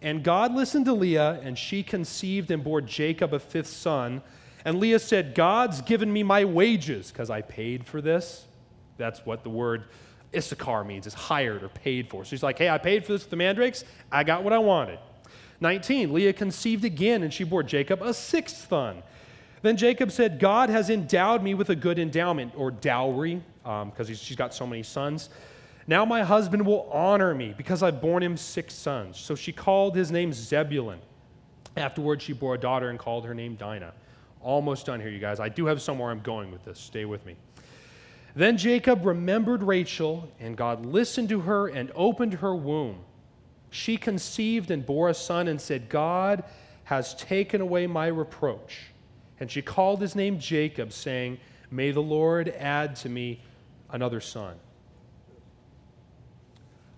And 0.00 0.22
God 0.22 0.54
listened 0.54 0.86
to 0.86 0.94
Leah, 0.94 1.40
and 1.42 1.58
she 1.58 1.82
conceived 1.82 2.50
and 2.50 2.64
bore 2.64 2.80
Jacob 2.80 3.34
a 3.34 3.38
fifth 3.38 3.68
son. 3.68 4.22
And 4.64 4.80
Leah 4.80 5.00
said, 5.00 5.34
God's 5.34 5.82
given 5.82 6.12
me 6.12 6.22
my 6.22 6.44
wages 6.44 7.10
because 7.10 7.28
I 7.28 7.42
paid 7.42 7.86
for 7.86 8.00
this. 8.00 8.46
That's 8.96 9.26
what 9.26 9.42
the 9.42 9.50
word 9.50 9.84
Issachar 10.34 10.84
means, 10.84 11.06
is 11.06 11.14
hired 11.14 11.62
or 11.62 11.68
paid 11.68 12.08
for. 12.08 12.24
So 12.24 12.30
he's 12.30 12.42
like, 12.42 12.58
hey, 12.58 12.68
I 12.68 12.78
paid 12.78 13.04
for 13.04 13.12
this 13.12 13.22
with 13.22 13.30
the 13.30 13.36
mandrakes. 13.36 13.84
I 14.10 14.24
got 14.24 14.44
what 14.44 14.52
I 14.52 14.58
wanted. 14.58 14.98
19, 15.60 16.12
Leah 16.12 16.32
conceived 16.32 16.84
again, 16.84 17.22
and 17.22 17.32
she 17.32 17.44
bore 17.44 17.62
Jacob 17.62 18.02
a 18.02 18.12
sixth 18.12 18.68
son. 18.68 19.02
Then 19.62 19.76
Jacob 19.76 20.12
said, 20.12 20.38
God 20.38 20.68
has 20.68 20.90
endowed 20.90 21.42
me 21.42 21.54
with 21.54 21.70
a 21.70 21.76
good 21.76 21.98
endowment, 21.98 22.52
or 22.56 22.70
dowry, 22.70 23.42
because 23.62 24.08
um, 24.08 24.14
she's 24.14 24.36
got 24.36 24.52
so 24.54 24.66
many 24.66 24.82
sons. 24.82 25.30
Now 25.86 26.04
my 26.04 26.22
husband 26.22 26.66
will 26.66 26.90
honor 26.92 27.34
me 27.34 27.54
because 27.56 27.82
I've 27.82 28.00
borne 28.00 28.22
him 28.22 28.36
six 28.36 28.74
sons. 28.74 29.18
So 29.18 29.34
she 29.34 29.52
called 29.52 29.94
his 29.94 30.10
name 30.10 30.32
Zebulun. 30.32 30.98
Afterwards, 31.76 32.24
she 32.24 32.32
bore 32.32 32.54
a 32.54 32.58
daughter 32.58 32.88
and 32.90 32.98
called 32.98 33.24
her 33.24 33.34
name 33.34 33.54
Dinah. 33.54 33.92
Almost 34.40 34.86
done 34.86 35.00
here, 35.00 35.10
you 35.10 35.18
guys. 35.18 35.40
I 35.40 35.48
do 35.48 35.66
have 35.66 35.80
somewhere 35.80 36.10
I'm 36.10 36.20
going 36.20 36.50
with 36.50 36.64
this. 36.64 36.78
Stay 36.78 37.04
with 37.04 37.24
me. 37.24 37.36
Then 38.36 38.58
Jacob 38.58 39.06
remembered 39.06 39.62
Rachel, 39.62 40.28
and 40.38 40.58
God 40.58 40.84
listened 40.84 41.30
to 41.30 41.40
her 41.40 41.68
and 41.68 41.90
opened 41.94 42.34
her 42.34 42.54
womb. 42.54 42.98
She 43.70 43.96
conceived 43.96 44.70
and 44.70 44.84
bore 44.84 45.08
a 45.08 45.14
son 45.14 45.48
and 45.48 45.58
said, 45.58 45.88
God 45.88 46.44
has 46.84 47.14
taken 47.14 47.62
away 47.62 47.86
my 47.86 48.08
reproach. 48.08 48.90
And 49.40 49.50
she 49.50 49.62
called 49.62 50.02
his 50.02 50.14
name 50.14 50.38
Jacob, 50.38 50.92
saying, 50.92 51.38
May 51.70 51.92
the 51.92 52.02
Lord 52.02 52.50
add 52.50 52.94
to 52.96 53.08
me 53.08 53.40
another 53.90 54.20
son. 54.20 54.56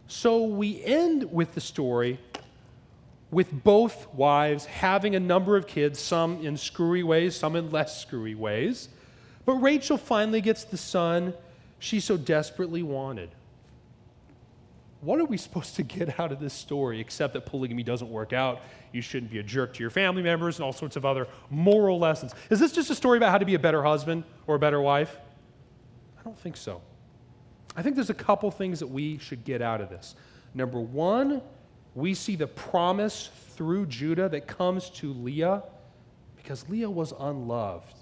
So 0.08 0.42
we 0.42 0.82
end 0.82 1.32
with 1.32 1.54
the 1.54 1.60
story 1.60 2.18
with 3.30 3.62
both 3.62 4.12
wives 4.12 4.64
having 4.64 5.14
a 5.14 5.20
number 5.20 5.56
of 5.56 5.68
kids, 5.68 6.00
some 6.00 6.44
in 6.44 6.56
screwy 6.56 7.04
ways, 7.04 7.36
some 7.36 7.54
in 7.54 7.70
less 7.70 8.00
screwy 8.02 8.34
ways. 8.34 8.88
But 9.48 9.62
Rachel 9.62 9.96
finally 9.96 10.42
gets 10.42 10.64
the 10.64 10.76
son 10.76 11.32
she 11.78 12.00
so 12.00 12.18
desperately 12.18 12.82
wanted. 12.82 13.30
What 15.00 15.18
are 15.20 15.24
we 15.24 15.38
supposed 15.38 15.74
to 15.76 15.82
get 15.82 16.20
out 16.20 16.32
of 16.32 16.38
this 16.38 16.52
story 16.52 17.00
except 17.00 17.32
that 17.32 17.46
polygamy 17.46 17.82
doesn't 17.82 18.10
work 18.10 18.34
out? 18.34 18.60
You 18.92 19.00
shouldn't 19.00 19.32
be 19.32 19.38
a 19.38 19.42
jerk 19.42 19.72
to 19.72 19.80
your 19.82 19.88
family 19.88 20.20
members 20.20 20.58
and 20.58 20.66
all 20.66 20.74
sorts 20.74 20.96
of 20.96 21.06
other 21.06 21.28
moral 21.48 21.98
lessons. 21.98 22.34
Is 22.50 22.60
this 22.60 22.72
just 22.72 22.90
a 22.90 22.94
story 22.94 23.16
about 23.16 23.30
how 23.30 23.38
to 23.38 23.46
be 23.46 23.54
a 23.54 23.58
better 23.58 23.82
husband 23.82 24.24
or 24.46 24.56
a 24.56 24.58
better 24.58 24.82
wife? 24.82 25.16
I 26.20 26.22
don't 26.24 26.38
think 26.38 26.58
so. 26.58 26.82
I 27.74 27.80
think 27.80 27.94
there's 27.94 28.10
a 28.10 28.14
couple 28.14 28.50
things 28.50 28.80
that 28.80 28.88
we 28.88 29.16
should 29.16 29.46
get 29.46 29.62
out 29.62 29.80
of 29.80 29.88
this. 29.88 30.14
Number 30.52 30.78
one, 30.78 31.40
we 31.94 32.12
see 32.12 32.36
the 32.36 32.48
promise 32.48 33.30
through 33.56 33.86
Judah 33.86 34.28
that 34.28 34.46
comes 34.46 34.90
to 34.90 35.10
Leah 35.10 35.62
because 36.36 36.68
Leah 36.68 36.90
was 36.90 37.14
unloved 37.18 37.94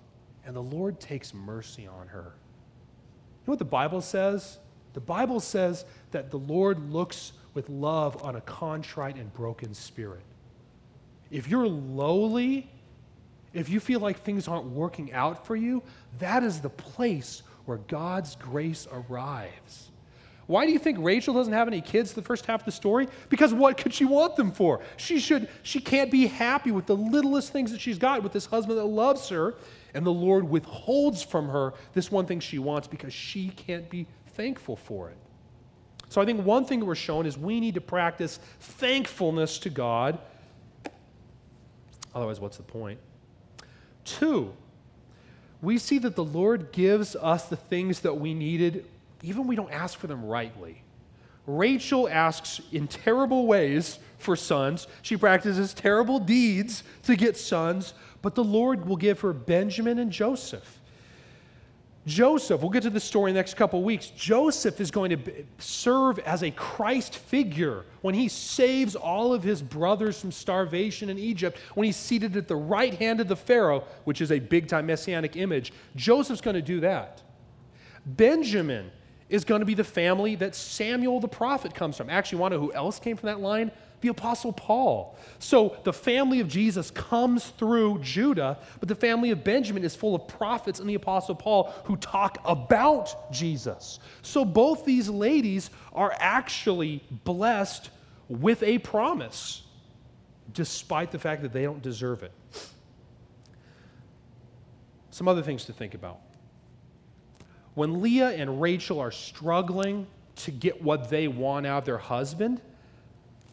and 0.46 0.54
the 0.54 0.62
Lord 0.62 1.00
takes 1.00 1.34
mercy 1.34 1.86
on 1.86 2.08
her. 2.08 2.32
You 2.32 3.48
know 3.48 3.52
what 3.52 3.58
the 3.58 3.64
Bible 3.64 4.00
says? 4.00 4.58
The 4.94 5.00
Bible 5.00 5.40
says 5.40 5.84
that 6.12 6.30
the 6.30 6.38
Lord 6.38 6.90
looks 6.90 7.32
with 7.52 7.68
love 7.68 8.22
on 8.22 8.36
a 8.36 8.40
contrite 8.40 9.16
and 9.16 9.32
broken 9.34 9.74
spirit. 9.74 10.22
If 11.30 11.48
you're 11.48 11.68
lowly, 11.68 12.70
if 13.52 13.68
you 13.68 13.80
feel 13.80 14.00
like 14.00 14.20
things 14.20 14.48
aren't 14.48 14.66
working 14.66 15.12
out 15.12 15.46
for 15.46 15.56
you, 15.56 15.82
that 16.18 16.42
is 16.42 16.60
the 16.60 16.70
place 16.70 17.42
where 17.64 17.78
God's 17.78 18.36
grace 18.36 18.86
arrives. 18.92 19.90
Why 20.46 20.64
do 20.64 20.72
you 20.72 20.78
think 20.78 20.98
Rachel 21.00 21.34
doesn't 21.34 21.52
have 21.52 21.66
any 21.66 21.80
kids 21.80 22.12
the 22.12 22.22
first 22.22 22.46
half 22.46 22.60
of 22.60 22.66
the 22.66 22.72
story? 22.72 23.08
Because 23.28 23.52
what 23.52 23.76
could 23.76 23.92
she 23.92 24.04
want 24.04 24.36
them 24.36 24.52
for? 24.52 24.80
She 24.96 25.18
should 25.18 25.48
she 25.62 25.80
can't 25.80 26.10
be 26.10 26.28
happy 26.28 26.70
with 26.70 26.86
the 26.86 26.96
littlest 26.96 27.52
things 27.52 27.72
that 27.72 27.80
she's 27.80 27.98
got 27.98 28.22
with 28.22 28.32
this 28.32 28.46
husband 28.46 28.78
that 28.78 28.84
loves 28.84 29.28
her 29.28 29.56
and 29.96 30.04
the 30.04 30.12
Lord 30.12 30.44
withholds 30.48 31.22
from 31.22 31.48
her 31.48 31.72
this 31.94 32.10
one 32.10 32.26
thing 32.26 32.38
she 32.38 32.58
wants 32.58 32.86
because 32.86 33.14
she 33.14 33.48
can't 33.48 33.88
be 33.88 34.06
thankful 34.34 34.76
for 34.76 35.08
it. 35.08 35.16
So 36.10 36.20
I 36.20 36.26
think 36.26 36.44
one 36.44 36.66
thing 36.66 36.84
we're 36.84 36.94
shown 36.94 37.24
is 37.24 37.38
we 37.38 37.60
need 37.60 37.74
to 37.74 37.80
practice 37.80 38.38
thankfulness 38.60 39.58
to 39.60 39.70
God. 39.70 40.18
Otherwise, 42.14 42.40
what's 42.40 42.58
the 42.58 42.62
point? 42.62 43.00
Two, 44.04 44.52
we 45.62 45.78
see 45.78 45.98
that 45.98 46.14
the 46.14 46.24
Lord 46.24 46.72
gives 46.72 47.16
us 47.16 47.48
the 47.48 47.56
things 47.56 48.00
that 48.00 48.14
we 48.14 48.34
needed, 48.34 48.84
even 49.22 49.46
we 49.46 49.56
don't 49.56 49.72
ask 49.72 49.98
for 49.98 50.08
them 50.08 50.26
rightly. 50.26 50.82
Rachel 51.46 52.08
asks 52.08 52.60
in 52.70 52.86
terrible 52.86 53.46
ways 53.46 53.98
for 54.18 54.36
sons. 54.36 54.88
She 55.00 55.16
practices 55.16 55.72
terrible 55.72 56.18
deeds 56.18 56.82
to 57.04 57.16
get 57.16 57.36
sons, 57.36 57.94
but 58.26 58.34
the 58.34 58.42
Lord 58.42 58.88
will 58.88 58.96
give 58.96 59.20
her 59.20 59.32
Benjamin 59.32 60.00
and 60.00 60.10
Joseph. 60.10 60.80
Joseph, 62.06 62.60
we'll 62.60 62.70
get 62.70 62.82
to 62.82 62.90
the 62.90 62.98
story 62.98 63.30
in 63.30 63.36
the 63.36 63.38
next 63.38 63.54
couple 63.54 63.84
weeks. 63.84 64.08
Joseph 64.08 64.80
is 64.80 64.90
going 64.90 65.10
to 65.10 65.44
serve 65.58 66.18
as 66.18 66.42
a 66.42 66.50
Christ 66.50 67.14
figure 67.14 67.84
when 68.00 68.16
he 68.16 68.26
saves 68.26 68.96
all 68.96 69.32
of 69.32 69.44
his 69.44 69.62
brothers 69.62 70.20
from 70.20 70.32
starvation 70.32 71.08
in 71.08 71.20
Egypt, 71.20 71.56
when 71.76 71.84
he's 71.84 71.94
seated 71.94 72.36
at 72.36 72.48
the 72.48 72.56
right 72.56 72.94
hand 72.94 73.20
of 73.20 73.28
the 73.28 73.36
Pharaoh, 73.36 73.84
which 74.02 74.20
is 74.20 74.32
a 74.32 74.40
big 74.40 74.66
time 74.66 74.86
messianic 74.86 75.36
image. 75.36 75.72
Joseph's 75.94 76.40
going 76.40 76.56
to 76.56 76.60
do 76.60 76.80
that. 76.80 77.22
Benjamin 78.04 78.90
is 79.28 79.44
going 79.44 79.60
to 79.60 79.66
be 79.66 79.74
the 79.74 79.84
family 79.84 80.34
that 80.34 80.56
Samuel 80.56 81.20
the 81.20 81.28
prophet 81.28 81.76
comes 81.76 81.96
from. 81.96 82.10
Actually, 82.10 82.38
want 82.38 82.50
to 82.50 82.58
know 82.58 82.64
who 82.64 82.72
else 82.72 82.98
came 82.98 83.16
from 83.16 83.28
that 83.28 83.38
line? 83.38 83.70
The 84.06 84.12
Apostle 84.12 84.52
Paul. 84.52 85.16
So 85.40 85.76
the 85.82 85.92
family 85.92 86.38
of 86.38 86.46
Jesus 86.46 86.92
comes 86.92 87.46
through 87.46 87.98
Judah, 88.02 88.58
but 88.78 88.88
the 88.88 88.94
family 88.94 89.32
of 89.32 89.42
Benjamin 89.42 89.82
is 89.82 89.96
full 89.96 90.14
of 90.14 90.28
prophets 90.28 90.78
and 90.78 90.88
the 90.88 90.94
Apostle 90.94 91.34
Paul 91.34 91.74
who 91.84 91.96
talk 91.96 92.38
about 92.44 93.32
Jesus. 93.32 93.98
So 94.22 94.44
both 94.44 94.84
these 94.84 95.08
ladies 95.08 95.70
are 95.92 96.14
actually 96.20 97.02
blessed 97.24 97.90
with 98.28 98.62
a 98.62 98.78
promise, 98.78 99.62
despite 100.52 101.10
the 101.10 101.18
fact 101.18 101.42
that 101.42 101.52
they 101.52 101.64
don't 101.64 101.82
deserve 101.82 102.22
it. 102.22 102.32
Some 105.10 105.26
other 105.26 105.42
things 105.42 105.64
to 105.64 105.72
think 105.72 105.94
about. 105.94 106.20
When 107.74 108.02
Leah 108.02 108.30
and 108.30 108.60
Rachel 108.60 109.00
are 109.00 109.10
struggling 109.10 110.06
to 110.36 110.50
get 110.52 110.80
what 110.80 111.10
they 111.10 111.26
want 111.26 111.66
out 111.66 111.78
of 111.78 111.84
their 111.86 111.98
husband, 111.98 112.60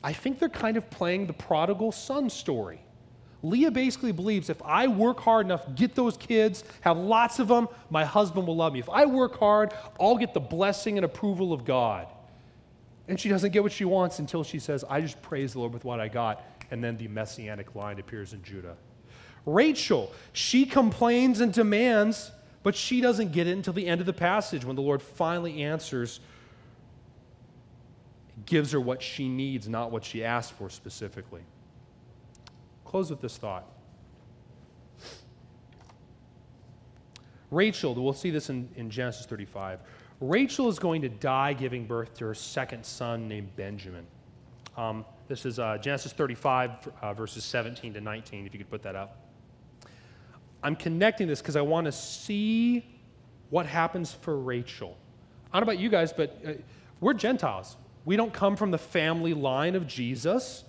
I 0.04 0.14
think 0.14 0.40
they're 0.40 0.50
kind 0.50 0.78
of 0.78 0.90
playing 0.90 1.28
the 1.28 1.34
prodigal 1.34 1.92
son 1.92 2.30
story. 2.30 2.82
Leah 3.42 3.72
basically 3.72 4.14
believes 4.14 4.50
if 4.50 4.62
I 4.64 4.88
work 4.88 5.20
hard 5.20 5.46
enough, 5.46 5.76
get 5.76 5.96
those 5.96 6.16
kids, 6.16 6.64
have 6.82 6.98
lots 6.98 7.40
of 7.40 7.50
them, 7.50 7.68
my 7.90 8.06
husband 8.06 8.48
will 8.48 8.56
love 8.56 8.74
me. 8.74 8.80
If 8.80 8.90
I 8.90 9.06
work 9.06 9.38
hard, 9.38 9.74
I'll 10.00 10.18
get 10.18 10.34
the 10.34 10.40
blessing 10.40 10.98
and 10.98 11.04
approval 11.04 11.52
of 11.52 11.66
God. 11.66 12.08
And 13.10 13.20
she 13.20 13.28
doesn't 13.28 13.52
get 13.52 13.62
what 13.62 13.74
she 13.74 13.84
wants 13.84 14.20
until 14.20 14.46
she 14.46 14.60
says, 14.60 14.86
I 14.90 15.02
just 15.02 15.22
praise 15.22 15.54
the 15.54 15.60
Lord 15.60 15.74
with 15.74 15.84
what 15.84 16.00
I 16.00 16.08
got. 16.08 16.42
And 16.72 16.82
then 16.82 16.98
the 16.98 17.10
messianic 17.10 17.76
line 17.76 18.00
appears 18.00 18.32
in 18.32 18.42
Judah. 18.44 18.78
Rachel, 19.46 20.12
she 20.32 20.66
complains 20.66 21.42
and 21.42 21.52
demands, 21.52 22.32
but 22.64 22.76
she 22.76 23.02
doesn't 23.02 23.34
get 23.34 23.46
it 23.46 23.52
until 23.52 23.74
the 23.74 23.88
end 23.88 24.00
of 24.00 24.08
the 24.08 24.14
passage 24.14 24.64
when 24.64 24.78
the 24.78 24.82
Lord 24.82 25.02
finally 25.02 25.64
answers, 25.64 26.22
gives 28.46 28.72
her 28.72 28.80
what 28.80 29.02
she 29.02 29.30
needs, 29.30 29.68
not 29.68 29.92
what 29.92 30.04
she 30.04 30.24
asked 30.24 30.54
for 30.54 30.70
specifically 30.70 31.42
close 32.94 33.10
with 33.10 33.22
this 33.22 33.38
thought. 33.38 33.66
Rachel, 37.50 37.96
we'll 37.96 38.14
see 38.14 38.30
this 38.30 38.52
in, 38.52 38.70
in 38.76 38.92
Genesis 38.92 39.26
35. 39.26 39.80
Rachel 40.22 40.70
is 40.70 40.78
going 40.78 41.02
to 41.02 41.10
die 41.10 41.54
giving 41.54 41.88
birth 41.88 42.14
to 42.20 42.26
her 42.26 42.36
second 42.36 42.86
son 42.86 43.28
named 43.28 43.56
Benjamin. 43.56 44.06
Um, 44.78 45.06
this 45.28 45.44
is 45.44 45.58
uh, 45.58 45.80
Genesis 45.80 46.14
35, 46.14 46.88
uh, 47.02 47.14
verses 47.16 47.44
17 47.44 47.96
to 47.96 48.00
19, 48.02 48.46
if 48.46 48.54
you 48.54 48.60
could 48.60 48.70
put 48.70 48.84
that 48.84 48.96
up. 48.96 49.18
I'm 50.62 50.76
connecting 50.76 51.28
this 51.28 51.42
because 51.42 51.56
I 51.56 51.62
want 51.62 51.86
to 51.86 51.92
see 51.92 52.86
what 53.50 53.66
happens 53.66 54.14
for 54.14 54.38
Rachel. 54.38 54.96
I 55.52 55.58
don't 55.58 55.66
know 55.68 55.74
about 55.74 55.82
you 55.82 55.90
guys, 55.90 56.14
but 56.14 56.40
uh, 56.46 56.52
we're 57.00 57.16
Gentiles. 57.16 57.76
We 58.06 58.16
don't 58.16 58.34
come 58.34 58.56
from 58.56 58.72
the 58.72 58.78
family 58.78 59.34
line 59.34 59.76
of 59.76 59.88
Jesus. 59.88 60.64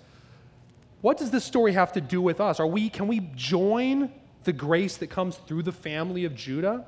What 1.01 1.17
does 1.17 1.31
this 1.31 1.43
story 1.43 1.73
have 1.73 1.91
to 1.93 2.01
do 2.01 2.21
with 2.21 2.39
us? 2.39 2.59
Are 2.59 2.67
we, 2.67 2.89
can 2.89 3.07
we 3.07 3.19
join 3.35 4.11
the 4.43 4.53
grace 4.53 4.97
that 4.97 5.07
comes 5.07 5.37
through 5.37 5.63
the 5.63 5.71
family 5.71 6.25
of 6.25 6.35
Judah? 6.35 6.85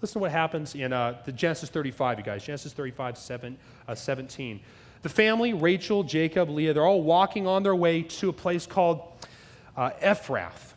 Listen 0.00 0.14
to 0.14 0.18
what 0.20 0.30
happens 0.30 0.74
in 0.74 0.92
uh, 0.92 1.20
the 1.24 1.32
Genesis 1.32 1.68
35, 1.68 2.18
you 2.18 2.24
guys. 2.24 2.44
Genesis 2.44 2.72
35, 2.72 3.18
seven, 3.18 3.58
uh, 3.88 3.94
17. 3.94 4.60
The 5.02 5.08
family, 5.08 5.52
Rachel, 5.52 6.02
Jacob, 6.02 6.50
Leah, 6.50 6.74
they're 6.74 6.86
all 6.86 7.02
walking 7.02 7.46
on 7.46 7.62
their 7.62 7.74
way 7.74 8.02
to 8.02 8.28
a 8.28 8.32
place 8.32 8.66
called 8.66 9.02
uh, 9.76 9.90
Ephrath. 10.02 10.74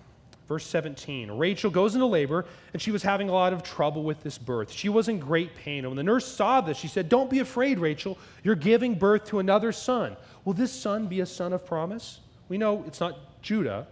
Verse 0.48 0.66
17 0.68 1.32
Rachel 1.32 1.72
goes 1.72 1.96
into 1.96 2.06
labor, 2.06 2.46
and 2.74 2.82
she 2.82 2.91
was 2.91 3.04
having 3.04 3.30
a 3.30 3.32
lot 3.32 3.54
of 3.54 3.64
trouble 3.64 4.04
with 4.04 4.22
this 4.24 4.38
birth. 4.38 4.72
She 4.72 4.89
was 4.89 5.08
in 5.08 5.20
great 5.20 5.56
pain. 5.56 5.80
And 5.80 5.89
when 5.89 5.98
the 5.98 6.04
nurse 6.04 6.26
saw 6.26 6.62
this, 6.62 6.78
she 6.78 6.88
said, 6.88 7.10
Don't 7.10 7.30
be 7.30 7.39
afraid, 7.39 7.80
Rachel. 7.80 8.18
You're 8.44 8.56
giving 8.56 8.96
birth 8.96 9.26
to 9.26 9.39
another 9.39 9.72
son. 9.72 10.18
Will 10.46 10.54
this 10.54 10.72
son 10.72 11.08
be 11.08 11.22
a 11.22 11.26
son 11.26 11.54
of 11.54 11.66
promise? 11.66 12.20
We 12.50 12.58
know 12.58 12.84
it's 12.86 13.00
not 13.00 13.41
Judah, 13.41 13.88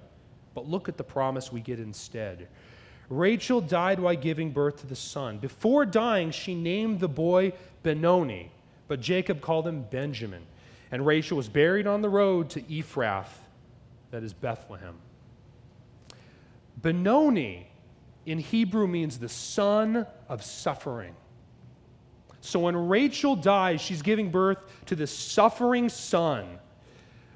but 0.54 0.68
look 0.68 0.90
at 0.90 0.98
the 0.98 1.04
promise 1.04 1.52
we 1.52 1.62
get 1.62 1.80
instead. 1.80 2.48
Rachel 3.10 3.60
died 3.60 4.00
while 4.00 4.16
giving 4.16 4.52
birth 4.52 4.78
to 4.82 4.88
the 4.88 4.96
son. 4.96 5.38
Before 5.38 5.86
dying, 5.86 6.32
she 6.32 6.56
named 6.56 7.00
the 7.00 7.10
boy 7.10 7.54
Benoni, 7.84 8.52
but 8.88 9.02
Jacob 9.02 9.42
called 9.42 9.68
him 9.68 9.84
Benjamin. 9.84 10.44
And 10.92 11.06
Rachel 11.06 11.38
was 11.38 11.50
buried 11.50 11.88
on 11.88 12.02
the 12.02 12.10
road 12.10 12.50
to 12.52 12.62
Ephrath, 12.64 13.32
that 14.12 14.24
is 14.24 14.34
Bethlehem. 14.34 14.96
Benoni 16.82 17.68
in 18.26 18.40
Hebrew 18.40 18.88
means 18.88 19.18
the 19.18 19.30
son 19.30 20.06
of 20.30 20.44
suffering. 20.44 21.16
So 22.42 22.60
when 22.62 22.76
Rachel 22.76 23.36
dies, 23.36 23.82
she's 23.82 24.02
giving 24.02 24.32
birth 24.32 24.58
to 24.88 24.96
the 24.96 25.08
suffering 25.08 25.90
son 25.90 26.60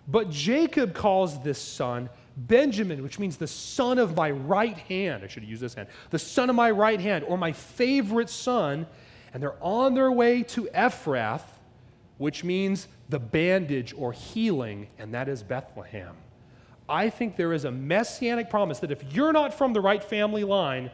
but 0.07 0.29
Jacob 0.29 0.93
calls 0.93 1.41
this 1.41 1.59
son 1.59 2.09
Benjamin, 2.37 3.01
which 3.01 3.17
means 3.17 3.37
the 3.37 3.47
son 3.47 3.97
of 3.97 4.15
my 4.15 4.29
right 4.29 4.77
hand. 4.77 5.23
I 5.23 5.27
should 5.27 5.45
use 5.45 5.59
this 5.59 5.73
hand. 5.73 5.87
The 6.09 6.19
son 6.19 6.49
of 6.49 6.55
my 6.55 6.69
right 6.69 6.99
hand, 6.99 7.23
or 7.27 7.37
my 7.37 7.53
favorite 7.53 8.29
son. 8.29 8.87
And 9.33 9.41
they're 9.41 9.63
on 9.63 9.93
their 9.93 10.11
way 10.11 10.43
to 10.43 10.65
Ephrath, 10.73 11.43
which 12.17 12.43
means 12.43 12.87
the 13.09 13.19
bandage 13.19 13.93
or 13.97 14.11
healing, 14.11 14.87
and 14.99 15.13
that 15.13 15.29
is 15.29 15.43
Bethlehem. 15.43 16.15
I 16.87 17.09
think 17.09 17.35
there 17.35 17.53
is 17.53 17.65
a 17.65 17.71
messianic 17.71 18.49
promise 18.49 18.79
that 18.79 18.91
if 18.91 19.13
you're 19.13 19.33
not 19.33 19.53
from 19.53 19.73
the 19.73 19.81
right 19.81 20.03
family 20.03 20.43
line, 20.43 20.91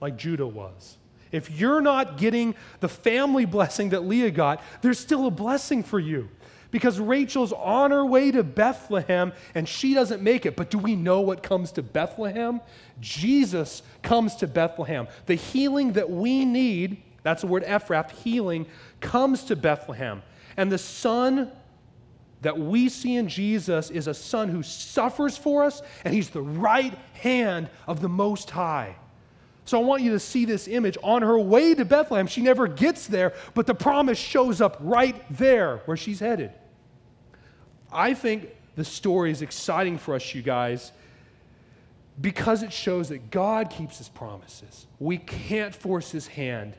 like 0.00 0.16
Judah 0.16 0.46
was, 0.46 0.96
if 1.32 1.50
you're 1.50 1.80
not 1.80 2.16
getting 2.18 2.54
the 2.80 2.88
family 2.88 3.44
blessing 3.56 3.90
that 3.90 4.04
Leah 4.04 4.30
got, 4.30 4.62
there's 4.82 4.98
still 4.98 5.26
a 5.26 5.30
blessing 5.30 5.82
for 5.82 5.98
you 5.98 6.28
because 6.70 7.00
Rachel's 7.00 7.52
on 7.52 7.90
her 7.90 8.04
way 8.04 8.30
to 8.30 8.42
Bethlehem 8.42 9.32
and 9.54 9.68
she 9.68 9.94
doesn't 9.94 10.22
make 10.22 10.46
it. 10.46 10.56
But 10.56 10.70
do 10.70 10.78
we 10.78 10.94
know 10.94 11.20
what 11.20 11.42
comes 11.42 11.72
to 11.72 11.82
Bethlehem? 11.82 12.60
Jesus 13.00 13.82
comes 14.02 14.36
to 14.36 14.46
Bethlehem. 14.46 15.08
The 15.26 15.34
healing 15.34 15.92
that 15.92 16.10
we 16.10 16.44
need, 16.44 17.02
that's 17.22 17.42
the 17.42 17.48
word 17.48 17.64
Ephrath, 17.64 18.10
healing, 18.10 18.66
comes 19.00 19.44
to 19.44 19.56
Bethlehem. 19.56 20.22
And 20.56 20.70
the 20.70 20.78
son 20.78 21.50
that 22.42 22.58
we 22.58 22.88
see 22.88 23.16
in 23.16 23.28
Jesus 23.28 23.90
is 23.90 24.06
a 24.06 24.14
son 24.14 24.48
who 24.48 24.62
suffers 24.62 25.36
for 25.36 25.64
us, 25.64 25.82
and 26.04 26.14
he's 26.14 26.30
the 26.30 26.42
right 26.42 26.94
hand 27.14 27.68
of 27.86 28.00
the 28.00 28.08
Most 28.08 28.50
High. 28.50 28.96
So 29.64 29.80
I 29.80 29.84
want 29.84 30.02
you 30.02 30.12
to 30.12 30.20
see 30.20 30.44
this 30.44 30.68
image 30.68 30.96
on 31.02 31.22
her 31.22 31.38
way 31.38 31.74
to 31.74 31.84
Bethlehem. 31.84 32.28
She 32.28 32.40
never 32.40 32.68
gets 32.68 33.08
there, 33.08 33.34
but 33.54 33.66
the 33.66 33.74
promise 33.74 34.18
shows 34.18 34.60
up 34.60 34.76
right 34.80 35.16
there 35.36 35.78
where 35.86 35.96
she's 35.96 36.20
headed. 36.20 36.52
I 37.92 38.14
think 38.14 38.48
the 38.76 38.84
story 38.84 39.32
is 39.32 39.42
exciting 39.42 39.98
for 39.98 40.14
us, 40.14 40.34
you 40.34 40.42
guys, 40.42 40.92
because 42.20 42.62
it 42.62 42.72
shows 42.72 43.08
that 43.08 43.30
God 43.30 43.70
keeps 43.70 43.98
his 43.98 44.08
promises. 44.08 44.86
We 45.00 45.18
can't 45.18 45.74
force 45.74 46.12
his 46.12 46.28
hand, 46.28 46.74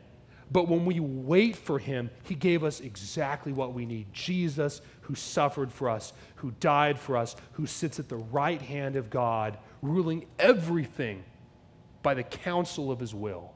but 0.51 0.67
when 0.67 0.85
we 0.85 0.99
wait 0.99 1.55
for 1.55 1.77
him, 1.77 2.09
he 2.23 2.35
gave 2.35 2.63
us 2.63 2.79
exactly 2.79 3.51
what 3.51 3.73
we 3.73 3.85
need 3.85 4.13
Jesus, 4.13 4.81
who 5.01 5.15
suffered 5.15 5.71
for 5.71 5.89
us, 5.89 6.13
who 6.35 6.51
died 6.59 6.97
for 6.97 7.17
us, 7.17 7.35
who 7.53 7.65
sits 7.65 7.99
at 7.99 8.07
the 8.07 8.17
right 8.17 8.61
hand 8.61 8.95
of 8.95 9.09
God, 9.09 9.57
ruling 9.81 10.25
everything 10.39 11.23
by 12.01 12.13
the 12.13 12.23
counsel 12.23 12.91
of 12.91 12.99
his 12.99 13.13
will. 13.13 13.53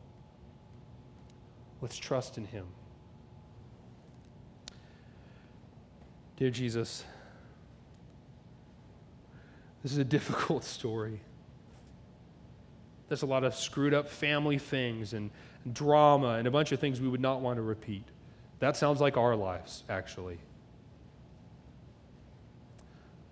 Let's 1.82 1.98
trust 1.98 2.38
in 2.38 2.46
him. 2.46 2.68
Dear 6.36 6.50
Jesus, 6.50 7.06
this 9.82 9.94
is 9.94 9.98
a 9.98 10.04
difficult 10.18 10.66
story. 10.66 11.22
There's 13.12 13.24
a 13.24 13.26
lot 13.26 13.44
of 13.44 13.54
screwed 13.54 13.94
up 13.94 14.08
family 14.08 14.58
things 14.58 15.12
and 15.12 15.32
drama 15.74 16.36
and 16.36 16.48
a 16.48 16.52
bunch 16.52 16.72
of 16.72 16.80
things 16.80 17.02
we 17.02 17.10
would 17.10 17.20
not 17.20 17.42
want 17.42 17.58
to 17.58 17.62
repeat. 17.62 18.06
That 18.60 18.78
sounds 18.78 19.02
like 19.02 19.18
our 19.18 19.36
lives, 19.36 19.84
actually. 19.90 20.38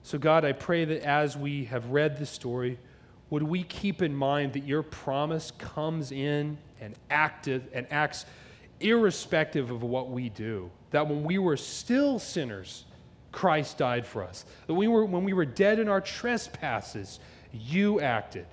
So, 0.03 0.17
God, 0.17 0.43
I 0.43 0.51
pray 0.51 0.83
that 0.83 1.03
as 1.03 1.37
we 1.37 1.63
have 1.63 1.91
read 1.91 2.17
this 2.17 2.29
story, 2.29 2.77
would 3.29 3.41
we 3.41 3.63
keep 3.63 4.01
in 4.01 4.13
mind 4.13 4.51
that 4.51 4.65
your 4.65 4.83
promise 4.83 5.51
comes 5.51 6.11
in 6.11 6.57
and 6.81 6.93
active 7.09 7.63
and 7.71 7.87
acts 7.89 8.25
irrespective 8.81 9.71
of 9.71 9.81
what 9.81 10.09
we 10.09 10.27
do? 10.27 10.69
That 10.91 11.07
when 11.07 11.23
we 11.23 11.37
were 11.37 11.55
still 11.55 12.19
sinners, 12.19 12.83
Christ 13.31 13.77
died 13.77 14.05
for 14.05 14.23
us. 14.25 14.43
That 14.67 14.73
we 14.73 14.89
were, 14.89 15.05
when 15.05 15.23
we 15.23 15.31
were 15.31 15.45
dead 15.45 15.79
in 15.79 15.87
our 15.87 16.01
trespasses, 16.01 17.21
you 17.53 18.01
acted. 18.01 18.45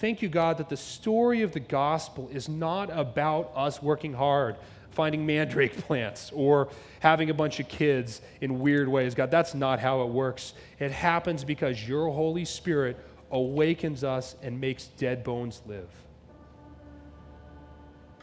Thank 0.00 0.22
you, 0.22 0.30
God, 0.30 0.56
that 0.56 0.70
the 0.70 0.78
story 0.78 1.42
of 1.42 1.52
the 1.52 1.60
gospel 1.60 2.30
is 2.32 2.48
not 2.48 2.88
about 2.90 3.52
us 3.54 3.82
working 3.82 4.14
hard, 4.14 4.56
finding 4.92 5.26
mandrake 5.26 5.76
plants, 5.86 6.32
or 6.34 6.70
having 7.00 7.28
a 7.28 7.34
bunch 7.34 7.60
of 7.60 7.68
kids 7.68 8.22
in 8.40 8.60
weird 8.60 8.88
ways. 8.88 9.14
God, 9.14 9.30
that's 9.30 9.54
not 9.54 9.78
how 9.78 10.00
it 10.00 10.08
works. 10.08 10.54
It 10.78 10.90
happens 10.90 11.44
because 11.44 11.86
your 11.86 12.10
Holy 12.10 12.46
Spirit 12.46 12.96
awakens 13.30 14.02
us 14.02 14.36
and 14.42 14.58
makes 14.58 14.86
dead 14.86 15.22
bones 15.22 15.60
live. 15.66 15.90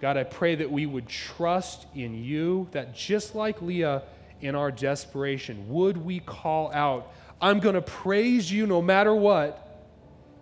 God, 0.01 0.17
I 0.17 0.23
pray 0.23 0.55
that 0.55 0.71
we 0.71 0.88
would 0.88 1.07
trust 1.07 1.86
in 1.93 2.15
you, 2.15 2.69
that 2.71 2.95
just 2.95 3.36
like 3.36 3.61
Leah 3.61 4.01
in 4.41 4.55
our 4.55 4.71
desperation, 4.71 5.69
would 5.69 5.97
we 5.97 6.21
call 6.21 6.73
out, 6.73 7.13
I'm 7.39 7.59
going 7.59 7.75
to 7.75 7.84
praise 7.84 8.51
you 8.51 8.65
no 8.65 8.82
matter 8.82 9.13
what? 9.13 9.66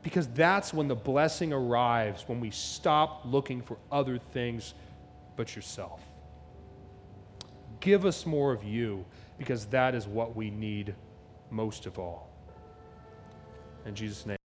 Because 0.06 0.28
that's 0.28 0.72
when 0.72 0.88
the 0.88 0.96
blessing 0.96 1.52
arrives, 1.52 2.26
when 2.28 2.40
we 2.40 2.52
stop 2.52 3.24
looking 3.26 3.64
for 3.64 3.78
other 3.92 4.20
things 4.20 4.76
but 5.36 5.56
yourself. 5.56 6.00
Give 7.80 8.06
us 8.06 8.24
more 8.24 8.54
of 8.54 8.64
you. 8.64 9.04
because 9.38 9.66
that 9.66 9.96
is 9.96 10.08
what 10.08 10.36
we 10.36 10.50
need 10.50 10.96
most 11.50 11.88
of 11.88 12.00
all. 12.00 12.30
In 13.86 13.96
Jesus' 13.96 14.26
name. 14.26 14.45